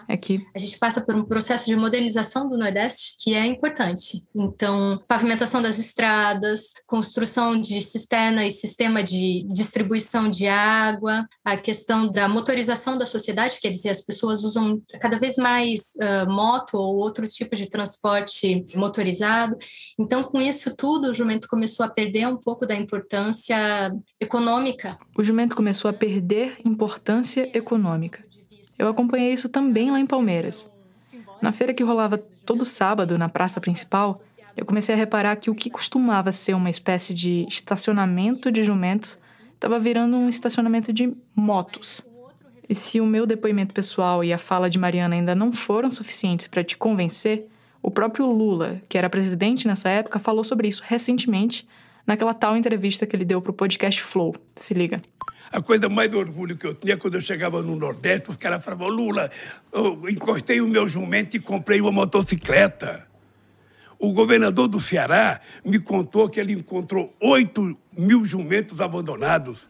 aqui. 0.08 0.46
A 0.56 0.60
gente 0.60 0.78
passa 0.78 1.02
por 1.02 1.16
um 1.16 1.24
processo 1.24 1.66
de 1.66 1.76
modernização 1.76 2.50
do 2.50 2.58
Nordeste 2.58 3.16
que 3.24 3.34
é 3.34 3.46
importante. 3.46 4.24
Então, 4.36 5.02
pavimentação 5.08 5.62
das 5.62 5.78
estradas, 5.80 6.72
construção 6.86 7.60
de 7.60 7.82
cisterna 7.82 8.46
e 8.46 8.52
sistema 8.52 9.04
de 9.04 9.40
distribuição 9.52 10.30
de 10.30 10.48
água, 10.48 11.28
a 11.44 11.58
questão 11.58 12.12
da 12.12 12.28
motorização 12.28 12.98
da 12.98 13.06
sociedade, 13.06 13.60
quer 13.62 13.72
dizer, 13.72 13.90
as 13.90 14.02
pessoas 14.02 14.44
usam 14.44 14.82
cada 15.00 15.18
vez 15.18 15.36
mais 15.36 15.92
uh, 16.02 16.30
moto 16.30 16.76
ou 16.76 16.98
outros 16.98 17.34
tipos 17.34 17.58
de 17.58 17.70
transporte 17.70 18.66
motorizado. 18.76 19.58
Então, 20.00 20.24
com 20.24 20.40
isso 20.42 20.76
tudo, 20.76 21.10
o 21.10 21.14
jumento 21.14 21.48
começou 21.48 21.86
a 21.86 21.90
perder 21.90 22.28
um 22.28 22.38
pouco 22.38 22.66
da 22.66 22.76
importância 22.76 23.92
econômica. 24.20 24.98
O 25.18 25.24
jumento 25.24 25.56
começou 25.56 25.90
a 25.90 25.94
perder 25.94 26.58
importância 26.64 27.50
econômica. 27.58 28.27
Eu 28.78 28.88
acompanhei 28.88 29.34
isso 29.34 29.50
também 29.50 29.92
lá 29.92 30.00
em 30.00 30.06
Palmeiras. 30.06 30.70
Na 31.42 31.52
feira 31.52 31.74
que 31.74 31.84
rolava 31.84 32.18
todo 32.18 32.66
sábado 32.66 33.18
na 33.18 33.30
praça 33.30 33.60
principal, 33.60 34.22
eu 34.56 34.66
comecei 34.66 34.96
a 34.96 34.98
reparar 34.98 35.36
que 35.36 35.50
o 35.50 35.56
que 35.56 35.70
costumava 35.70 36.32
ser 36.32 36.56
uma 36.56 36.70
espécie 36.70 37.14
de 37.14 37.46
estacionamento 37.48 38.52
de 38.52 38.64
jumentos 38.64 39.20
estava 39.54 39.80
virando 39.80 40.16
um 40.18 40.30
estacionamento 40.30 40.92
de 40.92 41.14
motos. 41.36 42.06
E 42.70 42.76
se 42.76 43.00
o 43.00 43.06
meu 43.06 43.26
depoimento 43.26 43.74
pessoal 43.74 44.24
e 44.24 44.34
a 44.34 44.38
fala 44.38 44.70
de 44.70 44.78
Mariana 44.78 45.16
ainda 45.16 45.34
não 45.34 45.54
foram 45.54 45.90
suficientes 45.90 46.48
para 46.48 46.64
te 46.64 46.76
convencer, 46.76 47.48
o 47.82 47.90
próprio 47.90 48.26
Lula, 48.26 48.82
que 48.90 48.98
era 48.98 49.10
presidente 49.10 49.68
nessa 49.68 49.90
época, 49.90 50.20
falou 50.20 50.44
sobre 50.44 50.68
isso 50.68 50.84
recentemente 50.86 51.68
naquela 52.06 52.34
tal 52.34 52.58
entrevista 52.58 53.06
que 53.06 53.16
ele 53.16 53.26
deu 53.26 53.42
para 53.42 53.52
o 53.52 53.54
podcast 53.54 54.02
Flow. 54.02 54.36
Se 54.56 54.74
liga. 54.74 55.00
A 55.52 55.62
coisa 55.62 55.88
mais 55.88 56.14
orgulho 56.14 56.58
que 56.58 56.68
eu 56.68 56.74
tinha 56.74 56.98
quando 56.98 57.16
eu 57.16 57.22
chegava 57.22 57.62
no 57.62 57.76
Nordeste, 57.76 58.30
os 58.30 58.38
caras 58.38 58.64
falavam: 58.64 58.88
Lula, 58.88 59.32
eu 59.72 60.10
encostei 60.10 60.60
o 60.62 60.68
meu 60.68 60.88
jumento 60.88 61.38
e 61.38 61.40
comprei 61.40 61.80
uma 61.80 61.92
motocicleta. 61.92 63.08
O 64.00 64.14
governador 64.14 64.68
do 64.68 64.80
Ceará 64.80 65.42
me 65.66 65.80
contou 65.80 66.30
que 66.30 66.40
ele 66.40 66.54
encontrou 66.54 67.16
8 67.20 67.78
mil 67.98 68.24
jumentos 68.26 68.80
abandonados. 68.80 69.68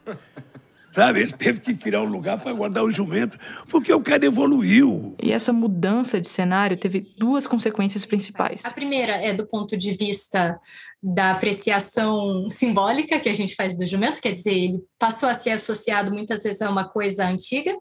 Sabe? 0.98 1.20
Ele 1.20 1.32
teve 1.32 1.60
que 1.60 1.76
criar 1.76 2.02
um 2.02 2.08
lugar 2.08 2.40
para 2.40 2.52
guardar 2.52 2.82
o 2.82 2.90
jumento, 2.90 3.38
porque 3.68 3.92
o 3.92 4.00
cara 4.00 4.26
evoluiu. 4.26 5.14
E 5.22 5.30
essa 5.30 5.52
mudança 5.52 6.20
de 6.20 6.26
cenário 6.26 6.76
teve 6.76 7.06
duas 7.16 7.46
consequências 7.46 8.04
principais. 8.04 8.64
A 8.64 8.72
primeira 8.72 9.12
é 9.12 9.32
do 9.32 9.46
ponto 9.46 9.76
de 9.76 9.92
vista 9.96 10.58
da 11.00 11.30
apreciação 11.30 12.50
simbólica 12.50 13.20
que 13.20 13.28
a 13.28 13.32
gente 13.32 13.54
faz 13.54 13.78
do 13.78 13.86
jumento, 13.86 14.20
quer 14.20 14.32
dizer, 14.32 14.50
ele 14.50 14.80
passou 14.98 15.28
a 15.28 15.34
ser 15.34 15.50
associado 15.50 16.12
muitas 16.12 16.42
vezes 16.42 16.60
a 16.62 16.68
uma 16.68 16.88
coisa 16.88 17.28
antiga 17.28 17.72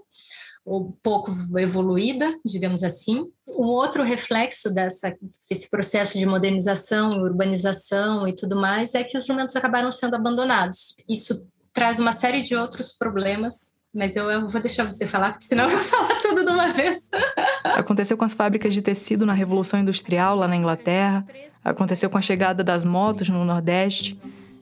ou 0.63 0.95
pouco 1.01 1.32
evoluída, 1.57 2.32
digamos 2.45 2.84
assim. 2.84 3.26
Um 3.47 3.63
outro 3.63 4.03
reflexo 4.03 4.72
dessa, 4.72 5.18
desse 5.49 5.68
processo 5.72 6.20
de 6.20 6.26
modernização, 6.28 7.09
urbanização 7.11 8.28
e 8.28 8.36
tudo 8.36 8.55
mais 8.55 8.93
é 8.93 9.03
que 9.03 9.18
os 9.18 9.26
jumentos 9.26 9.55
acabaram 9.55 9.91
sendo 9.91 10.15
abandonados. 10.15 10.95
Isso 11.09 11.47
traz 11.78 11.99
uma 11.99 12.11
série 12.11 12.41
de 12.41 12.55
outros 12.55 12.97
problemas, 12.97 13.53
mas 13.93 14.15
eu, 14.15 14.32
eu 14.32 14.49
vou 14.49 14.59
deixar 14.59 14.84
você 14.84 15.05
falar, 15.05 15.34
porque 15.34 15.45
senão 15.45 15.65
eu 15.65 15.69
vou 15.69 15.78
falar 15.86 16.19
tudo 16.23 16.43
de 16.43 16.51
uma 16.51 16.69
vez. 16.69 17.07
Aconteceu 17.63 18.17
com 18.17 18.25
as 18.25 18.34
fábricas 18.34 18.73
de 18.73 18.82
tecido 18.82 19.28
na 19.28 19.34
Revolução 19.34 19.80
Industrial 19.80 20.36
lá 20.36 20.47
na 20.47 20.55
Inglaterra, 20.55 21.23
aconteceu 21.63 22.09
com 22.09 22.17
a 22.17 22.21
chegada 22.21 22.63
das 22.63 22.84
motos 22.84 23.30
no 23.30 23.45
Nordeste. 23.45 24.19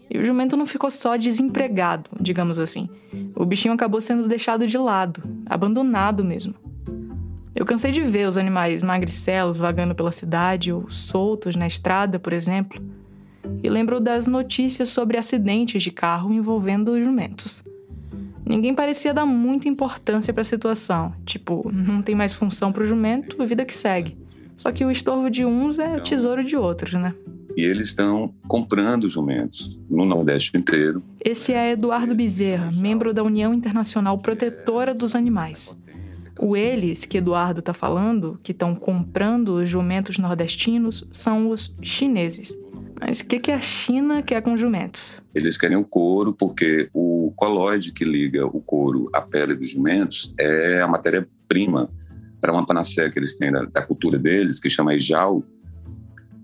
E 0.10 0.18
o 0.18 0.26
jumento 0.26 0.58
não 0.58 0.68
ficou 0.68 0.92
só 0.92 1.16
desempregado, 1.16 2.10
digamos 2.20 2.60
assim. 2.60 2.90
O 3.34 3.46
bichinho 3.46 3.74
acabou 3.74 4.02
sendo 4.02 4.28
deixado 4.28 4.68
de 4.68 4.78
lado, 4.78 5.24
abandonado 5.46 6.22
mesmo. 6.22 6.54
Eu 7.56 7.66
cansei 7.66 7.94
de 7.94 8.02
ver 8.02 8.28
os 8.28 8.38
animais 8.38 8.82
magricelos 8.82 9.58
vagando 9.58 9.96
pela 9.96 10.12
cidade 10.12 10.70
ou 10.70 10.90
soltos 10.90 11.56
na 11.56 11.66
estrada, 11.66 12.20
por 12.20 12.34
exemplo 12.34 12.84
e 13.64 13.70
lembro 13.70 14.00
das 14.00 14.28
notícias 14.28 14.90
sobre 14.90 15.18
acidentes 15.18 15.82
de 15.82 15.92
carro 15.92 16.34
envolvendo 16.34 17.02
jumentos. 17.04 17.64
Ninguém 18.46 18.76
parecia 18.76 19.14
dar 19.14 19.26
muita 19.26 19.68
importância 19.68 20.32
para 20.32 20.42
a 20.42 20.46
situação, 20.46 21.14
tipo, 21.26 21.72
não 21.74 22.02
tem 22.02 22.14
mais 22.14 22.32
função 22.32 22.72
para 22.72 22.84
o 22.84 22.86
jumento, 22.86 23.44
vida 23.46 23.66
que 23.66 23.76
segue. 23.76 24.16
Só 24.56 24.72
que 24.72 24.86
o 24.86 24.92
estorvo 24.92 25.30
de 25.30 25.44
uns 25.44 25.80
é 25.80 25.98
o 25.98 26.02
tesouro 26.02 26.44
de 26.44 26.56
outros, 26.56 26.94
né? 26.94 27.14
E 27.58 27.64
eles 27.64 27.88
estão 27.88 28.34
comprando 28.48 29.10
jumentos 29.10 29.80
no 29.90 30.06
Nordeste 30.06 30.58
inteiro. 30.58 31.02
Esse 31.24 31.54
é 31.54 31.72
Eduardo 31.72 32.14
Bezerra, 32.14 32.72
membro 32.76 33.14
da 33.14 33.24
União 33.24 33.54
Internacional 33.54 34.18
Protetora 34.18 34.94
dos 34.94 35.16
Animais. 35.16 35.76
O 36.38 36.56
eles 36.56 37.06
que 37.06 37.18
Eduardo 37.18 37.62
está 37.62 37.74
falando, 37.74 38.38
que 38.44 38.52
estão 38.52 38.76
comprando 38.76 39.56
os 39.56 39.70
jumentos 39.70 40.18
nordestinos, 40.18 41.08
são 41.12 41.50
os 41.50 41.74
chineses. 41.82 42.54
Mas 43.00 43.20
o 43.20 43.26
que, 43.26 43.40
que 43.40 43.52
a 43.52 43.60
China 43.60 44.22
quer 44.22 44.42
com 44.42 44.56
jumentos? 44.56 45.22
Eles 45.34 45.58
querem 45.58 45.78
o 45.78 45.84
couro 45.84 46.34
porque 46.34 46.90
o 46.94 47.34
colóide 47.36 47.92
que 47.92 48.06
liga 48.06 48.46
o 48.46 48.62
couro 48.62 49.10
à 49.14 49.22
pele 49.22 49.56
dos 49.56 49.70
jumentos 49.70 50.34
é 50.40 50.82
a 50.82 50.88
matéria-prima 50.88 51.90
para 52.40 52.54
uma 52.54 52.66
panaceia 52.66 53.10
que 53.10 53.20
eles 53.20 53.38
têm 53.38 53.52
da, 53.52 53.66
da 53.66 53.82
cultura 53.82 54.18
deles, 54.18 54.60
que 54.60 54.70
chama 54.70 54.94
ijal, 54.94 55.44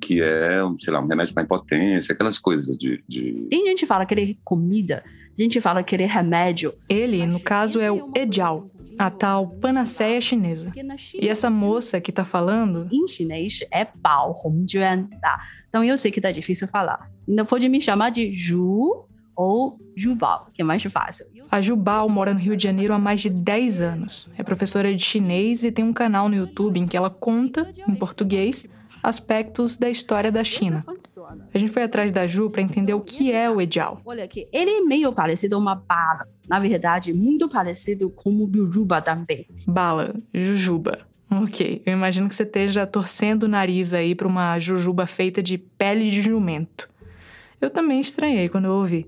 que 0.02 0.22
é, 0.22 0.60
sei 0.80 0.92
lá, 0.92 1.00
um 1.00 1.08
remédio 1.08 1.34
para 1.34 1.44
impotência, 1.44 2.14
aquelas 2.14 2.40
coisas 2.40 2.76
de, 2.76 3.04
de... 3.08 3.48
Tem 3.50 3.66
gente 3.68 3.82
que 3.82 3.86
fala 3.86 4.06
querer 4.06 4.38
comida, 4.44 5.04
a 5.06 5.42
gente 5.42 5.62
fala 5.62 5.84
querer 5.84 6.08
remédio. 6.08 6.74
Ele, 6.90 7.26
no 7.26 7.40
caso, 7.40 7.80
é 7.80 7.92
o 7.92 8.12
Ejal, 8.16 8.70
a 8.98 9.10
tal 9.10 9.48
panaceia 9.48 10.20
chinesa. 10.20 10.72
E 11.20 11.28
essa 11.28 11.50
moça 11.50 12.02
que 12.02 12.12
tá 12.12 12.26
falando. 12.26 12.90
Em 12.92 13.08
chinês 13.08 13.60
é 13.72 13.88
Bao 13.96 14.34
Hongjuan, 14.44 15.08
tá? 15.22 15.40
Então 15.72 15.86
eu 15.86 15.98
sei 15.98 16.12
que 16.12 16.20
tá 16.20 16.32
difícil 16.34 16.68
falar. 16.68 17.10
Ainda 17.26 17.46
pode 17.46 17.70
me 17.70 17.80
chamar 17.80 18.10
de 18.10 18.34
Ju 18.34 19.06
ou 19.34 19.80
Jubal, 19.96 20.50
que 20.54 20.62
é 20.62 20.66
mais 20.66 20.84
fácil. 20.84 21.26
A 21.50 21.62
Jubal 21.62 22.10
mora 22.10 22.34
no 22.34 22.40
Rio 22.42 22.58
de 22.58 22.64
Janeiro 22.64 22.94
há 22.94 23.00
mais 23.00 23.22
de 23.22 23.30
10 23.30 23.80
anos. 23.80 24.30
É 24.38 24.44
professora 24.44 24.94
de 24.94 25.02
chinês 25.02 25.64
e 25.64 25.72
tem 25.72 25.86
um 25.86 25.94
canal 25.94 26.28
no 26.28 26.36
YouTube 26.36 26.78
em 26.78 26.86
que 26.86 26.98
ela 26.98 27.10
conta, 27.10 27.74
em 27.88 27.96
português, 27.96 28.66
aspectos 29.02 29.78
da 29.78 29.90
história 29.90 30.30
da 30.30 30.44
China. 30.44 30.84
A 31.54 31.58
gente 31.58 31.72
foi 31.72 31.84
atrás 31.84 32.12
da 32.12 32.28
Ju 32.28 32.50
para 32.50 32.62
entender 32.62 32.94
o 32.94 33.00
que 33.00 33.32
é 33.32 33.50
o 33.50 33.62
Ejal. 33.62 34.02
Olha 34.06 34.26
aqui, 34.26 34.50
ele 34.52 34.72
é 34.72 34.82
meio 34.82 35.14
parecido 35.14 35.56
a 35.56 35.60
uma 35.60 35.76
bala. 35.76 36.28
Na 36.50 36.60
verdade, 36.60 37.14
muito 37.14 37.48
parecido 37.48 38.10
com 38.10 38.30
o 38.30 38.52
jujuba 38.54 39.02
também. 39.02 39.48
Bala, 39.66 40.14
jujuba. 40.34 41.00
Ok, 41.34 41.82
eu 41.86 41.94
imagino 41.94 42.28
que 42.28 42.36
você 42.36 42.44
esteja 42.44 42.86
torcendo 42.86 43.44
o 43.44 43.48
nariz 43.48 43.94
aí 43.94 44.14
para 44.14 44.28
uma 44.28 44.60
jujuba 44.60 45.06
feita 45.06 45.42
de 45.42 45.58
pele 45.58 46.10
de 46.10 46.22
jumento. 46.22 46.90
Eu 47.62 47.70
também 47.70 48.02
estranhei 48.02 48.50
quando 48.50 48.66
eu 48.66 48.74
ouvi. 48.74 49.08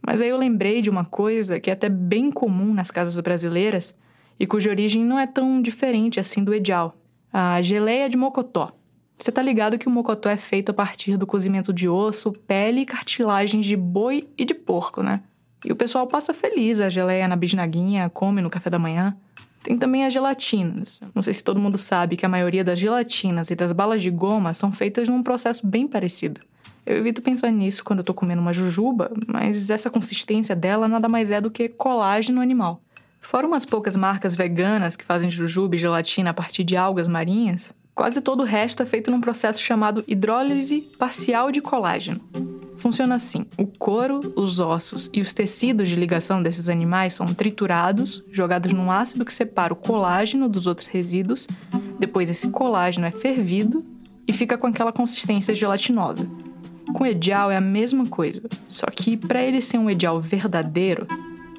Mas 0.00 0.22
aí 0.22 0.30
eu 0.30 0.38
lembrei 0.38 0.80
de 0.80 0.88
uma 0.88 1.04
coisa 1.04 1.60
que 1.60 1.68
é 1.68 1.74
até 1.74 1.90
bem 1.90 2.30
comum 2.30 2.72
nas 2.72 2.90
casas 2.90 3.20
brasileiras 3.20 3.94
e 4.38 4.46
cuja 4.46 4.70
origem 4.70 5.04
não 5.04 5.18
é 5.18 5.26
tão 5.26 5.60
diferente 5.60 6.18
assim 6.18 6.42
do 6.42 6.54
Ejal. 6.54 6.96
A 7.30 7.60
geleia 7.60 8.08
de 8.08 8.16
mocotó. 8.16 8.72
Você 9.18 9.30
tá 9.30 9.42
ligado 9.42 9.76
que 9.76 9.86
o 9.86 9.90
mocotó 9.90 10.30
é 10.30 10.38
feito 10.38 10.70
a 10.70 10.74
partir 10.74 11.18
do 11.18 11.26
cozimento 11.26 11.74
de 11.74 11.86
osso, 11.86 12.32
pele 12.32 12.80
e 12.80 12.86
cartilagens 12.86 13.66
de 13.66 13.76
boi 13.76 14.26
e 14.38 14.46
de 14.46 14.54
porco, 14.54 15.02
né? 15.02 15.22
E 15.62 15.70
o 15.70 15.76
pessoal 15.76 16.06
passa 16.06 16.32
feliz 16.32 16.80
a 16.80 16.88
geleia 16.88 17.28
na 17.28 17.36
bisnaguinha, 17.36 18.08
come 18.08 18.40
no 18.40 18.48
café 18.48 18.70
da 18.70 18.78
manhã. 18.78 19.14
Tem 19.62 19.76
também 19.76 20.04
as 20.04 20.12
gelatinas. 20.12 21.00
Não 21.14 21.22
sei 21.22 21.32
se 21.32 21.44
todo 21.44 21.60
mundo 21.60 21.76
sabe 21.76 22.16
que 22.16 22.24
a 22.24 22.28
maioria 22.28 22.64
das 22.64 22.78
gelatinas 22.78 23.50
e 23.50 23.54
das 23.54 23.72
balas 23.72 24.02
de 24.02 24.10
goma 24.10 24.54
são 24.54 24.72
feitas 24.72 25.08
num 25.08 25.22
processo 25.22 25.66
bem 25.66 25.86
parecido. 25.86 26.40
Eu 26.86 26.96
evito 26.96 27.20
pensar 27.20 27.50
nisso 27.50 27.84
quando 27.84 27.98
eu 27.98 28.04
tô 28.04 28.14
comendo 28.14 28.40
uma 28.40 28.52
jujuba, 28.52 29.12
mas 29.26 29.68
essa 29.68 29.90
consistência 29.90 30.56
dela 30.56 30.88
nada 30.88 31.08
mais 31.08 31.30
é 31.30 31.40
do 31.40 31.50
que 31.50 31.68
colágeno 31.68 32.40
animal. 32.40 32.80
Fora 33.20 33.46
umas 33.46 33.66
poucas 33.66 33.94
marcas 33.94 34.34
veganas 34.34 34.96
que 34.96 35.04
fazem 35.04 35.30
jujuba 35.30 35.76
e 35.76 35.78
gelatina 35.78 36.30
a 36.30 36.34
partir 36.34 36.64
de 36.64 36.76
algas 36.76 37.06
marinhas, 37.06 37.74
Quase 38.00 38.22
todo 38.22 38.40
o 38.40 38.46
resto 38.46 38.82
é 38.82 38.86
feito 38.86 39.10
num 39.10 39.20
processo 39.20 39.62
chamado 39.62 40.02
hidrólise 40.08 40.88
parcial 40.98 41.52
de 41.52 41.60
colágeno. 41.60 42.18
Funciona 42.78 43.16
assim: 43.16 43.44
o 43.58 43.66
couro, 43.66 44.32
os 44.36 44.58
ossos 44.58 45.10
e 45.12 45.20
os 45.20 45.34
tecidos 45.34 45.86
de 45.86 45.96
ligação 45.96 46.42
desses 46.42 46.70
animais 46.70 47.12
são 47.12 47.26
triturados, 47.26 48.24
jogados 48.32 48.72
num 48.72 48.90
ácido 48.90 49.22
que 49.22 49.30
separa 49.34 49.74
o 49.74 49.76
colágeno 49.76 50.48
dos 50.48 50.66
outros 50.66 50.86
resíduos. 50.86 51.46
Depois, 51.98 52.30
esse 52.30 52.48
colágeno 52.48 53.04
é 53.04 53.10
fervido 53.10 53.84
e 54.26 54.32
fica 54.32 54.56
com 54.56 54.66
aquela 54.66 54.92
consistência 54.92 55.54
gelatinosa. 55.54 56.26
Com 56.94 57.04
edial 57.04 57.50
é 57.50 57.58
a 57.58 57.60
mesma 57.60 58.06
coisa, 58.06 58.48
só 58.66 58.86
que 58.86 59.14
para 59.14 59.42
ele 59.42 59.60
ser 59.60 59.76
um 59.76 59.90
edial 59.90 60.18
verdadeiro, 60.22 61.06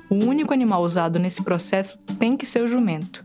o 0.09 0.15
único 0.15 0.55
animal 0.55 0.81
usado 0.81 1.19
nesse 1.19 1.43
processo 1.43 1.99
tem 2.17 2.35
que 2.35 2.47
ser 2.47 2.63
o 2.63 2.67
jumento. 2.67 3.23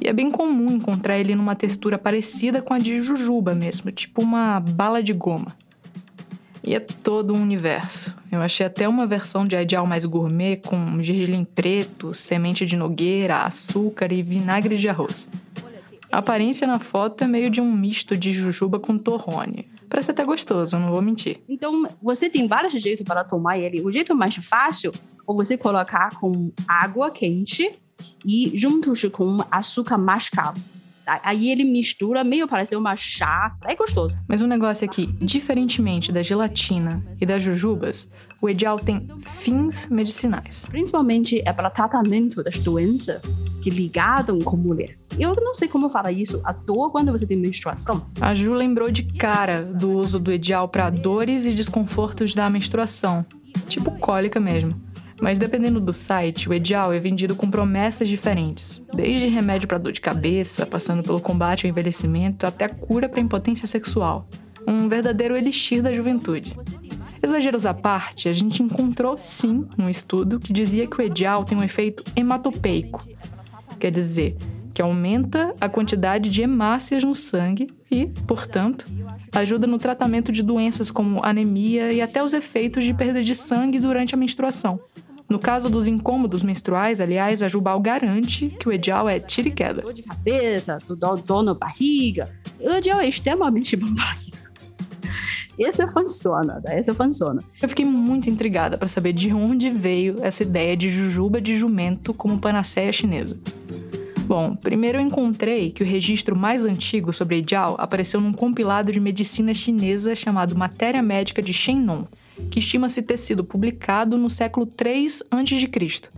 E 0.00 0.08
é 0.08 0.12
bem 0.12 0.30
comum 0.30 0.72
encontrar 0.72 1.18
ele 1.18 1.34
numa 1.34 1.54
textura 1.54 1.98
parecida 1.98 2.62
com 2.62 2.72
a 2.72 2.78
de 2.78 3.02
jujuba 3.02 3.54
mesmo, 3.54 3.92
tipo 3.92 4.22
uma 4.22 4.58
bala 4.58 5.02
de 5.02 5.12
goma. 5.12 5.54
E 6.64 6.74
é 6.74 6.80
todo 6.80 7.34
um 7.34 7.42
universo. 7.42 8.16
Eu 8.30 8.40
achei 8.40 8.66
até 8.66 8.88
uma 8.88 9.06
versão 9.06 9.46
de 9.46 9.56
ideal 9.56 9.86
mais 9.86 10.04
gourmet 10.04 10.56
com 10.56 11.02
gergelim 11.02 11.44
preto, 11.44 12.14
semente 12.14 12.64
de 12.64 12.76
nogueira, 12.76 13.42
açúcar 13.42 14.12
e 14.12 14.22
vinagre 14.22 14.76
de 14.76 14.88
arroz. 14.88 15.28
A 16.12 16.18
aparência 16.18 16.66
na 16.66 16.78
foto 16.78 17.22
é 17.22 17.26
meio 17.26 17.50
de 17.50 17.60
um 17.60 17.72
misto 17.72 18.16
de 18.16 18.32
jujuba 18.32 18.78
com 18.78 18.98
torrone. 18.98 19.68
Parece 19.88 20.10
até 20.10 20.24
gostoso, 20.24 20.78
não 20.78 20.90
vou 20.90 21.02
mentir. 21.02 21.40
Então, 21.48 21.88
você 22.02 22.28
tem 22.28 22.46
vários 22.46 22.72
jeitos 22.80 23.04
para 23.04 23.24
tomar 23.24 23.58
ele. 23.58 23.80
O 23.80 23.90
jeito 23.90 24.14
mais 24.14 24.34
fácil 24.36 24.92
é 24.92 25.32
você 25.32 25.56
colocar 25.56 26.18
com 26.18 26.52
água 26.66 27.10
quente 27.10 27.78
e 28.24 28.52
juntos 28.54 29.04
com 29.12 29.44
açúcar 29.50 29.98
mascavo. 29.98 30.60
Aí 31.24 31.50
ele 31.50 31.64
mistura, 31.64 32.22
meio 32.22 32.46
parece 32.46 32.76
uma 32.76 32.96
chá. 32.96 33.56
É 33.64 33.74
gostoso. 33.74 34.16
Mas 34.28 34.42
um 34.42 34.46
negócio 34.46 34.84
aqui, 34.84 35.06
diferentemente 35.20 36.12
da 36.12 36.22
gelatina 36.22 37.04
e 37.20 37.26
das 37.26 37.42
jujubas, 37.42 38.08
o 38.40 38.48
edial 38.48 38.78
tem 38.78 39.08
fins 39.18 39.88
medicinais. 39.88 40.66
Principalmente 40.70 41.42
é 41.44 41.52
para 41.52 41.68
tratamento 41.68 42.42
das 42.42 42.58
doenças 42.58 43.20
que 43.60 43.70
ligam 43.70 44.38
com 44.44 44.56
mulher. 44.56 44.96
Eu 45.18 45.34
não 45.34 45.54
sei 45.54 45.68
como 45.68 45.90
falar 45.90 46.12
isso 46.12 46.40
à 46.44 46.54
toa 46.54 46.90
quando 46.90 47.12
você 47.12 47.26
tem 47.26 47.36
menstruação. 47.36 48.06
A 48.20 48.32
Ju 48.32 48.54
lembrou 48.54 48.90
de 48.90 49.02
cara 49.02 49.64
do 49.64 49.90
uso 49.90 50.18
do 50.18 50.30
edial 50.30 50.68
para 50.68 50.88
dores 50.88 51.44
e 51.44 51.52
desconfortos 51.52 52.34
da 52.34 52.48
menstruação, 52.48 53.26
tipo 53.68 53.90
cólica 53.98 54.38
mesmo. 54.38 54.89
Mas 55.20 55.38
dependendo 55.38 55.80
do 55.80 55.92
site, 55.92 56.48
o 56.48 56.54
Edial 56.54 56.92
é 56.92 56.98
vendido 56.98 57.36
com 57.36 57.50
promessas 57.50 58.08
diferentes, 58.08 58.82
desde 58.94 59.26
remédio 59.28 59.68
para 59.68 59.78
dor 59.78 59.92
de 59.92 60.00
cabeça, 60.00 60.64
passando 60.64 61.02
pelo 61.02 61.20
combate 61.20 61.66
ao 61.66 61.70
envelhecimento, 61.70 62.46
até 62.46 62.68
cura 62.68 63.08
para 63.08 63.20
impotência 63.20 63.68
sexual. 63.68 64.26
Um 64.66 64.88
verdadeiro 64.88 65.36
elixir 65.36 65.82
da 65.82 65.92
juventude. 65.92 66.56
Exageros 67.22 67.66
à 67.66 67.74
parte, 67.74 68.28
a 68.28 68.32
gente 68.32 68.62
encontrou 68.62 69.18
sim 69.18 69.66
um 69.78 69.90
estudo 69.90 70.40
que 70.40 70.54
dizia 70.54 70.86
que 70.86 70.98
o 70.98 71.02
Edial 71.02 71.44
tem 71.44 71.58
um 71.58 71.62
efeito 71.62 72.02
hematopeico, 72.16 73.06
quer 73.78 73.90
dizer, 73.90 74.38
que 74.74 74.80
aumenta 74.80 75.54
a 75.60 75.68
quantidade 75.68 76.30
de 76.30 76.40
hemácias 76.40 77.04
no 77.04 77.14
sangue 77.14 77.68
e, 77.90 78.06
portanto, 78.26 78.86
ajuda 79.32 79.66
no 79.66 79.78
tratamento 79.78 80.32
de 80.32 80.42
doenças 80.42 80.90
como 80.90 81.20
anemia 81.22 81.92
e 81.92 82.00
até 82.00 82.22
os 82.22 82.32
efeitos 82.32 82.84
de 82.84 82.94
perda 82.94 83.22
de 83.22 83.34
sangue 83.34 83.78
durante 83.78 84.14
a 84.14 84.18
menstruação. 84.18 84.80
No 85.30 85.38
caso 85.38 85.70
dos 85.70 85.86
incômodos 85.86 86.42
menstruais, 86.42 87.00
aliás, 87.00 87.40
a 87.40 87.46
Jubal 87.46 87.78
garante 87.78 88.48
que 88.58 88.68
o 88.68 88.72
Edial 88.72 89.08
é 89.08 89.20
tira 89.20 89.48
e. 89.48 89.80
Dor 89.80 89.92
de 89.92 90.02
cabeça, 90.02 90.78
dor, 90.88 91.22
dor 91.22 91.44
na 91.44 91.54
barriga. 91.54 92.28
O 92.58 92.68
Edial 92.68 92.98
é 92.98 93.06
extremamente 93.06 93.76
bom 93.76 93.94
para 93.94 94.16
isso. 94.26 94.52
Esse 95.56 95.86
funciona, 95.86 96.60
tá? 96.60 96.76
esse 96.76 96.92
funciona. 96.92 97.44
Eu 97.62 97.68
fiquei 97.68 97.84
muito 97.84 98.28
intrigada 98.28 98.76
para 98.76 98.88
saber 98.88 99.12
de 99.12 99.32
onde 99.32 99.70
veio 99.70 100.16
essa 100.20 100.42
ideia 100.42 100.76
de 100.76 100.88
jujuba 100.88 101.40
de 101.40 101.54
jumento 101.54 102.12
como 102.12 102.40
panaceia 102.40 102.92
chinesa. 102.92 103.38
Bom, 104.26 104.56
primeiro 104.56 104.98
eu 104.98 105.02
encontrei 105.02 105.70
que 105.70 105.82
o 105.82 105.86
registro 105.86 106.34
mais 106.34 106.64
antigo 106.64 107.12
sobre 107.12 107.38
Edial 107.38 107.76
apareceu 107.78 108.20
num 108.20 108.32
compilado 108.32 108.90
de 108.90 108.98
medicina 108.98 109.54
chinesa 109.54 110.14
chamado 110.16 110.56
Matéria 110.56 111.02
Médica 111.02 111.42
de 111.42 111.52
Shennon, 111.52 112.04
que 112.50 112.58
estima-se 112.58 113.02
ter 113.02 113.16
sido 113.16 113.44
publicado 113.44 114.16
no 114.16 114.30
século 114.30 114.66
III 114.66 115.06
a.C. 115.30 116.10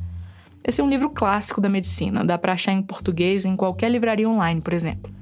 Esse 0.64 0.81
é 0.81 0.85
um 0.85 0.89
livro 0.89 1.11
clássico 1.11 1.61
da 1.61 1.68
medicina, 1.68 2.25
dá 2.25 2.39
para 2.39 2.53
achar 2.53 2.73
em 2.73 2.83
português 2.83 3.45
em 3.45 3.57
qualquer 3.57 3.91
livraria 3.91 4.29
online, 4.29 4.61
por 4.61 4.73
exemplo. 4.73 5.12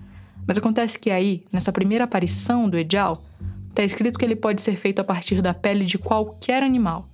Mas 0.46 0.58
acontece 0.58 0.98
que 0.98 1.10
aí, 1.10 1.44
nessa 1.52 1.72
primeira 1.72 2.04
aparição 2.04 2.68
do 2.68 2.76
Edial, 2.76 3.16
está 3.68 3.82
escrito 3.82 4.18
que 4.18 4.24
ele 4.24 4.36
pode 4.36 4.60
ser 4.60 4.76
feito 4.76 5.00
a 5.00 5.04
partir 5.04 5.40
da 5.40 5.54
pele 5.54 5.84
de 5.84 5.96
qualquer 5.96 6.62
animal. 6.62 7.08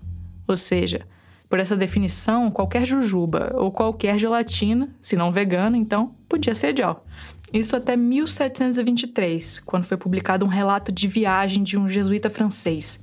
Ou 0.48 0.56
seja, 0.56 1.06
por 1.48 1.60
essa 1.60 1.76
definição, 1.76 2.50
qualquer 2.50 2.84
jujuba 2.84 3.52
ou 3.54 3.70
qualquer 3.70 4.18
gelatina, 4.18 4.88
se 5.00 5.16
não 5.16 5.30
vegana, 5.30 5.76
então, 5.76 6.14
podia 6.28 6.54
ser 6.54 6.68
Edial. 6.68 7.04
Isso 7.52 7.76
até 7.76 7.96
1723, 7.96 9.60
quando 9.64 9.84
foi 9.84 9.96
publicado 9.96 10.44
um 10.44 10.48
relato 10.48 10.90
de 10.90 11.06
viagem 11.06 11.62
de 11.62 11.78
um 11.78 11.88
jesuíta 11.88 12.28
francês, 12.28 13.00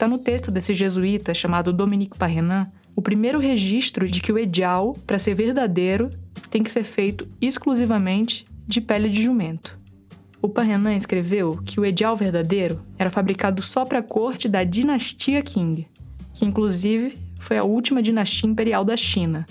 Está 0.00 0.08
no 0.08 0.16
texto 0.16 0.50
desse 0.50 0.72
jesuíta 0.72 1.34
chamado 1.34 1.74
Dominique 1.74 2.16
Parrenin 2.16 2.68
o 2.96 3.02
primeiro 3.02 3.38
registro 3.38 4.08
de 4.08 4.22
que 4.22 4.32
o 4.32 4.38
edial, 4.38 4.96
para 5.06 5.18
ser 5.18 5.34
verdadeiro, 5.34 6.08
tem 6.48 6.62
que 6.62 6.72
ser 6.72 6.84
feito 6.84 7.28
exclusivamente 7.38 8.46
de 8.66 8.80
pele 8.80 9.10
de 9.10 9.22
jumento. 9.22 9.78
O 10.40 10.48
Parrenan 10.48 10.96
escreveu 10.96 11.60
que 11.66 11.78
o 11.78 11.84
Edial 11.84 12.16
verdadeiro 12.16 12.80
era 12.98 13.10
fabricado 13.10 13.60
só 13.60 13.84
para 13.84 13.98
a 13.98 14.02
corte 14.02 14.48
da 14.48 14.64
dinastia 14.64 15.42
Qing, 15.42 15.86
que 16.32 16.46
inclusive 16.46 17.18
foi 17.36 17.58
a 17.58 17.64
última 17.64 18.00
dinastia 18.00 18.48
imperial 18.48 18.86
da 18.86 18.96
China, 18.96 19.46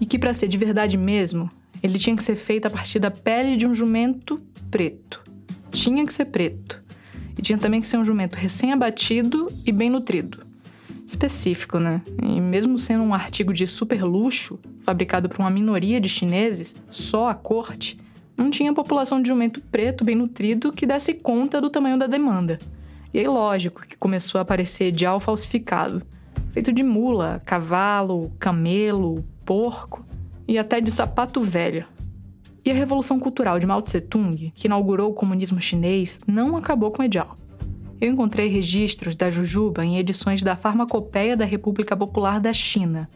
e 0.00 0.06
que 0.06 0.18
para 0.18 0.32
ser 0.32 0.48
de 0.48 0.56
verdade 0.56 0.96
mesmo, 0.96 1.50
ele 1.82 1.98
tinha 1.98 2.16
que 2.16 2.24
ser 2.24 2.36
feito 2.36 2.64
a 2.64 2.70
partir 2.70 2.98
da 2.98 3.10
pele 3.10 3.58
de 3.58 3.66
um 3.66 3.74
jumento 3.74 4.40
preto. 4.70 5.22
Tinha 5.70 6.06
que 6.06 6.14
ser 6.14 6.24
preto. 6.24 6.81
E 7.36 7.42
tinha 7.42 7.58
também 7.58 7.80
que 7.80 7.86
ser 7.86 7.96
um 7.96 8.04
jumento 8.04 8.34
recém-abatido 8.34 9.50
e 9.64 9.72
bem 9.72 9.90
nutrido. 9.90 10.46
Específico, 11.06 11.78
né? 11.78 12.00
E 12.22 12.40
mesmo 12.40 12.78
sendo 12.78 13.04
um 13.04 13.12
artigo 13.14 13.52
de 13.52 13.66
super 13.66 14.02
luxo, 14.02 14.58
fabricado 14.80 15.28
por 15.28 15.40
uma 15.40 15.50
minoria 15.50 16.00
de 16.00 16.08
chineses, 16.08 16.74
só 16.90 17.28
a 17.28 17.34
corte, 17.34 17.98
não 18.36 18.50
tinha 18.50 18.72
população 18.72 19.20
de 19.20 19.28
jumento 19.28 19.60
preto 19.60 20.04
bem 20.04 20.16
nutrido 20.16 20.72
que 20.72 20.86
desse 20.86 21.14
conta 21.14 21.60
do 21.60 21.70
tamanho 21.70 21.98
da 21.98 22.06
demanda. 22.06 22.58
E 23.12 23.18
aí, 23.18 23.26
lógico 23.26 23.86
que 23.86 23.96
começou 23.96 24.38
a 24.38 24.42
aparecer 24.42 24.90
dial 24.90 25.20
falsificado, 25.20 26.02
feito 26.50 26.72
de 26.72 26.82
mula, 26.82 27.42
cavalo, 27.44 28.32
camelo, 28.38 29.24
porco 29.44 30.04
e 30.48 30.58
até 30.58 30.80
de 30.80 30.90
sapato 30.90 31.40
velho. 31.40 31.84
E 32.64 32.70
a 32.70 32.74
Revolução 32.74 33.18
Cultural 33.18 33.58
de 33.58 33.66
Mao 33.66 33.82
Tse-tung, 33.82 34.52
que 34.54 34.68
inaugurou 34.68 35.10
o 35.10 35.14
comunismo 35.14 35.60
chinês, 35.60 36.20
não 36.28 36.56
acabou 36.56 36.92
com 36.92 37.02
o 37.02 37.04
Edial. 37.04 37.34
Eu 38.00 38.12
encontrei 38.12 38.46
registros 38.46 39.16
da 39.16 39.28
Jujuba 39.28 39.84
em 39.84 39.98
edições 39.98 40.44
da 40.44 40.54
Farmacopeia 40.54 41.36
da 41.36 41.44
República 41.44 41.96
Popular 41.96 42.38
da 42.38 42.52
China, 42.52 43.10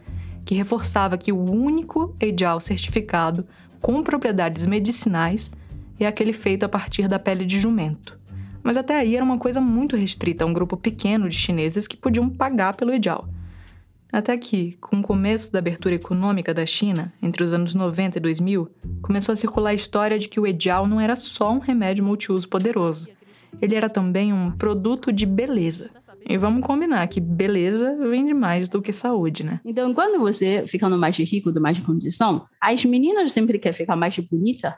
que 0.45 0.57
reforçava 0.57 1.17
que 1.17 1.31
o 1.31 1.49
único 1.49 2.15
Edial 2.19 2.59
certificado 2.59 3.47
com 3.81 4.03
propriedades 4.03 4.67
medicinais 4.67 5.53
é 5.99 6.09
aquele 6.09 6.33
feito 6.33 6.65
a 6.65 6.69
partir 6.69 7.07
da 7.07 7.19
pele 7.19 7.45
de 7.45 7.61
jumento. 7.61 8.19
Mas 8.65 8.77
até 8.77 8.99
aí 8.99 9.15
era 9.15 9.25
uma 9.25 9.39
coisa 9.39 9.61
muito 9.61 9.95
restrita 9.95 10.45
a 10.45 10.47
um 10.49 10.53
grupo 10.53 10.77
pequeno 10.77 11.29
de 11.29 11.37
chineses 11.37 11.87
que 11.87 11.97
podiam 11.97 12.29
pagar 12.29 12.75
pelo 12.75 12.93
Edial. 12.93 13.29
Até 14.13 14.37
que, 14.37 14.73
com 14.81 15.01
o 15.01 15.03
começo 15.03 15.53
da 15.53 15.59
abertura 15.59 15.95
econômica 15.95 16.55
da 16.55 16.65
China, 16.65 17.13
entre 17.23 17.43
os 17.43 17.53
anos 17.53 17.75
90 17.75 18.19
e 18.19 18.21
2000, 18.21 18.71
começou 19.03 19.33
a 19.33 19.37
circular 19.37 19.71
a 19.71 19.75
história 19.75 20.19
de 20.19 20.29
que 20.29 20.41
o 20.41 20.47
Edial 20.47 20.87
não 20.87 21.01
era 21.01 21.17
só 21.17 21.53
um 21.53 21.59
remédio 21.59 22.05
multiuso 22.05 22.49
poderoso. 22.49 23.09
Ele 23.61 23.75
era 23.75 23.89
também 23.89 24.33
um 24.33 24.51
produto 24.51 25.13
de 25.13 25.27
beleza. 25.27 25.91
E 26.29 26.37
vamos 26.37 26.67
combinar 26.67 27.07
que 27.07 27.21
beleza 27.21 27.97
vende 28.11 28.35
mais 28.35 28.69
do 28.69 28.83
que 28.83 28.93
saúde, 28.93 29.45
né? 29.45 29.61
Então, 29.65 29.95
quando 29.95 30.19
você 30.19 30.67
ficando 30.67 30.99
mais 30.99 31.17
rico, 31.17 31.53
do 31.53 31.61
mais 31.61 31.77
de 31.77 31.85
condição, 31.85 32.45
as 32.61 32.85
meninas 32.85 33.33
sempre 33.33 33.59
querem 33.59 33.77
ficar 33.77 33.95
mais 33.95 34.19
bonita, 34.19 34.77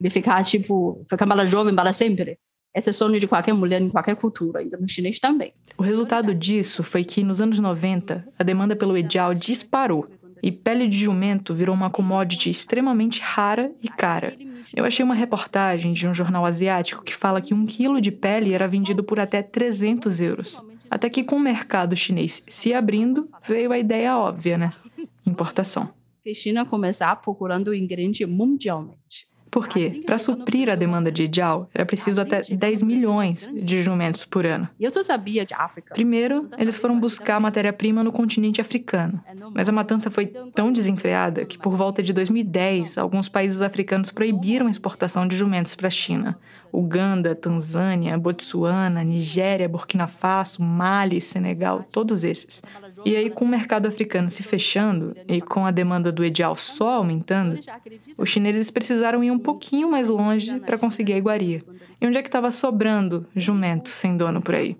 de 0.00 0.08
ficar, 0.08 0.42
tipo, 0.44 1.04
ficar 1.10 1.26
mais 1.26 1.50
jovem 1.50 1.74
para 1.74 1.92
sempre. 1.92 2.38
Esse 2.74 2.90
é 2.90 2.92
sonho 2.92 3.20
de 3.20 3.28
qualquer 3.28 3.54
mulher 3.54 3.80
em 3.80 3.88
qualquer 3.88 4.16
cultura, 4.16 4.58
ainda 4.58 4.76
no 4.76 4.88
chinês 4.88 5.20
também. 5.20 5.52
O 5.78 5.82
resultado 5.82 6.34
disso 6.34 6.82
foi 6.82 7.04
que, 7.04 7.22
nos 7.22 7.40
anos 7.40 7.60
90, 7.60 8.26
a 8.38 8.42
demanda 8.42 8.74
pelo 8.74 8.96
edial 8.96 9.32
disparou 9.32 10.08
e 10.42 10.50
pele 10.50 10.88
de 10.88 10.98
jumento 10.98 11.54
virou 11.54 11.74
uma 11.74 11.88
commodity 11.88 12.50
extremamente 12.50 13.20
rara 13.22 13.72
e 13.80 13.88
cara. 13.88 14.36
Eu 14.74 14.84
achei 14.84 15.04
uma 15.04 15.14
reportagem 15.14 15.92
de 15.92 16.06
um 16.08 16.12
jornal 16.12 16.44
asiático 16.44 17.04
que 17.04 17.14
fala 17.14 17.40
que 17.40 17.54
um 17.54 17.64
quilo 17.64 18.00
de 18.00 18.10
pele 18.10 18.52
era 18.52 18.66
vendido 18.66 19.04
por 19.04 19.20
até 19.20 19.40
300 19.40 20.20
euros. 20.20 20.60
Até 20.90 21.08
que, 21.08 21.24
com 21.24 21.36
o 21.36 21.40
mercado 21.40 21.96
chinês 21.96 22.42
se 22.48 22.74
abrindo, 22.74 23.28
veio 23.46 23.72
a 23.72 23.78
ideia 23.78 24.18
óbvia, 24.18 24.58
né? 24.58 24.72
Importação. 25.24 25.90
A 26.26 26.34
China 26.34 26.66
começar 26.66 27.14
procurando 27.16 27.68
o 27.68 27.74
ingrediente 27.74 28.26
mundialmente. 28.26 29.28
Porque, 29.54 30.02
para 30.04 30.18
suprir 30.18 30.68
a 30.68 30.74
demanda 30.74 31.12
de 31.12 31.30
Jiao, 31.32 31.68
era 31.72 31.86
preciso 31.86 32.20
até 32.20 32.42
10 32.42 32.82
milhões 32.82 33.48
de 33.54 33.84
jumentos 33.84 34.24
por 34.24 34.44
ano. 34.44 34.68
Primeiro, 35.94 36.48
eles 36.58 36.76
foram 36.76 36.98
buscar 36.98 37.38
matéria-prima 37.38 38.02
no 38.02 38.10
continente 38.10 38.60
africano. 38.60 39.22
Mas 39.54 39.68
a 39.68 39.72
matança 39.72 40.10
foi 40.10 40.26
tão 40.26 40.72
desenfreada 40.72 41.44
que, 41.44 41.56
por 41.56 41.76
volta 41.76 42.02
de 42.02 42.12
2010, 42.12 42.98
alguns 42.98 43.28
países 43.28 43.60
africanos 43.60 44.10
proibiram 44.10 44.66
a 44.66 44.70
exportação 44.70 45.24
de 45.24 45.36
jumentos 45.36 45.76
para 45.76 45.86
a 45.86 45.90
China. 45.90 46.36
Uganda, 46.72 47.36
Tanzânia, 47.36 48.18
Botsuana, 48.18 49.04
Nigéria, 49.04 49.68
Burkina 49.68 50.08
Faso, 50.08 50.60
Mali, 50.60 51.20
Senegal, 51.20 51.86
todos 51.92 52.24
esses. 52.24 52.60
E 53.04 53.16
aí, 53.16 53.28
com 53.28 53.44
o 53.44 53.48
mercado 53.48 53.86
africano 53.86 54.30
se 54.30 54.42
fechando 54.42 55.14
e 55.28 55.40
com 55.40 55.66
a 55.66 55.70
demanda 55.70 56.10
do 56.10 56.24
edial 56.24 56.56
só 56.56 56.94
aumentando, 56.94 57.60
os 58.16 58.28
chineses 58.28 58.70
precisaram 58.70 59.22
ir 59.22 59.30
um 59.30 59.38
pouquinho 59.38 59.90
mais 59.90 60.08
longe 60.08 60.58
para 60.60 60.78
conseguir 60.78 61.12
a 61.12 61.18
iguaria. 61.18 61.62
E 62.00 62.06
onde 62.06 62.18
é 62.18 62.22
que 62.22 62.28
estava 62.28 62.50
sobrando 62.50 63.26
jumento 63.36 63.88
sem 63.88 64.16
dono 64.16 64.40
por 64.40 64.54
aí? 64.54 64.76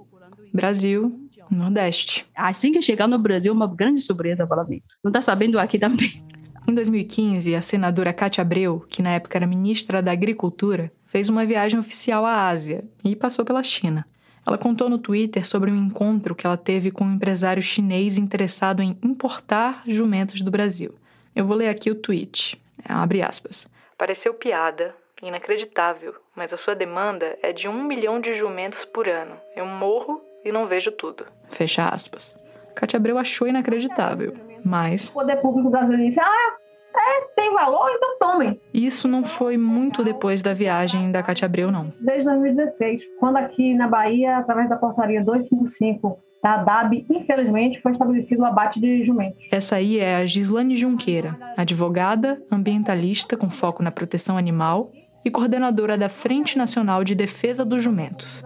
Brasil, 0.52 1.20
Nordeste. 1.50 2.26
Assim 2.34 2.72
que 2.72 2.80
chegar 2.80 3.06
no 3.06 3.18
Brasil, 3.18 3.52
uma 3.52 3.66
grande 3.66 4.00
surpresa 4.00 4.46
para 4.46 4.64
mim. 4.64 4.80
Não 5.02 5.10
está 5.10 5.20
sabendo 5.20 5.58
aqui 5.58 5.78
também. 5.78 6.22
Em 6.66 6.74
2015, 6.74 7.54
a 7.54 7.60
senadora 7.60 8.12
Cátia 8.12 8.40
Abreu, 8.40 8.84
que 8.88 9.02
na 9.02 9.10
época 9.10 9.36
era 9.36 9.46
ministra 9.46 10.00
da 10.00 10.12
Agricultura, 10.12 10.90
fez 11.04 11.28
uma 11.28 11.44
viagem 11.44 11.78
oficial 11.78 12.24
à 12.24 12.48
Ásia 12.48 12.84
e 13.04 13.14
passou 13.14 13.44
pela 13.44 13.62
China. 13.62 14.06
Ela 14.46 14.58
contou 14.58 14.88
no 14.88 14.98
Twitter 14.98 15.46
sobre 15.46 15.70
um 15.70 15.76
encontro 15.76 16.34
que 16.34 16.46
ela 16.46 16.56
teve 16.56 16.90
com 16.90 17.04
um 17.04 17.14
empresário 17.14 17.62
chinês 17.62 18.18
interessado 18.18 18.82
em 18.82 18.98
importar 19.02 19.82
jumentos 19.86 20.42
do 20.42 20.50
Brasil. 20.50 20.94
Eu 21.34 21.46
vou 21.46 21.56
ler 21.56 21.68
aqui 21.68 21.90
o 21.90 21.94
tweet. 21.94 22.60
Abre 22.88 23.22
aspas. 23.22 23.66
Pareceu 23.96 24.34
piada, 24.34 24.94
inacreditável, 25.22 26.14
mas 26.36 26.52
a 26.52 26.56
sua 26.56 26.74
demanda 26.74 27.38
é 27.42 27.52
de 27.52 27.68
um 27.68 27.84
milhão 27.84 28.20
de 28.20 28.34
jumentos 28.34 28.84
por 28.84 29.08
ano. 29.08 29.36
Eu 29.56 29.66
morro 29.66 30.20
e 30.44 30.52
não 30.52 30.66
vejo 30.66 30.92
tudo. 30.92 31.24
Fecha 31.50 31.88
aspas. 31.88 32.38
Cátia 32.74 32.98
Abreu 32.98 33.16
achou 33.16 33.48
inacreditável, 33.48 34.34
mas. 34.64 35.08
O 35.08 35.14
poder 35.14 35.36
público 35.36 35.70
brasileiro 35.70 36.08
disse: 36.08 36.20
ah, 36.20 36.56
é, 36.96 37.20
tem 37.34 37.52
valor, 37.52 37.90
então 37.90 38.18
tomem. 38.18 38.60
Isso 38.72 39.08
não 39.08 39.24
foi 39.24 39.56
muito 39.56 40.04
depois 40.04 40.40
da 40.40 40.54
viagem 40.54 41.10
da 41.10 41.22
Cátia 41.22 41.46
Abreu, 41.46 41.70
não. 41.70 41.92
Desde 42.00 42.24
2016, 42.24 43.02
quando 43.18 43.36
aqui 43.36 43.74
na 43.74 43.88
Bahia, 43.88 44.38
através 44.38 44.68
da 44.68 44.76
portaria 44.76 45.22
255 45.24 46.18
da 46.42 46.58
DAB, 46.58 47.06
infelizmente, 47.10 47.80
foi 47.80 47.92
estabelecido 47.92 48.42
o 48.42 48.44
abate 48.44 48.78
de 48.78 49.02
jumentos. 49.02 49.42
Essa 49.50 49.76
aí 49.76 49.98
é 49.98 50.16
a 50.16 50.26
Gislane 50.26 50.76
Junqueira, 50.76 51.38
advogada, 51.56 52.40
ambientalista 52.52 53.36
com 53.36 53.48
foco 53.50 53.82
na 53.82 53.90
proteção 53.90 54.36
animal 54.36 54.92
e 55.24 55.30
coordenadora 55.30 55.96
da 55.96 56.08
Frente 56.08 56.58
Nacional 56.58 57.02
de 57.02 57.14
Defesa 57.14 57.64
dos 57.64 57.82
Jumentos. 57.82 58.44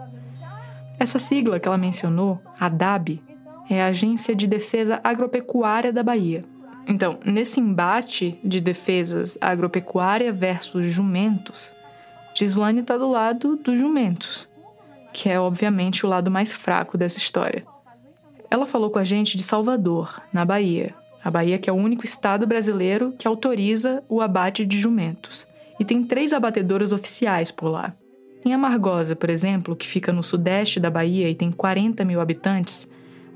Essa 0.97 1.19
sigla 1.19 1.59
que 1.59 1.67
ela 1.67 1.77
mencionou, 1.77 2.39
a 2.57 2.69
DAB, 2.69 3.21
é 3.69 3.83
a 3.83 3.87
Agência 3.87 4.33
de 4.33 4.47
Defesa 4.47 4.99
Agropecuária 5.03 5.93
da 5.93 6.01
Bahia. 6.01 6.43
Então, 6.89 7.19
nesse 7.23 7.59
embate 7.59 8.39
de 8.43 8.59
defesas 8.59 9.37
agropecuária 9.39 10.33
versus 10.33 10.91
jumentos, 10.91 11.71
Gislane 12.35 12.81
está 12.81 12.97
do 12.97 13.07
lado 13.07 13.57
dos 13.57 13.77
jumentos, 13.77 14.49
que 15.13 15.29
é 15.29 15.39
obviamente 15.39 16.03
o 16.03 16.09
lado 16.09 16.31
mais 16.31 16.51
fraco 16.51 16.97
dessa 16.97 17.19
história. 17.19 17.63
Ela 18.49 18.65
falou 18.65 18.89
com 18.89 18.97
a 18.97 19.03
gente 19.03 19.37
de 19.37 19.43
Salvador, 19.43 20.19
na 20.33 20.43
Bahia. 20.43 20.95
A 21.23 21.29
Bahia 21.29 21.59
que 21.59 21.69
é 21.69 21.73
o 21.73 21.75
único 21.75 22.05
estado 22.05 22.47
brasileiro 22.47 23.13
que 23.19 23.27
autoriza 23.27 24.03
o 24.09 24.19
abate 24.19 24.65
de 24.65 24.79
jumentos. 24.79 25.47
E 25.79 25.85
tem 25.85 26.03
três 26.03 26.33
abatedoras 26.33 26.91
oficiais 26.91 27.51
por 27.51 27.67
lá. 27.67 27.93
Em 28.43 28.51
Amargosa, 28.51 29.15
por 29.15 29.29
exemplo, 29.29 29.75
que 29.75 29.87
fica 29.87 30.11
no 30.11 30.23
sudeste 30.23 30.79
da 30.79 30.89
Bahia 30.89 31.29
e 31.29 31.35
tem 31.35 31.51
40 31.51 32.03
mil 32.03 32.19
habitantes, 32.19 32.89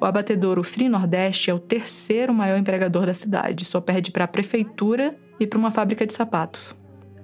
o 0.04 0.06
abatedouro 0.06 0.66
Free 0.66 0.90
Nordeste 0.90 1.50
é 1.50 1.54
o 1.54 1.60
terceiro 1.60 2.34
maior 2.34 2.58
empregador 2.58 3.06
da 3.06 3.14
cidade, 3.14 3.64
só 3.64 3.80
perde 3.80 4.12
para 4.12 4.26
a 4.26 4.28
prefeitura 4.28 5.16
e 5.40 5.48
para 5.48 5.58
uma 5.58 5.72
fábrica 5.72 6.06
de 6.06 6.12
sapatos. 6.12 6.76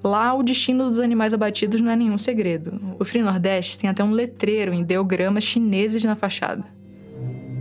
Lá, 0.01 0.33
o 0.33 0.41
destino 0.41 0.85
dos 0.85 1.01
animais 1.01 1.33
abatidos 1.33 1.81
não 1.81 1.91
é 1.91 1.95
nenhum 1.97 2.17
segredo. 2.17 2.95
O 2.97 3.03
Free 3.03 3.21
Nordeste 3.21 3.77
tem 3.77 3.89
até 3.89 4.01
um 4.01 4.11
letreiro 4.11 4.73
em 4.73 4.79
ideogramas 4.79 5.43
chineses 5.43 6.05
na 6.05 6.15
fachada. 6.15 6.63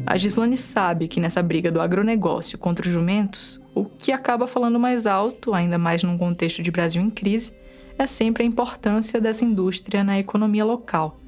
A 0.06 0.16
Gislane 0.16 0.56
sabe 0.56 1.08
que 1.08 1.18
nessa 1.18 1.42
briga 1.42 1.72
do 1.72 1.80
agronegócio 1.80 2.56
contra 2.56 2.86
os 2.86 2.92
jumentos, 2.92 3.60
o 3.74 3.84
que 3.84 4.12
acaba 4.12 4.46
falando 4.46 4.78
mais 4.78 5.04
alto, 5.04 5.52
ainda 5.52 5.78
mais 5.78 6.04
num 6.04 6.16
contexto 6.16 6.62
de 6.62 6.70
Brasil 6.70 7.02
em 7.02 7.10
crise, 7.10 7.52
é 7.98 8.06
sempre 8.06 8.44
a 8.44 8.46
importância 8.46 9.20
dessa 9.20 9.44
indústria 9.44 10.04
na 10.04 10.16
economia 10.16 10.64
local. 10.64 11.18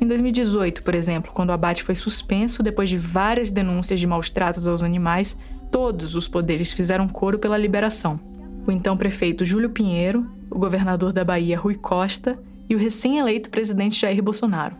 Em 0.00 0.06
2018, 0.06 0.82
por 0.82 0.94
exemplo, 0.94 1.30
quando 1.32 1.50
o 1.50 1.52
abate 1.52 1.82
foi 1.82 1.94
suspenso 1.94 2.62
depois 2.62 2.88
de 2.88 2.96
várias 2.96 3.50
denúncias 3.50 4.00
de 4.00 4.06
maus 4.06 4.30
tratos 4.30 4.66
aos 4.66 4.82
animais, 4.82 5.36
todos 5.70 6.14
os 6.14 6.26
poderes 6.26 6.72
fizeram 6.72 7.06
coro 7.06 7.38
pela 7.38 7.58
liberação. 7.58 8.18
O 8.66 8.72
então 8.72 8.96
prefeito 8.96 9.44
Júlio 9.44 9.68
Pinheiro, 9.68 10.26
o 10.50 10.58
governador 10.58 11.12
da 11.12 11.22
Bahia 11.22 11.58
Rui 11.58 11.74
Costa 11.74 12.38
e 12.68 12.74
o 12.74 12.78
recém-eleito 12.78 13.50
presidente 13.50 14.00
Jair 14.00 14.22
Bolsonaro. 14.22 14.74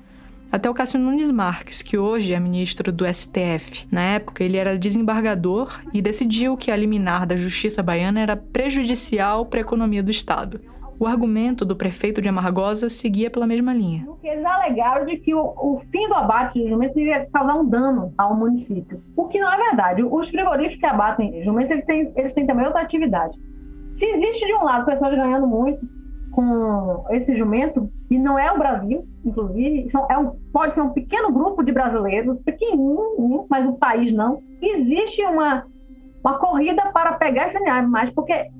Até 0.50 0.68
o 0.68 0.74
Cássio 0.74 0.98
Nunes 0.98 1.30
Marques, 1.30 1.80
que 1.80 1.98
hoje 1.98 2.32
é 2.32 2.40
ministro 2.40 2.90
do 2.90 3.04
STF. 3.06 3.86
Na 3.90 4.00
época, 4.00 4.42
ele 4.42 4.56
era 4.56 4.78
desembargador 4.78 5.78
e 5.92 6.02
decidiu 6.02 6.56
que 6.56 6.72
a 6.72 6.76
liminar 6.76 7.26
da 7.26 7.36
justiça 7.36 7.82
baiana 7.82 8.20
era 8.20 8.36
prejudicial 8.36 9.46
para 9.46 9.60
a 9.60 9.62
economia 9.62 10.02
do 10.02 10.10
Estado. 10.10 10.60
O 11.00 11.06
argumento 11.06 11.64
do 11.64 11.74
prefeito 11.74 12.20
de 12.20 12.28
Amargosa 12.28 12.90
seguia 12.90 13.30
pela 13.30 13.46
mesma 13.46 13.72
linha. 13.72 14.06
Eles 14.22 14.44
alegaram 14.44 15.06
de 15.06 15.16
que 15.16 15.34
o, 15.34 15.40
o 15.40 15.80
fim 15.90 16.06
do 16.06 16.14
abate 16.14 16.62
de 16.62 16.68
jumentos 16.68 16.94
iria 16.94 17.26
causar 17.32 17.54
um 17.54 17.64
dano 17.64 18.12
ao 18.18 18.36
município. 18.36 19.02
O 19.16 19.26
que 19.26 19.40
não 19.40 19.50
é 19.50 19.56
verdade. 19.56 20.02
Os 20.02 20.28
frigoríficos 20.28 20.78
que 20.78 20.84
abatem 20.84 21.42
jumentos, 21.42 21.70
eles 21.70 21.86
têm, 21.86 22.12
eles 22.14 22.32
têm 22.34 22.46
também 22.46 22.66
outra 22.66 22.82
atividade. 22.82 23.34
Se 23.94 24.04
existe, 24.04 24.44
de 24.44 24.52
um 24.52 24.62
lado, 24.62 24.84
pessoas 24.84 25.16
ganhando 25.16 25.46
muito 25.46 25.88
com 26.32 27.06
esse 27.08 27.34
jumento, 27.34 27.90
e 28.10 28.18
não 28.18 28.38
é 28.38 28.52
o 28.52 28.58
Brasil, 28.58 29.08
inclusive, 29.24 29.88
são, 29.88 30.06
é 30.10 30.18
um, 30.18 30.36
pode 30.52 30.74
ser 30.74 30.82
um 30.82 30.90
pequeno 30.90 31.32
grupo 31.32 31.62
de 31.62 31.72
brasileiros, 31.72 32.38
pequenininho, 32.42 33.46
mas 33.48 33.66
o 33.66 33.72
país 33.72 34.12
não. 34.12 34.42
Existe 34.60 35.24
uma, 35.24 35.64
uma 36.22 36.38
corrida 36.38 36.90
para 36.92 37.14
pegar 37.14 37.48
esse 37.48 37.56
animais, 37.56 38.10
porque 38.10 38.50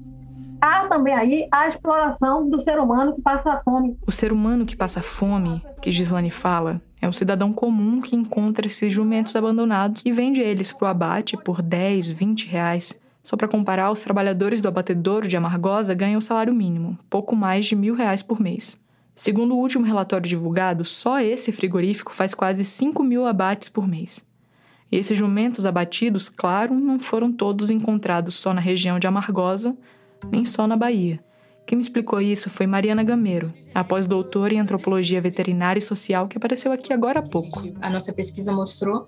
há 0.61 0.87
também 0.89 1.15
aí 1.15 1.49
a 1.51 1.69
exploração 1.69 2.49
do 2.49 2.63
ser 2.63 2.79
humano 2.79 3.15
que 3.15 3.23
passa 3.23 3.61
fome. 3.65 3.97
O 4.07 4.13
ser 4.13 4.33
humano 4.33 4.67
que 4.67 4.77
passa 4.77 5.03
fome, 5.03 5.63
que 5.81 5.91
Gislane 5.91 6.31
fala, 6.31 6.81
é 7.01 7.09
um 7.09 7.13
cidadão 7.13 7.53
comum 7.53 8.01
que 8.01 8.15
encontra 8.15 8.67
esses 8.67 8.93
jumentos 8.93 9.35
abandonados 9.35 10.03
e 10.05 10.13
vende 10.13 10.41
eles 10.41 10.71
para 10.71 10.87
o 10.87 10.89
abate 10.89 11.37
por 11.37 11.63
10, 11.63 12.09
20 12.11 12.47
reais. 12.47 13.01
Só 13.23 13.37
para 13.37 13.49
comparar, 13.49 13.91
os 13.91 14.01
trabalhadores 14.01 14.61
do 14.61 14.69
abatedouro 14.69 15.29
de 15.29 15.37
Amargosa 15.37 15.95
ganham 15.95 16.19
o 16.19 16.23
salário 16.23 16.55
mínimo, 16.55 16.99
pouco 17.09 17.37
mais 17.37 17.67
de 17.67 17.77
mil 17.77 17.95
reais 17.95 18.23
por 18.23 18.41
mês. 18.41 18.81
Segundo 19.15 19.55
o 19.55 19.59
último 19.59 19.85
relatório 19.85 20.29
divulgado, 20.29 20.85
só 20.85 21.21
esse 21.21 21.53
frigorífico 21.53 22.15
faz 22.15 22.33
quase 22.33 22.65
5 22.65 23.03
mil 23.03 23.27
abates 23.27 23.69
por 23.69 23.87
mês. 23.87 24.25
E 24.91 24.97
esses 24.97 25.17
jumentos 25.17 25.67
abatidos, 25.67 26.29
claro, 26.29 26.75
não 26.75 26.99
foram 26.99 27.31
todos 27.31 27.71
encontrados 27.71 28.35
só 28.35 28.53
na 28.53 28.61
região 28.61 28.99
de 28.99 29.07
Amargosa, 29.07 29.77
nem 30.31 30.45
só 30.45 30.67
na 30.67 30.77
Bahia. 30.77 31.23
Quem 31.67 31.77
me 31.77 31.83
explicou 31.83 32.21
isso 32.21 32.51
foi 32.51 32.67
Mariana 32.67 33.05
Gameiro, 33.05 33.55
a 33.73 33.85
pós-doutora 33.85 34.53
em 34.53 34.59
antropologia 34.59 35.21
veterinária 35.21 35.79
e 35.79 35.83
social 35.83 36.27
que 36.27 36.37
apareceu 36.37 36.73
aqui 36.73 36.93
agora 36.93 37.21
há 37.21 37.23
pouco. 37.23 37.63
A 37.81 37.89
nossa 37.89 38.13
pesquisa 38.13 38.53
mostrou 38.53 39.07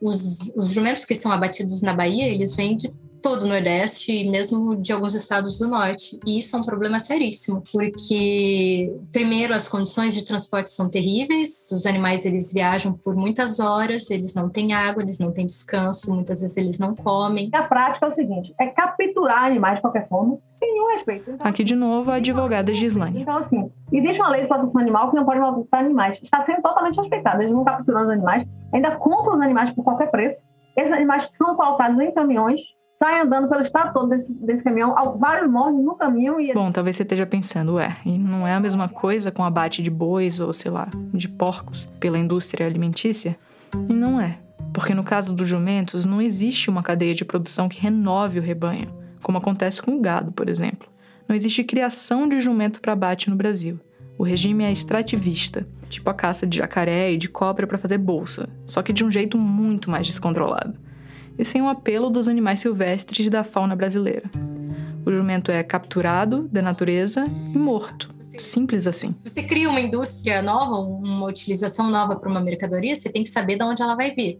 os, 0.00 0.56
os 0.56 0.70
jumentos 0.70 1.04
que 1.04 1.14
são 1.14 1.30
abatidos 1.30 1.82
na 1.82 1.94
Bahia, 1.94 2.26
eles 2.26 2.54
vêm 2.54 2.74
de 2.76 2.92
todo 3.20 3.42
o 3.42 3.46
Nordeste 3.46 4.12
e 4.12 4.30
mesmo 4.30 4.76
de 4.76 4.92
alguns 4.92 5.14
estados 5.14 5.58
do 5.58 5.68
Norte. 5.68 6.18
E 6.26 6.38
isso 6.38 6.56
é 6.56 6.58
um 6.58 6.62
problema 6.62 6.98
seríssimo, 7.00 7.62
porque 7.72 8.92
primeiro 9.12 9.54
as 9.54 9.68
condições 9.68 10.14
de 10.14 10.24
transporte 10.24 10.70
são 10.70 10.88
terríveis, 10.88 11.68
os 11.70 11.86
animais 11.86 12.24
eles 12.24 12.52
viajam 12.52 12.92
por 12.92 13.14
muitas 13.14 13.60
horas, 13.60 14.10
eles 14.10 14.34
não 14.34 14.48
têm 14.48 14.72
água, 14.72 15.02
eles 15.02 15.18
não 15.18 15.32
têm 15.32 15.46
descanso, 15.46 16.12
muitas 16.14 16.40
vezes 16.40 16.56
eles 16.56 16.78
não 16.78 16.94
comem. 16.94 17.50
A 17.52 17.62
prática 17.62 18.06
é 18.06 18.08
o 18.08 18.12
seguinte, 18.12 18.54
é 18.58 18.66
capturar 18.68 19.44
animais 19.44 19.76
de 19.76 19.82
qualquer 19.82 20.08
forma, 20.08 20.38
sem 20.58 20.72
nenhum 20.72 20.88
respeito. 20.88 21.30
Então, 21.30 21.46
Aqui 21.46 21.62
de 21.62 21.74
novo 21.74 22.10
a 22.10 22.14
advogada 22.16 22.72
Gislane. 22.72 23.22
Então 23.22 23.38
assim, 23.38 23.70
existe 23.92 24.20
uma 24.20 24.30
lei 24.30 24.42
de 24.42 24.48
proteção 24.48 24.80
animal 24.80 25.10
que 25.10 25.16
não 25.16 25.24
pode 25.24 25.40
maltratar 25.40 25.80
animais. 25.80 26.18
Está 26.22 26.44
sendo 26.44 26.62
totalmente 26.62 26.96
respeitada. 26.96 27.42
Eles 27.42 27.54
vão 27.54 27.64
capturando 27.64 28.06
os 28.06 28.12
animais, 28.12 28.46
ainda 28.72 28.96
compram 28.96 29.36
os 29.36 29.42
animais 29.42 29.70
por 29.70 29.84
qualquer 29.84 30.10
preço. 30.10 30.40
Esses 30.76 30.92
animais 30.92 31.28
são 31.36 31.56
colocados 31.56 31.98
em 32.00 32.12
caminhões 32.12 32.60
sai 33.02 33.22
andando 33.22 33.48
pelo 33.48 33.62
estado 33.62 33.94
todo 33.94 34.10
desse, 34.10 34.30
desse 34.34 34.62
caminhão, 34.62 34.94
vários 35.18 35.50
morrem 35.50 35.82
no 35.82 35.94
caminho 35.94 36.38
e... 36.38 36.52
Bom, 36.52 36.70
talvez 36.70 36.96
você 36.96 37.02
esteja 37.02 37.24
pensando, 37.24 37.76
ué, 37.76 37.96
e 38.04 38.18
não 38.18 38.46
é 38.46 38.52
a 38.52 38.60
mesma 38.60 38.90
coisa 38.90 39.30
com 39.30 39.42
abate 39.42 39.80
de 39.80 39.90
bois 39.90 40.38
ou, 40.38 40.52
sei 40.52 40.70
lá, 40.70 40.86
de 41.10 41.26
porcos 41.26 41.86
pela 41.98 42.18
indústria 42.18 42.66
alimentícia? 42.66 43.38
E 43.88 43.94
não 43.94 44.20
é, 44.20 44.38
porque 44.74 44.92
no 44.92 45.02
caso 45.02 45.32
dos 45.32 45.48
jumentos 45.48 46.04
não 46.04 46.20
existe 46.20 46.68
uma 46.68 46.82
cadeia 46.82 47.14
de 47.14 47.24
produção 47.24 47.70
que 47.70 47.80
renove 47.80 48.38
o 48.38 48.42
rebanho, 48.42 48.92
como 49.22 49.38
acontece 49.38 49.80
com 49.80 49.96
o 49.96 50.00
gado, 50.00 50.30
por 50.30 50.50
exemplo. 50.50 50.86
Não 51.26 51.34
existe 51.34 51.64
criação 51.64 52.28
de 52.28 52.38
jumento 52.38 52.82
para 52.82 52.92
abate 52.92 53.30
no 53.30 53.36
Brasil. 53.36 53.80
O 54.18 54.24
regime 54.24 54.62
é 54.62 54.70
extrativista, 54.70 55.66
tipo 55.88 56.10
a 56.10 56.14
caça 56.14 56.46
de 56.46 56.58
jacaré 56.58 57.12
e 57.12 57.16
de 57.16 57.30
cobra 57.30 57.66
para 57.66 57.78
fazer 57.78 57.96
bolsa, 57.96 58.46
só 58.66 58.82
que 58.82 58.92
de 58.92 59.02
um 59.02 59.10
jeito 59.10 59.38
muito 59.38 59.90
mais 59.90 60.06
descontrolado 60.06 60.89
e 61.40 61.44
sem 61.44 61.62
o 61.62 61.68
apelo 61.68 62.10
dos 62.10 62.28
animais 62.28 62.60
silvestres 62.60 63.30
da 63.30 63.42
fauna 63.42 63.74
brasileira. 63.74 64.30
O 65.06 65.10
jumento 65.10 65.50
é 65.50 65.62
capturado 65.62 66.46
da 66.52 66.60
natureza 66.60 67.26
e 67.54 67.56
morto. 67.56 68.10
Simples 68.38 68.86
assim. 68.86 69.14
Se 69.18 69.30
você 69.30 69.42
cria 69.42 69.70
uma 69.70 69.80
indústria 69.80 70.42
nova, 70.42 70.76
uma 70.76 71.26
utilização 71.26 71.90
nova 71.90 72.18
para 72.18 72.30
uma 72.30 72.40
mercadoria, 72.40 72.94
você 72.94 73.08
tem 73.08 73.24
que 73.24 73.30
saber 73.30 73.56
de 73.56 73.64
onde 73.64 73.82
ela 73.82 73.96
vai 73.96 74.14
vir. 74.14 74.38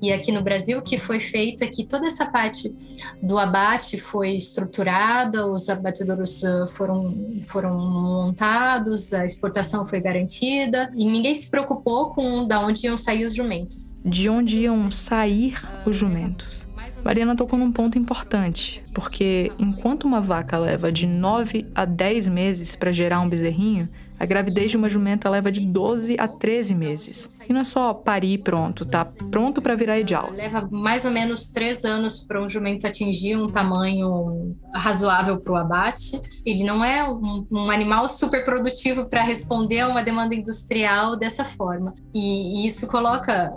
E 0.00 0.12
aqui 0.12 0.32
no 0.32 0.42
Brasil, 0.42 0.78
o 0.78 0.82
que 0.82 0.98
foi 0.98 1.20
feito 1.20 1.62
é 1.62 1.66
que 1.66 1.84
toda 1.84 2.06
essa 2.06 2.26
parte 2.26 2.74
do 3.22 3.38
abate 3.38 3.98
foi 3.98 4.36
estruturada, 4.36 5.46
os 5.46 5.68
abatedouros 5.68 6.44
ah, 6.44 6.66
foram, 6.66 7.32
foram 7.46 7.76
montados, 7.88 9.12
a 9.12 9.24
exportação 9.24 9.84
foi 9.86 10.00
garantida 10.00 10.90
e 10.94 11.04
ninguém 11.04 11.34
se 11.34 11.48
preocupou 11.48 12.10
com 12.10 12.46
de 12.46 12.54
onde 12.54 12.86
iam 12.86 12.96
sair 12.96 13.24
os 13.24 13.34
jumentos. 13.34 13.96
De 14.04 14.28
onde 14.28 14.58
iam 14.58 14.90
sair 14.90 15.54
os 15.86 15.96
jumentos? 15.96 16.66
Mariana 17.04 17.36
tocou 17.36 17.58
num 17.58 17.72
ponto 17.72 17.98
importante, 17.98 18.82
porque 18.94 19.50
enquanto 19.58 20.04
uma 20.04 20.20
vaca 20.20 20.56
leva 20.56 20.92
de 20.92 21.06
9 21.06 21.66
a 21.74 21.84
10 21.84 22.28
meses 22.28 22.76
para 22.76 22.92
gerar 22.92 23.20
um 23.20 23.28
bezerrinho, 23.28 23.88
a 24.22 24.24
gravidez 24.24 24.70
de 24.70 24.76
uma 24.76 24.88
jumenta 24.88 25.28
leva 25.28 25.50
de 25.50 25.60
12 25.60 26.14
a 26.16 26.28
13 26.28 26.76
meses. 26.76 27.28
E 27.48 27.52
não 27.52 27.62
é 27.62 27.64
só 27.64 27.92
parir 27.92 28.38
pronto, 28.38 28.86
tá 28.86 29.04
pronto 29.04 29.60
para 29.60 29.74
virar 29.74 29.98
ideal. 29.98 30.30
Leva 30.30 30.68
mais 30.70 31.04
ou 31.04 31.10
menos 31.10 31.46
3 31.48 31.84
anos 31.84 32.20
para 32.20 32.40
um 32.40 32.48
jumento 32.48 32.86
atingir 32.86 33.36
um 33.36 33.50
tamanho 33.50 34.56
razoável 34.72 35.40
para 35.40 35.52
o 35.52 35.56
abate. 35.56 36.20
Ele 36.46 36.62
não 36.62 36.84
é 36.84 37.02
um, 37.02 37.44
um 37.50 37.68
animal 37.68 38.06
super 38.06 38.44
produtivo 38.44 39.06
para 39.06 39.24
responder 39.24 39.80
a 39.80 39.88
uma 39.88 40.04
demanda 40.04 40.36
industrial 40.36 41.16
dessa 41.16 41.44
forma. 41.44 41.92
E, 42.14 42.62
e 42.62 42.66
isso 42.68 42.86
coloca 42.86 43.52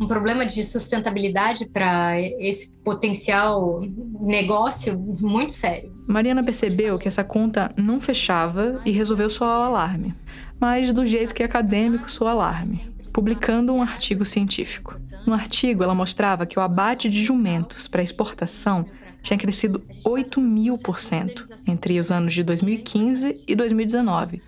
um 0.00 0.06
problema 0.06 0.46
de 0.46 0.62
sustentabilidade 0.62 1.66
para 1.66 2.20
esse 2.20 2.78
potencial 2.78 3.80
negócio 4.20 4.98
muito 5.20 5.52
sério. 5.52 5.92
Mariana 6.06 6.42
percebeu 6.42 6.98
que 6.98 7.08
essa 7.08 7.24
conta 7.24 7.72
não 7.76 8.00
fechava 8.00 8.80
e 8.84 8.90
resolveu 8.90 9.28
soar 9.28 9.60
o 9.60 9.62
alarme, 9.64 10.14
mas 10.60 10.92
do 10.92 11.04
jeito 11.06 11.34
que 11.34 11.42
é 11.42 11.46
acadêmico 11.46 12.10
soa 12.10 12.30
alarme, 12.30 12.80
publicando 13.12 13.74
um 13.74 13.82
artigo 13.82 14.24
científico. 14.24 14.98
No 15.26 15.34
artigo, 15.34 15.82
ela 15.82 15.94
mostrava 15.94 16.46
que 16.46 16.58
o 16.58 16.62
abate 16.62 17.08
de 17.08 17.22
jumentos 17.22 17.88
para 17.88 18.02
exportação 18.02 18.86
tinha 19.20 19.38
crescido 19.38 19.82
8 20.04 20.40
mil 20.40 20.78
por 20.78 21.00
cento 21.00 21.46
entre 21.66 21.98
os 21.98 22.10
anos 22.10 22.32
de 22.32 22.42
2015 22.42 23.44
e 23.46 23.54
2019 23.54 24.40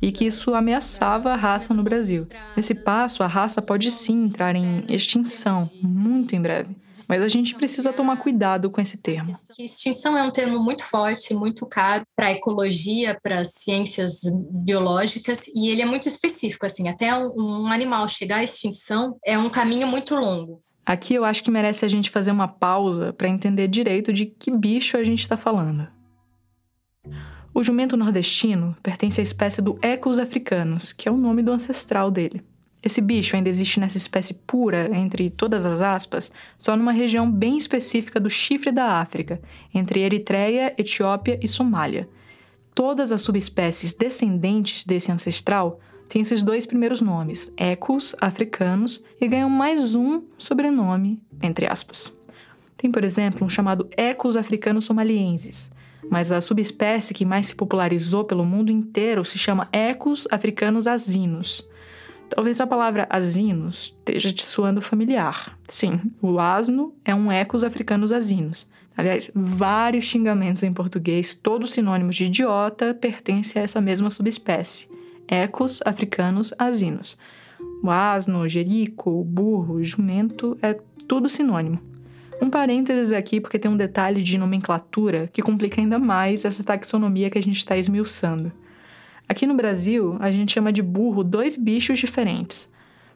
e 0.00 0.12
que 0.12 0.24
isso 0.26 0.54
ameaçava 0.54 1.32
a 1.32 1.36
raça 1.36 1.72
no 1.74 1.82
Brasil. 1.82 2.26
Nesse 2.56 2.74
passo, 2.74 3.22
a 3.22 3.26
raça 3.26 3.60
pode 3.62 3.90
sim 3.90 4.24
entrar 4.24 4.54
em 4.54 4.84
extinção 4.88 5.70
muito 5.82 6.34
em 6.34 6.40
breve. 6.40 6.76
Mas 7.08 7.22
a 7.22 7.28
gente 7.28 7.54
precisa 7.54 7.92
tomar 7.92 8.16
cuidado 8.16 8.68
com 8.70 8.80
esse 8.80 8.96
termo. 8.96 9.38
Extinção 9.58 10.18
é 10.18 10.22
um 10.22 10.30
termo 10.30 10.58
muito 10.58 10.84
forte, 10.84 11.32
muito 11.32 11.64
caro 11.66 12.04
para 12.16 12.26
a 12.26 12.32
ecologia, 12.32 13.16
para 13.22 13.40
as 13.40 13.52
ciências 13.52 14.20
biológicas, 14.50 15.40
e 15.54 15.68
ele 15.68 15.82
é 15.82 15.86
muito 15.86 16.08
específico. 16.08 16.66
Assim, 16.66 16.88
até 16.88 17.16
um 17.16 17.66
animal 17.68 18.08
chegar 18.08 18.38
à 18.38 18.44
extinção 18.44 19.16
é 19.24 19.38
um 19.38 19.48
caminho 19.48 19.86
muito 19.86 20.14
longo. 20.14 20.60
Aqui 20.84 21.14
eu 21.14 21.24
acho 21.24 21.42
que 21.42 21.50
merece 21.50 21.84
a 21.84 21.88
gente 21.88 22.10
fazer 22.10 22.30
uma 22.30 22.46
pausa 22.46 23.12
para 23.12 23.28
entender 23.28 23.66
direito 23.66 24.12
de 24.12 24.26
que 24.26 24.50
bicho 24.50 24.96
a 24.96 25.02
gente 25.02 25.20
está 25.20 25.36
falando. 25.36 25.88
O 27.56 27.62
jumento 27.62 27.96
nordestino 27.96 28.76
pertence 28.82 29.18
à 29.18 29.24
espécie 29.24 29.62
do 29.62 29.78
Ecus 29.80 30.18
africanus, 30.18 30.92
que 30.92 31.08
é 31.08 31.10
o 31.10 31.16
nome 31.16 31.42
do 31.42 31.50
ancestral 31.50 32.10
dele. 32.10 32.42
Esse 32.82 33.00
bicho 33.00 33.34
ainda 33.34 33.48
existe 33.48 33.80
nessa 33.80 33.96
espécie 33.96 34.34
pura, 34.34 34.94
entre 34.94 35.30
todas 35.30 35.64
as 35.64 35.80
aspas, 35.80 36.30
só 36.58 36.76
numa 36.76 36.92
região 36.92 37.32
bem 37.32 37.56
específica 37.56 38.20
do 38.20 38.28
chifre 38.28 38.70
da 38.70 39.00
África, 39.00 39.40
entre 39.74 40.00
Eritreia, 40.00 40.74
Etiópia 40.76 41.40
e 41.42 41.48
Somália. 41.48 42.06
Todas 42.74 43.10
as 43.10 43.22
subespécies 43.22 43.94
descendentes 43.94 44.84
desse 44.84 45.10
ancestral 45.10 45.80
têm 46.10 46.20
esses 46.20 46.42
dois 46.42 46.66
primeiros 46.66 47.00
nomes, 47.00 47.50
Ecus 47.56 48.14
africanus, 48.20 49.02
e 49.18 49.26
ganham 49.26 49.48
mais 49.48 49.94
um 49.94 50.24
sobrenome, 50.36 51.22
entre 51.42 51.66
aspas. 51.66 52.14
Tem, 52.76 52.92
por 52.92 53.02
exemplo, 53.02 53.46
um 53.46 53.48
chamado 53.48 53.88
Ecus 53.96 54.36
africanus 54.36 54.84
somaliensis, 54.84 55.70
mas 56.10 56.32
a 56.32 56.40
subespécie 56.40 57.14
que 57.14 57.24
mais 57.24 57.46
se 57.46 57.54
popularizou 57.54 58.24
pelo 58.24 58.44
mundo 58.44 58.70
inteiro 58.70 59.24
se 59.24 59.38
chama 59.38 59.68
Ecus 59.72 60.26
africanus 60.30 60.86
asinus. 60.86 61.66
Talvez 62.28 62.60
a 62.60 62.66
palavra 62.66 63.06
asinus 63.08 63.94
esteja 63.98 64.32
te 64.32 64.44
soando 64.44 64.80
familiar. 64.80 65.56
Sim, 65.68 66.00
o 66.20 66.38
asno 66.38 66.94
é 67.04 67.14
um 67.14 67.30
Ecus 67.30 67.62
africanus 67.62 68.12
asinus. 68.12 68.66
Aliás, 68.96 69.30
vários 69.34 70.06
xingamentos 70.06 70.62
em 70.62 70.72
português, 70.72 71.34
todos 71.34 71.72
sinônimos 71.72 72.16
de 72.16 72.24
idiota, 72.24 72.94
pertencem 72.94 73.60
a 73.60 73.64
essa 73.64 73.80
mesma 73.80 74.10
subespécie. 74.10 74.88
Ecus 75.28 75.80
africanus 75.84 76.52
asinus. 76.58 77.18
O 77.82 77.90
asno, 77.90 78.40
o 78.40 78.48
jerico, 78.48 79.10
o 79.10 79.24
burro, 79.24 79.74
o 79.74 79.84
jumento 79.84 80.56
é 80.62 80.78
tudo 81.06 81.28
sinônimo. 81.28 81.95
Um 82.40 82.50
parênteses 82.50 83.12
aqui, 83.12 83.40
porque 83.40 83.58
tem 83.58 83.70
um 83.70 83.76
detalhe 83.76 84.22
de 84.22 84.36
nomenclatura 84.36 85.28
que 85.32 85.42
complica 85.42 85.80
ainda 85.80 85.98
mais 85.98 86.44
essa 86.44 86.62
taxonomia 86.62 87.30
que 87.30 87.38
a 87.38 87.42
gente 87.42 87.56
está 87.56 87.76
esmiuçando. 87.76 88.52
Aqui 89.28 89.46
no 89.46 89.54
Brasil, 89.54 90.16
a 90.20 90.30
gente 90.30 90.52
chama 90.52 90.72
de 90.72 90.82
burro 90.82 91.24
dois 91.24 91.56
bichos 91.56 91.98
diferentes. 91.98 92.70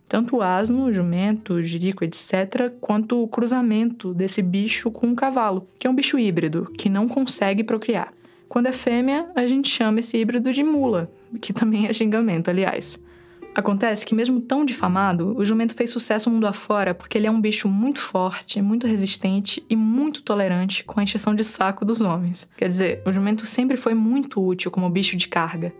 Tanto 0.09 0.37
o 0.37 0.43
asno, 0.43 0.87
o 0.87 0.93
jumento, 0.93 1.55
o 1.55 1.63
jirico, 1.63 2.03
etc., 2.03 2.73
quanto 2.81 3.23
o 3.23 3.29
cruzamento 3.29 4.13
desse 4.13 4.43
bicho 4.43 4.91
com 4.91 5.07
um 5.07 5.15
cavalo, 5.15 5.69
que 5.79 5.87
é 5.87 5.91
um 5.91 5.95
bicho 5.95 6.19
híbrido, 6.19 6.69
que 6.77 6.89
não 6.89 7.07
consegue 7.07 7.63
procriar. 7.63 8.13
Quando 8.49 8.67
é 8.67 8.73
fêmea, 8.73 9.31
a 9.37 9.47
gente 9.47 9.69
chama 9.69 10.01
esse 10.01 10.19
híbrido 10.19 10.53
de 10.53 10.65
mula, 10.65 11.09
que 11.41 11.53
também 11.53 11.87
é 11.87 11.93
xingamento, 11.93 12.51
aliás. 12.51 12.99
Acontece 13.55 14.07
que, 14.07 14.15
mesmo 14.15 14.41
tão 14.41 14.65
difamado, 14.65 15.37
o 15.37 15.45
jumento 15.45 15.75
fez 15.75 15.91
sucesso 15.91 16.31
mundo 16.31 16.47
afora 16.47 16.95
porque 16.95 17.19
ele 17.19 17.27
é 17.27 17.31
um 17.31 17.41
bicho 17.41 17.69
muito 17.69 17.99
forte, 17.99 18.63
muito 18.63 18.87
resistente 18.87 19.65
e 19.69 19.75
muito 19.75 20.23
tolerante 20.23 20.85
com 20.85 21.01
a 21.01 21.03
encheção 21.03 21.35
de 21.35 21.43
saco 21.43 21.85
dos 21.85 22.01
homens. 22.01 22.49
Quer 22.57 22.69
dizer, 22.69 23.03
o 23.05 23.13
jumento 23.13 23.45
sempre 23.47 23.77
foi 23.77 23.93
muito 23.93 24.45
útil 24.45 24.71
como 24.71 24.89
bicho 24.89 25.17
de 25.17 25.27
carga. 25.27 25.73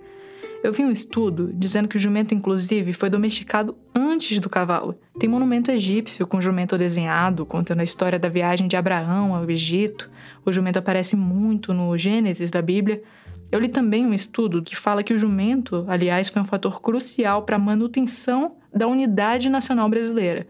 Eu 0.63 0.75
vi 0.75 0.85
um 0.85 0.91
estudo 0.91 1.51
dizendo 1.55 1.89
que 1.89 1.97
o 1.97 2.01
jumento, 2.01 2.35
inclusive, 2.35 2.93
foi 2.93 3.09
domesticado 3.09 3.75
antes 3.95 4.39
do 4.41 4.51
cavalo. 4.51 4.95
Tem 5.19 5.29
monumento 5.29 5.71
egípcio 5.71 6.27
com 6.27 6.41
jumento 6.41 6.77
desenhado, 6.77 7.47
contando 7.47 7.81
a 7.81 7.85
história 7.85 8.19
da 8.19 8.29
viagem 8.29 8.69
de 8.69 8.77
Abraão 8.77 9.35
ao 9.35 9.49
Egito. 9.49 10.11
O 10.45 10.53
jumento 10.53 10.79
aparece 10.79 11.17
muito 11.17 11.73
no 11.73 11.97
Gênesis 11.97 12.51
da 12.51 12.61
Bíblia. 12.61 13.03
Eu 13.51 13.59
li 13.59 13.69
também 13.69 14.07
um 14.07 14.15
estudo 14.15 14.63
que 14.63 14.77
fala 14.77 15.03
que 15.03 15.13
o 15.13 15.19
jumento, 15.19 15.85
aliás, 15.89 16.29
foi 16.29 16.41
um 16.41 16.45
fator 16.45 16.81
crucial 16.81 17.43
para 17.43 17.57
a 17.57 17.59
manutenção 17.59 18.57
da 18.73 18.87
unidade 18.87 19.51
nacional 19.51 19.89
brasileira. 19.89 20.47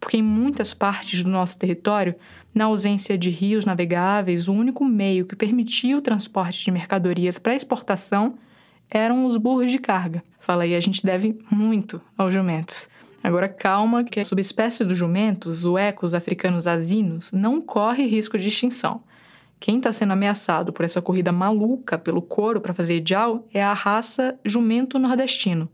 Porque 0.00 0.16
em 0.16 0.22
muitas 0.22 0.74
partes 0.74 1.22
do 1.22 1.30
nosso 1.30 1.56
território, 1.56 2.16
na 2.52 2.64
ausência 2.64 3.16
de 3.16 3.30
rios 3.30 3.64
navegáveis, 3.64 4.48
o 4.48 4.52
único 4.52 4.84
meio 4.84 5.24
que 5.24 5.36
permitia 5.36 5.96
o 5.96 6.02
transporte 6.02 6.64
de 6.64 6.72
mercadorias 6.72 7.38
para 7.38 7.54
exportação 7.54 8.34
eram 8.90 9.24
os 9.24 9.36
burros 9.36 9.70
de 9.70 9.78
carga. 9.78 10.24
Fala 10.40 10.64
aí, 10.64 10.74
a 10.74 10.80
gente 10.80 11.06
deve 11.06 11.38
muito 11.48 12.02
aos 12.18 12.34
jumentos. 12.34 12.88
Agora 13.22 13.48
calma, 13.48 14.02
que 14.02 14.18
a 14.18 14.24
subespécie 14.24 14.84
dos 14.84 14.98
jumentos, 14.98 15.64
o 15.64 15.78
ecos 15.78 16.12
africanos 16.12 16.66
asinos, 16.66 17.30
não 17.30 17.60
corre 17.60 18.04
risco 18.04 18.36
de 18.36 18.48
extinção. 18.48 19.00
Quem 19.62 19.76
está 19.76 19.92
sendo 19.92 20.12
ameaçado 20.12 20.72
por 20.72 20.84
essa 20.84 21.00
corrida 21.00 21.30
maluca 21.30 21.96
pelo 21.96 22.20
couro 22.20 22.60
para 22.60 22.74
fazer 22.74 22.96
ideal 22.96 23.46
é 23.54 23.62
a 23.62 23.72
raça 23.72 24.36
jumento 24.44 24.98
nordestino, 24.98 25.68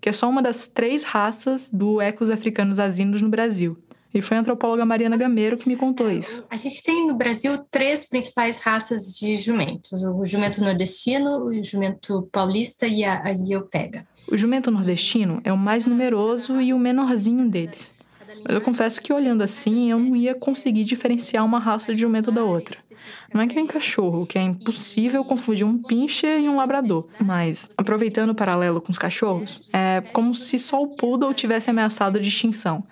que 0.00 0.08
é 0.08 0.12
só 0.12 0.28
uma 0.28 0.42
das 0.42 0.66
três 0.66 1.04
raças 1.04 1.70
do 1.70 2.00
ecos 2.00 2.32
africanos 2.32 2.80
asinos 2.80 3.22
no 3.22 3.28
Brasil. 3.28 3.78
E 4.12 4.20
foi 4.20 4.36
a 4.36 4.40
antropóloga 4.40 4.84
Mariana 4.84 5.16
Gameiro 5.16 5.56
que 5.56 5.68
me 5.68 5.76
contou 5.76 6.10
isso. 6.10 6.44
A 6.50 6.56
gente 6.56 6.82
tem 6.82 7.06
no 7.06 7.14
Brasil 7.14 7.56
três 7.70 8.08
principais 8.08 8.58
raças 8.58 9.16
de 9.16 9.36
jumentos: 9.36 9.92
o 10.02 10.26
jumento 10.26 10.60
nordestino, 10.60 11.44
o 11.44 11.62
jumento 11.62 12.28
paulista 12.32 12.88
e 12.88 13.04
a, 13.04 13.22
a. 13.22 14.32
O 14.32 14.36
jumento 14.36 14.68
nordestino 14.68 15.40
é 15.44 15.52
o 15.52 15.56
mais 15.56 15.86
numeroso 15.86 16.60
e 16.60 16.74
o 16.74 16.78
menorzinho 16.78 17.48
deles. 17.48 17.94
Mas 18.44 18.54
eu 18.54 18.60
confesso 18.60 19.00
que 19.00 19.12
olhando 19.12 19.42
assim 19.42 19.90
eu 19.90 19.98
não 19.98 20.16
ia 20.16 20.34
conseguir 20.34 20.84
diferenciar 20.84 21.44
uma 21.44 21.58
raça 21.58 21.94
de 21.94 22.00
jumento 22.00 22.30
da 22.30 22.44
outra. 22.44 22.76
Não 23.32 23.40
é 23.40 23.46
que 23.46 23.54
nem 23.54 23.66
cachorro, 23.66 24.26
que 24.26 24.38
é 24.38 24.42
impossível 24.42 25.24
confundir 25.24 25.66
um 25.66 25.82
pincher 25.82 26.40
e 26.40 26.48
um 26.48 26.56
labrador. 26.56 27.08
Mas, 27.20 27.70
aproveitando 27.76 28.30
o 28.30 28.34
paralelo 28.34 28.80
com 28.80 28.90
os 28.92 28.98
cachorros, 28.98 29.68
é 29.72 30.00
como 30.12 30.34
se 30.34 30.58
só 30.58 30.82
o 30.82 30.88
poodle 30.88 31.34
tivesse 31.34 31.70
ameaçado 31.70 32.20
de 32.20 32.28
extinção. 32.28 32.84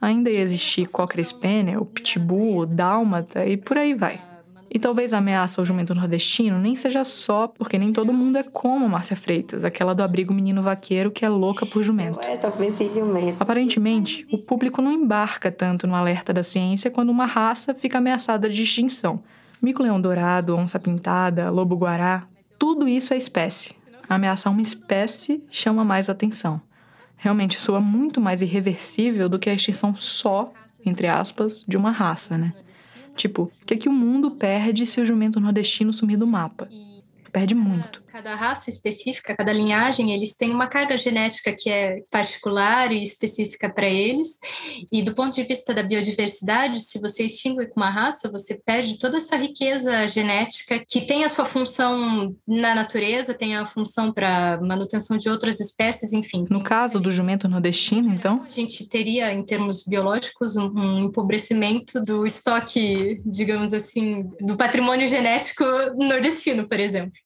Ainda 0.00 0.30
ia 0.30 0.40
existir 0.40 0.86
cocker 0.88 1.24
spaniel, 1.24 1.84
pitbull, 1.84 2.66
dálmata 2.66 3.46
e 3.46 3.56
por 3.56 3.78
aí 3.78 3.94
vai. 3.94 4.31
E 4.74 4.78
talvez 4.78 5.12
a 5.12 5.18
ameaça 5.18 5.60
ao 5.60 5.66
jumento 5.66 5.94
nordestino 5.94 6.58
nem 6.58 6.74
seja 6.74 7.04
só 7.04 7.46
porque 7.46 7.76
nem 7.76 7.92
todo 7.92 8.10
mundo 8.10 8.38
é 8.38 8.42
como 8.42 8.88
Márcia 8.88 9.14
Freitas, 9.14 9.66
aquela 9.66 9.94
do 9.94 10.02
abrigo 10.02 10.32
menino 10.32 10.62
vaqueiro 10.62 11.10
que 11.10 11.26
é 11.26 11.28
louca 11.28 11.66
por 11.66 11.82
jumento. 11.82 12.26
É, 12.26 12.38
talvez 12.38 12.74
seja 12.78 13.00
jumento. 13.00 13.36
Aparentemente, 13.38 14.26
o 14.32 14.38
público 14.38 14.80
não 14.80 14.90
embarca 14.90 15.52
tanto 15.52 15.86
no 15.86 15.94
alerta 15.94 16.32
da 16.32 16.42
ciência 16.42 16.90
quando 16.90 17.10
uma 17.10 17.26
raça 17.26 17.74
fica 17.74 17.98
ameaçada 17.98 18.48
de 18.48 18.62
extinção. 18.62 19.22
Mico-leão 19.60 20.00
dourado, 20.00 20.56
onça 20.56 20.80
pintada, 20.80 21.50
lobo-guará, 21.50 22.26
tudo 22.58 22.88
isso 22.88 23.12
é 23.12 23.16
espécie. 23.18 23.74
Ameaçar 24.08 24.50
uma 24.50 24.62
espécie 24.62 25.44
chama 25.50 25.84
mais 25.84 26.08
atenção. 26.08 26.58
Realmente 27.18 27.60
soa 27.60 27.78
muito 27.78 28.22
mais 28.22 28.40
irreversível 28.40 29.28
do 29.28 29.38
que 29.38 29.50
a 29.50 29.54
extinção 29.54 29.94
só, 29.94 30.50
entre 30.84 31.08
aspas, 31.08 31.62
de 31.68 31.76
uma 31.76 31.90
raça, 31.90 32.38
né? 32.38 32.54
Tipo, 33.16 33.44
o 33.44 33.66
que, 33.66 33.74
é 33.74 33.76
que 33.76 33.88
o 33.88 33.92
mundo 33.92 34.30
perde 34.30 34.86
se 34.86 35.00
o 35.00 35.06
jumento 35.06 35.40
nordestino 35.40 35.92
sumir 35.92 36.16
do 36.16 36.26
mapa? 36.26 36.68
Perde 37.30 37.54
muito. 37.54 38.02
Cada 38.12 38.34
raça 38.34 38.68
específica, 38.68 39.34
cada 39.34 39.54
linhagem, 39.54 40.12
eles 40.12 40.36
têm 40.36 40.50
uma 40.52 40.66
carga 40.66 40.98
genética 40.98 41.50
que 41.50 41.70
é 41.70 42.02
particular 42.10 42.92
e 42.92 43.02
específica 43.02 43.72
para 43.72 43.88
eles. 43.88 44.28
E 44.92 45.00
do 45.02 45.14
ponto 45.14 45.34
de 45.34 45.42
vista 45.44 45.72
da 45.72 45.82
biodiversidade, 45.82 46.78
se 46.80 46.98
você 46.98 47.22
extingue 47.22 47.68
com 47.68 47.80
uma 47.80 47.88
raça, 47.88 48.30
você 48.30 48.60
perde 48.66 48.98
toda 48.98 49.16
essa 49.16 49.34
riqueza 49.34 50.06
genética 50.06 50.84
que 50.86 51.00
tem 51.00 51.24
a 51.24 51.30
sua 51.30 51.46
função 51.46 52.28
na 52.46 52.74
natureza, 52.74 53.32
tem 53.32 53.56
a 53.56 53.66
função 53.66 54.12
para 54.12 54.60
manutenção 54.60 55.16
de 55.16 55.30
outras 55.30 55.58
espécies, 55.58 56.12
enfim. 56.12 56.44
No 56.50 56.62
caso 56.62 57.00
do 57.00 57.10
jumento 57.10 57.48
nordestino, 57.48 58.12
então? 58.12 58.42
A 58.46 58.50
gente 58.50 58.86
teria, 58.90 59.32
em 59.32 59.42
termos 59.42 59.84
biológicos, 59.84 60.54
um, 60.54 60.70
um 60.76 60.98
empobrecimento 60.98 61.98
do 62.02 62.26
estoque, 62.26 63.22
digamos 63.24 63.72
assim, 63.72 64.28
do 64.38 64.54
patrimônio 64.54 65.08
genético 65.08 65.64
nordestino, 65.96 66.68
por 66.68 66.78
exemplo. 66.78 67.18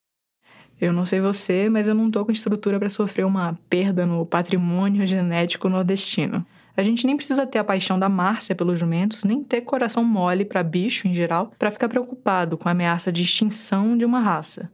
Eu 0.81 0.93
não 0.93 1.07
sei 1.07 1.21
você, 1.21 1.69
mas 1.71 1.89
eu 1.89 1.95
não 1.95 2.11
tô 2.11 2.25
com 2.25 2.33
estrutura 2.33 2.79
para 2.79 2.91
sofrer 2.91 3.25
uma 3.25 3.59
perda 3.69 4.05
no 4.05 4.27
patrimônio 4.27 5.07
genético 5.07 5.69
nordestino. 5.69 6.45
A 6.77 6.83
gente 6.83 7.07
nem 7.07 7.17
precisa 7.17 7.47
ter 7.47 7.59
a 7.59 7.65
paixão 7.65 7.99
da 7.99 8.09
Márcia 8.09 8.55
pelos 8.55 8.79
jumentos, 8.79 9.25
nem 9.25 9.43
ter 9.43 9.63
coração 9.63 10.05
mole 10.05 10.45
para 10.45 10.63
bicho 10.63 11.09
em 11.09 11.15
geral, 11.15 11.51
para 11.59 11.71
ficar 11.71 11.89
preocupado 11.89 12.59
com 12.59 12.69
a 12.69 12.73
ameaça 12.73 13.11
de 13.11 13.23
extinção 13.23 13.97
de 13.97 14.05
uma 14.05 14.21
raça. 14.21 14.71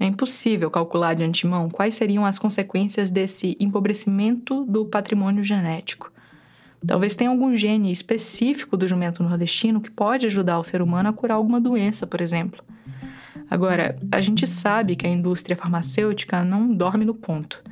É 0.00 0.06
impossível 0.06 0.68
calcular 0.68 1.14
de 1.14 1.22
antemão 1.22 1.70
quais 1.70 1.94
seriam 1.94 2.24
as 2.24 2.38
consequências 2.38 3.08
desse 3.08 3.56
empobrecimento 3.60 4.64
do 4.64 4.84
patrimônio 4.84 5.44
genético. 5.44 6.12
Talvez 6.84 7.14
tenha 7.14 7.30
algum 7.30 7.56
gene 7.56 7.92
específico 7.92 8.76
do 8.76 8.88
jumento 8.88 9.22
nordestino 9.22 9.80
que 9.80 9.90
pode 9.90 10.26
ajudar 10.26 10.58
o 10.58 10.64
ser 10.64 10.82
humano 10.82 11.08
a 11.08 11.12
curar 11.12 11.36
alguma 11.36 11.60
doença, 11.60 12.06
por 12.06 12.20
exemplo. 12.20 12.62
Agora, 13.50 13.96
a 14.10 14.20
gente 14.20 14.46
sabe 14.46 14.96
que 14.96 15.06
a 15.06 15.10
indústria 15.10 15.56
farmacêutica 15.56 16.44
não 16.44 16.72
dorme 16.72 17.04
no 17.04 17.14
ponto. 17.14 17.62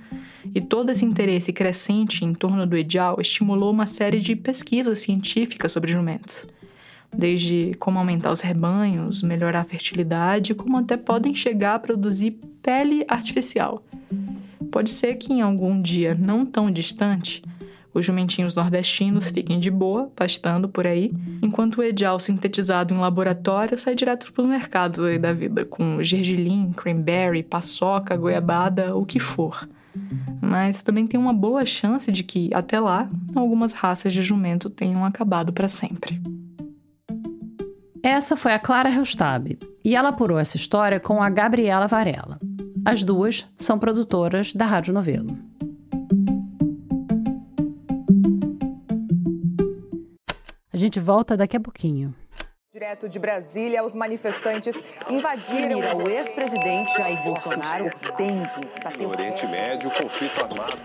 E 0.54 0.60
todo 0.60 0.90
esse 0.90 1.04
interesse 1.04 1.52
crescente 1.52 2.24
em 2.24 2.34
torno 2.34 2.66
do 2.66 2.76
ideal 2.76 3.20
estimulou 3.20 3.70
uma 3.70 3.86
série 3.86 4.20
de 4.20 4.36
pesquisas 4.36 4.98
científicas 4.98 5.72
sobre 5.72 5.92
jumentos. 5.92 6.46
Desde 7.14 7.74
como 7.78 7.98
aumentar 7.98 8.32
os 8.32 8.40
rebanhos, 8.40 9.22
melhorar 9.22 9.60
a 9.60 9.64
fertilidade, 9.64 10.54
como 10.54 10.78
até 10.78 10.96
podem 10.96 11.34
chegar 11.34 11.74
a 11.74 11.78
produzir 11.78 12.38
pele 12.62 13.04
artificial. 13.08 13.84
Pode 14.70 14.90
ser 14.90 15.16
que 15.16 15.32
em 15.32 15.42
algum 15.42 15.80
dia 15.80 16.14
não 16.14 16.46
tão 16.46 16.70
distante, 16.70 17.42
os 17.94 18.04
jumentinhos 18.04 18.54
nordestinos 18.54 19.30
fiquem 19.30 19.60
de 19.60 19.70
boa, 19.70 20.10
pastando 20.16 20.68
por 20.68 20.86
aí, 20.86 21.12
enquanto 21.42 21.78
o 21.78 21.82
edial 21.82 22.18
sintetizado 22.18 22.94
em 22.94 22.98
laboratório 22.98 23.78
sai 23.78 23.94
direto 23.94 24.32
para 24.32 24.42
os 24.42 24.48
mercados 24.48 25.00
aí 25.00 25.18
da 25.18 25.32
vida, 25.32 25.64
com 25.64 26.02
gergelim, 26.02 26.72
cranberry, 26.72 27.42
paçoca, 27.42 28.16
goiabada, 28.16 28.96
o 28.96 29.04
que 29.04 29.18
for. 29.18 29.68
Mas 30.40 30.80
também 30.82 31.06
tem 31.06 31.20
uma 31.20 31.34
boa 31.34 31.66
chance 31.66 32.10
de 32.10 32.22
que, 32.22 32.50
até 32.54 32.80
lá, 32.80 33.08
algumas 33.34 33.72
raças 33.72 34.12
de 34.12 34.22
jumento 34.22 34.70
tenham 34.70 35.04
acabado 35.04 35.52
para 35.52 35.68
sempre. 35.68 36.20
Essa 38.02 38.36
foi 38.36 38.52
a 38.52 38.58
Clara 38.58 38.88
Reustab, 38.88 39.58
e 39.84 39.94
ela 39.94 40.08
apurou 40.08 40.38
essa 40.38 40.56
história 40.56 40.98
com 40.98 41.22
a 41.22 41.28
Gabriela 41.28 41.86
Varela. 41.86 42.38
As 42.84 43.04
duas 43.04 43.46
são 43.56 43.78
produtoras 43.78 44.52
da 44.52 44.66
Rádio 44.66 44.92
Novelo. 44.92 45.38
Gente 50.82 50.98
volta 50.98 51.36
daqui 51.36 51.56
a 51.56 51.60
pouquinho. 51.60 52.14
Direto 52.72 53.08
de 53.08 53.18
Brasília, 53.18 53.84
os 53.84 53.94
manifestantes 53.94 54.82
invadiram. 55.08 55.78
o 55.98 56.08
ex-presidente 56.08 56.96
Jair 56.96 57.22
Bolsonaro 57.22 57.90
tem 58.16 58.42
que 58.42 58.82
bater 58.82 59.02
No 59.02 59.10
Oriente 59.10 59.46
Médio, 59.46 59.90
conflito 59.90 60.40
armado. 60.40 60.76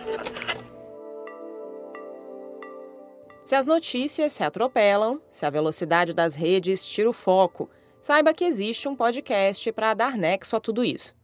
Se 3.46 3.56
as 3.56 3.66
notícias 3.66 4.34
se 4.34 4.44
atropelam, 4.44 5.22
se 5.32 5.46
a 5.46 5.50
velocidade 5.50 6.14
das 6.14 6.36
redes 6.36 6.86
tira 6.86 7.10
o 7.10 7.14
foco, 7.14 7.70
saiba 8.02 8.34
que 8.34 8.44
existe 8.44 8.88
um 8.90 8.96
podcast 8.96 9.72
para 9.72 9.94
dar 9.94 10.18
nexo 10.18 10.58
a 10.58 10.60
tudo 10.60 10.84
isso. 10.84 11.16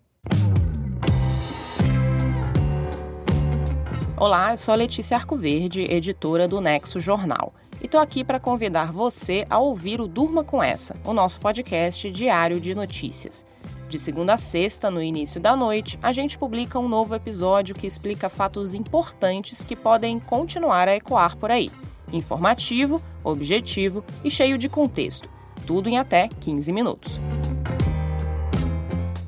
Olá, 4.15 4.51
eu 4.51 4.57
sou 4.57 4.73
a 4.73 4.77
Letícia 4.77 5.17
Arcoverde, 5.17 5.81
editora 5.81 6.47
do 6.47 6.61
Nexo 6.61 7.01
Jornal. 7.01 7.53
E 7.83 7.87
tô 7.87 7.97
aqui 7.97 8.23
para 8.23 8.39
convidar 8.39 8.93
você 8.93 9.45
a 9.49 9.59
ouvir 9.59 9.99
o 9.99 10.07
Durma 10.07 10.41
com 10.41 10.63
Essa, 10.63 10.95
o 11.03 11.13
nosso 11.13 11.41
podcast 11.41 12.09
diário 12.09 12.61
de 12.61 12.73
notícias. 12.73 13.45
De 13.89 13.99
segunda 13.99 14.35
a 14.35 14.37
sexta, 14.37 14.89
no 14.89 15.03
início 15.03 15.39
da 15.39 15.53
noite, 15.53 15.99
a 16.01 16.13
gente 16.13 16.37
publica 16.37 16.79
um 16.79 16.87
novo 16.87 17.13
episódio 17.13 17.75
que 17.75 17.85
explica 17.85 18.29
fatos 18.29 18.73
importantes 18.73 19.65
que 19.65 19.75
podem 19.75 20.17
continuar 20.17 20.87
a 20.87 20.95
ecoar 20.95 21.37
por 21.37 21.51
aí. 21.51 21.69
Informativo, 22.11 23.03
objetivo 23.21 24.01
e 24.23 24.31
cheio 24.31 24.57
de 24.57 24.69
contexto. 24.69 25.29
Tudo 25.67 25.89
em 25.89 25.99
até 25.99 26.29
15 26.39 26.71
minutos. 26.71 27.19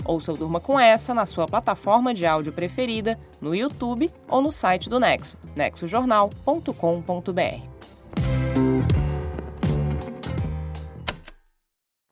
Ouça 0.05 0.31
o 0.31 0.37
Durma 0.37 0.61
com 0.61 0.79
essa 0.79 1.13
na 1.13 1.25
sua 1.25 1.45
plataforma 1.45 2.13
de 2.13 2.25
áudio 2.25 2.53
preferida, 2.53 3.19
no 3.41 3.53
YouTube 3.53 4.09
ou 4.29 4.41
no 4.41 4.51
site 4.51 4.89
do 4.89 4.99
Nexo, 4.99 5.37
nexojornal.com.br. 5.55 7.74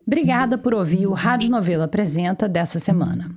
Obrigada 0.06 0.58
por 0.58 0.74
ouvir 0.74 1.08
o 1.08 1.14
Rádio 1.14 1.50
Novela 1.50 1.86
Apresenta 1.86 2.50
dessa 2.50 2.80
semana. 2.80 3.30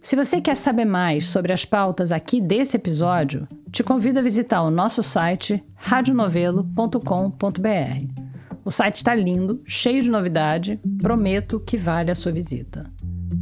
Se 0.00 0.14
você 0.14 0.40
quer 0.40 0.54
saber 0.54 0.84
mais 0.84 1.26
sobre 1.26 1.52
as 1.52 1.64
pautas 1.64 2.12
aqui 2.12 2.40
desse 2.40 2.76
episódio, 2.76 3.48
te 3.70 3.82
convido 3.82 4.18
a 4.18 4.22
visitar 4.22 4.62
o 4.62 4.70
nosso 4.70 5.02
site 5.02 5.64
radionovelo.com.br. 5.74 8.24
O 8.64 8.70
site 8.70 8.96
está 8.96 9.14
lindo, 9.14 9.60
cheio 9.64 10.02
de 10.02 10.10
novidade, 10.10 10.78
prometo 11.02 11.58
que 11.58 11.76
vale 11.76 12.10
a 12.10 12.14
sua 12.14 12.32
visita. 12.32 12.93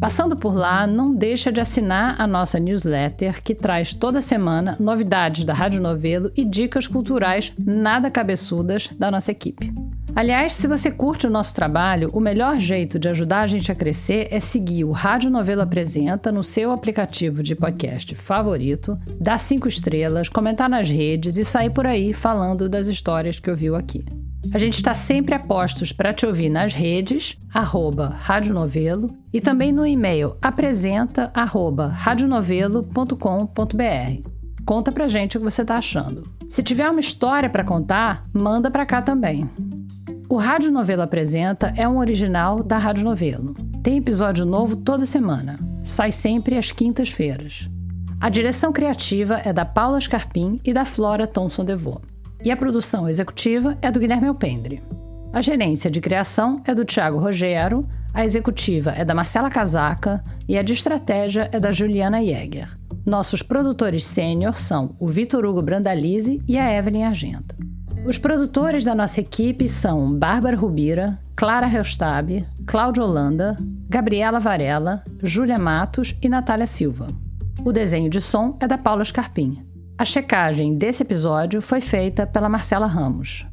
Passando 0.03 0.37
por 0.37 0.53
lá, 0.53 0.85
não 0.85 1.15
deixa 1.15 1.53
de 1.53 1.61
assinar 1.61 2.21
a 2.21 2.27
nossa 2.27 2.59
newsletter 2.59 3.41
que 3.41 3.55
traz 3.55 3.95
toda 3.95 4.21
semana 4.21 4.77
novidades 4.81 5.45
da 5.45 5.55
Rádio 5.55 5.81
Novelo 5.81 6.33
e 6.37 6.45
dicas 6.45 6.89
culturais 6.89 7.53
nada 7.57 8.11
cabeçudas 8.11 8.91
da 8.99 9.13
nossa 9.13 9.31
equipe. 9.31 9.73
Aliás, 10.13 10.55
se 10.55 10.67
você 10.67 10.91
curte 10.91 11.29
o 11.29 11.31
nosso 11.31 11.55
trabalho, 11.55 12.11
o 12.13 12.19
melhor 12.19 12.59
jeito 12.59 12.99
de 12.99 13.09
ajudar 13.09 13.43
a 13.43 13.47
gente 13.47 13.71
a 13.71 13.77
crescer 13.77 14.27
é 14.33 14.41
seguir 14.41 14.83
o 14.83 14.91
Rádio 14.91 15.31
Novelo 15.31 15.63
Apresenta 15.63 16.33
no 16.33 16.43
seu 16.43 16.73
aplicativo 16.73 17.41
de 17.41 17.55
podcast 17.55 18.17
favorito, 18.17 18.99
dar 19.21 19.39
cinco 19.39 19.69
estrelas, 19.69 20.29
comentar 20.29 20.69
nas 20.69 20.91
redes 20.91 21.37
e 21.37 21.45
sair 21.45 21.71
por 21.71 21.87
aí 21.87 22.13
falando 22.13 22.69
das 22.69 22.89
histórias 22.89 23.39
que 23.39 23.49
ouviu 23.49 23.77
aqui. 23.77 24.05
A 24.51 24.59
gente 24.59 24.75
está 24.75 24.93
sempre 24.93 25.35
a 25.35 25.39
postos 25.39 25.93
para 25.93 26.13
te 26.13 26.27
ouvir 26.27 26.49
nas 26.49 26.75
redes, 26.75 27.39
arroba 27.53 28.09
Rádio 28.09 28.53
Novelo, 28.53 29.17
e 29.33 29.41
também 29.41 29.73
no 29.73 29.87
e-mail 29.87 30.37
apresenta 30.43 31.31
arroba 31.33 31.87
radionovelo.com.br. 31.87 34.29
Conta 34.67 34.93
pra 34.93 35.09
gente 35.09 35.37
o 35.37 35.41
que 35.41 35.45
você 35.45 35.63
está 35.63 35.77
achando. 35.77 36.29
Se 36.49 36.63
tiver 36.63 36.91
uma 36.91 37.01
história 37.01 37.49
para 37.49 37.65
contar, 37.65 38.27
manda 38.33 38.71
para 38.71 38.85
cá 38.85 39.01
também. 39.01 39.49
O 40.29 40.37
Rádio 40.37 40.71
Novelo 40.71 41.03
Apresenta 41.03 41.73
é 41.77 41.89
um 41.89 41.99
original 41.99 42.63
da 42.63 42.79
Rádio 42.79 43.05
Novelo. 43.05 43.55
Tem 43.83 43.99
episódio 43.99 44.45
novo 44.45 44.77
toda 44.77 45.07
semana. 45.07 45.59
Sai 45.83 46.13
sempre 46.13 46.57
às 46.57 46.73
quintas-feiras. 46.73 47.69
A 48.21 48.29
direção 48.29 48.73
criativa 48.73 49.41
é 49.45 49.53
da 49.53 49.65
Paula 49.65 50.01
Scarpim 50.01 50.61
e 50.65 50.73
da 50.73 50.85
Flora 50.85 51.27
Thomson 51.27 51.65
Devô 51.65 52.01
e 52.45 52.51
a 52.51 52.57
produção 52.57 53.09
executiva 53.09 53.77
é 53.81 53.91
do 53.91 54.01
Guilherme 54.01 54.29
Alpendre. 54.29 54.83
A 55.33 55.41
gerência 55.41 55.91
de 55.91 56.01
criação 56.01 56.61
é 56.67 56.75
do 56.75 56.85
Tiago 56.85 57.19
Rogero, 57.19 57.89
a 58.13 58.25
executiva 58.25 58.91
é 58.91 59.05
da 59.05 59.15
Marcela 59.15 59.49
Casaca 59.49 60.23
e 60.47 60.59
a 60.59 60.63
de 60.63 60.75
estratégia 60.75 61.49
é 61.51 61.59
da 61.59 61.73
Juliana 61.73 62.23
Jäger. 62.23 62.69
Nossos 63.07 63.43
produtores 63.43 64.05
sênior 64.05 64.59
são 64.59 64.95
o 65.01 65.09
Vitor 65.09 65.45
Hugo 65.45 65.63
Brandalize 65.63 66.41
e 66.47 66.59
a 66.59 66.71
Evelyn 66.77 67.05
Argenta. 67.05 67.57
Os 68.05 68.19
produtores 68.19 68.85
da 68.85 68.95
nossa 68.95 69.21
equipe 69.21 69.67
são 69.69 70.13
Bárbara 70.13 70.57
Rubira, 70.57 71.19
Clara 71.35 71.67
Reustab, 71.67 72.45
Cláudia 72.67 73.03
Holanda, 73.03 73.57
Gabriela 73.89 74.39
Varela, 74.39 75.03
Júlia 75.23 75.59
Matos 75.59 76.15
e 76.21 76.29
Natália 76.29 76.67
Silva. 76.67 77.07
O 77.65 77.73
desenho 77.73 78.11
de 78.11 78.21
som 78.21 78.57
é 78.61 78.67
da 78.67 78.77
Paula 78.77 79.05
Scarpim. 79.05 79.72
A 80.03 80.05
checagem 80.05 80.75
desse 80.75 81.05
episódio 81.05 81.63
foi 81.63 81.81
feita 81.81 82.27
pela 82.27 82.49
Marcela 82.49 82.89
Ramos. 82.89 83.47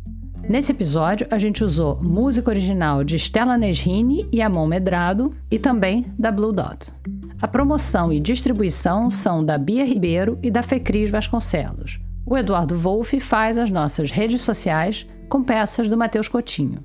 Nesse 0.50 0.72
episódio, 0.72 1.28
a 1.30 1.38
gente 1.38 1.64
usou 1.64 2.02
música 2.02 2.50
original 2.50 3.04
de 3.04 3.18
Stella 3.18 3.56
Nesrini 3.56 4.28
e 4.32 4.42
Amon 4.42 4.66
Medrado 4.66 5.32
e 5.52 5.60
também 5.60 6.12
da 6.18 6.32
Blue 6.32 6.52
Dot. 6.52 6.92
A 7.40 7.48
promoção 7.48 8.12
e 8.12 8.20
distribuição 8.20 9.12
são 9.12 9.46
da 9.46 9.60
Bia 9.60 9.86
Ribeiro 9.86 10.40
e 10.42 10.50
da 10.50 10.64
Fecris 10.64 11.12
Vasconcelos. 11.12 12.00
O 12.26 12.36
Eduardo 12.36 12.76
Wolff 12.76 13.20
faz 13.20 13.60
as 13.60 13.70
nossas 13.70 14.10
redes 14.10 14.42
sociais 14.42 15.08
com 15.30 15.44
peças 15.44 15.88
do 15.88 15.96
Matheus 15.96 16.28
Coutinho. 16.28 16.84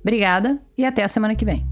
Obrigada 0.00 0.58
e 0.78 0.86
até 0.86 1.04
a 1.04 1.08
semana 1.08 1.34
que 1.34 1.44
vem. 1.44 1.71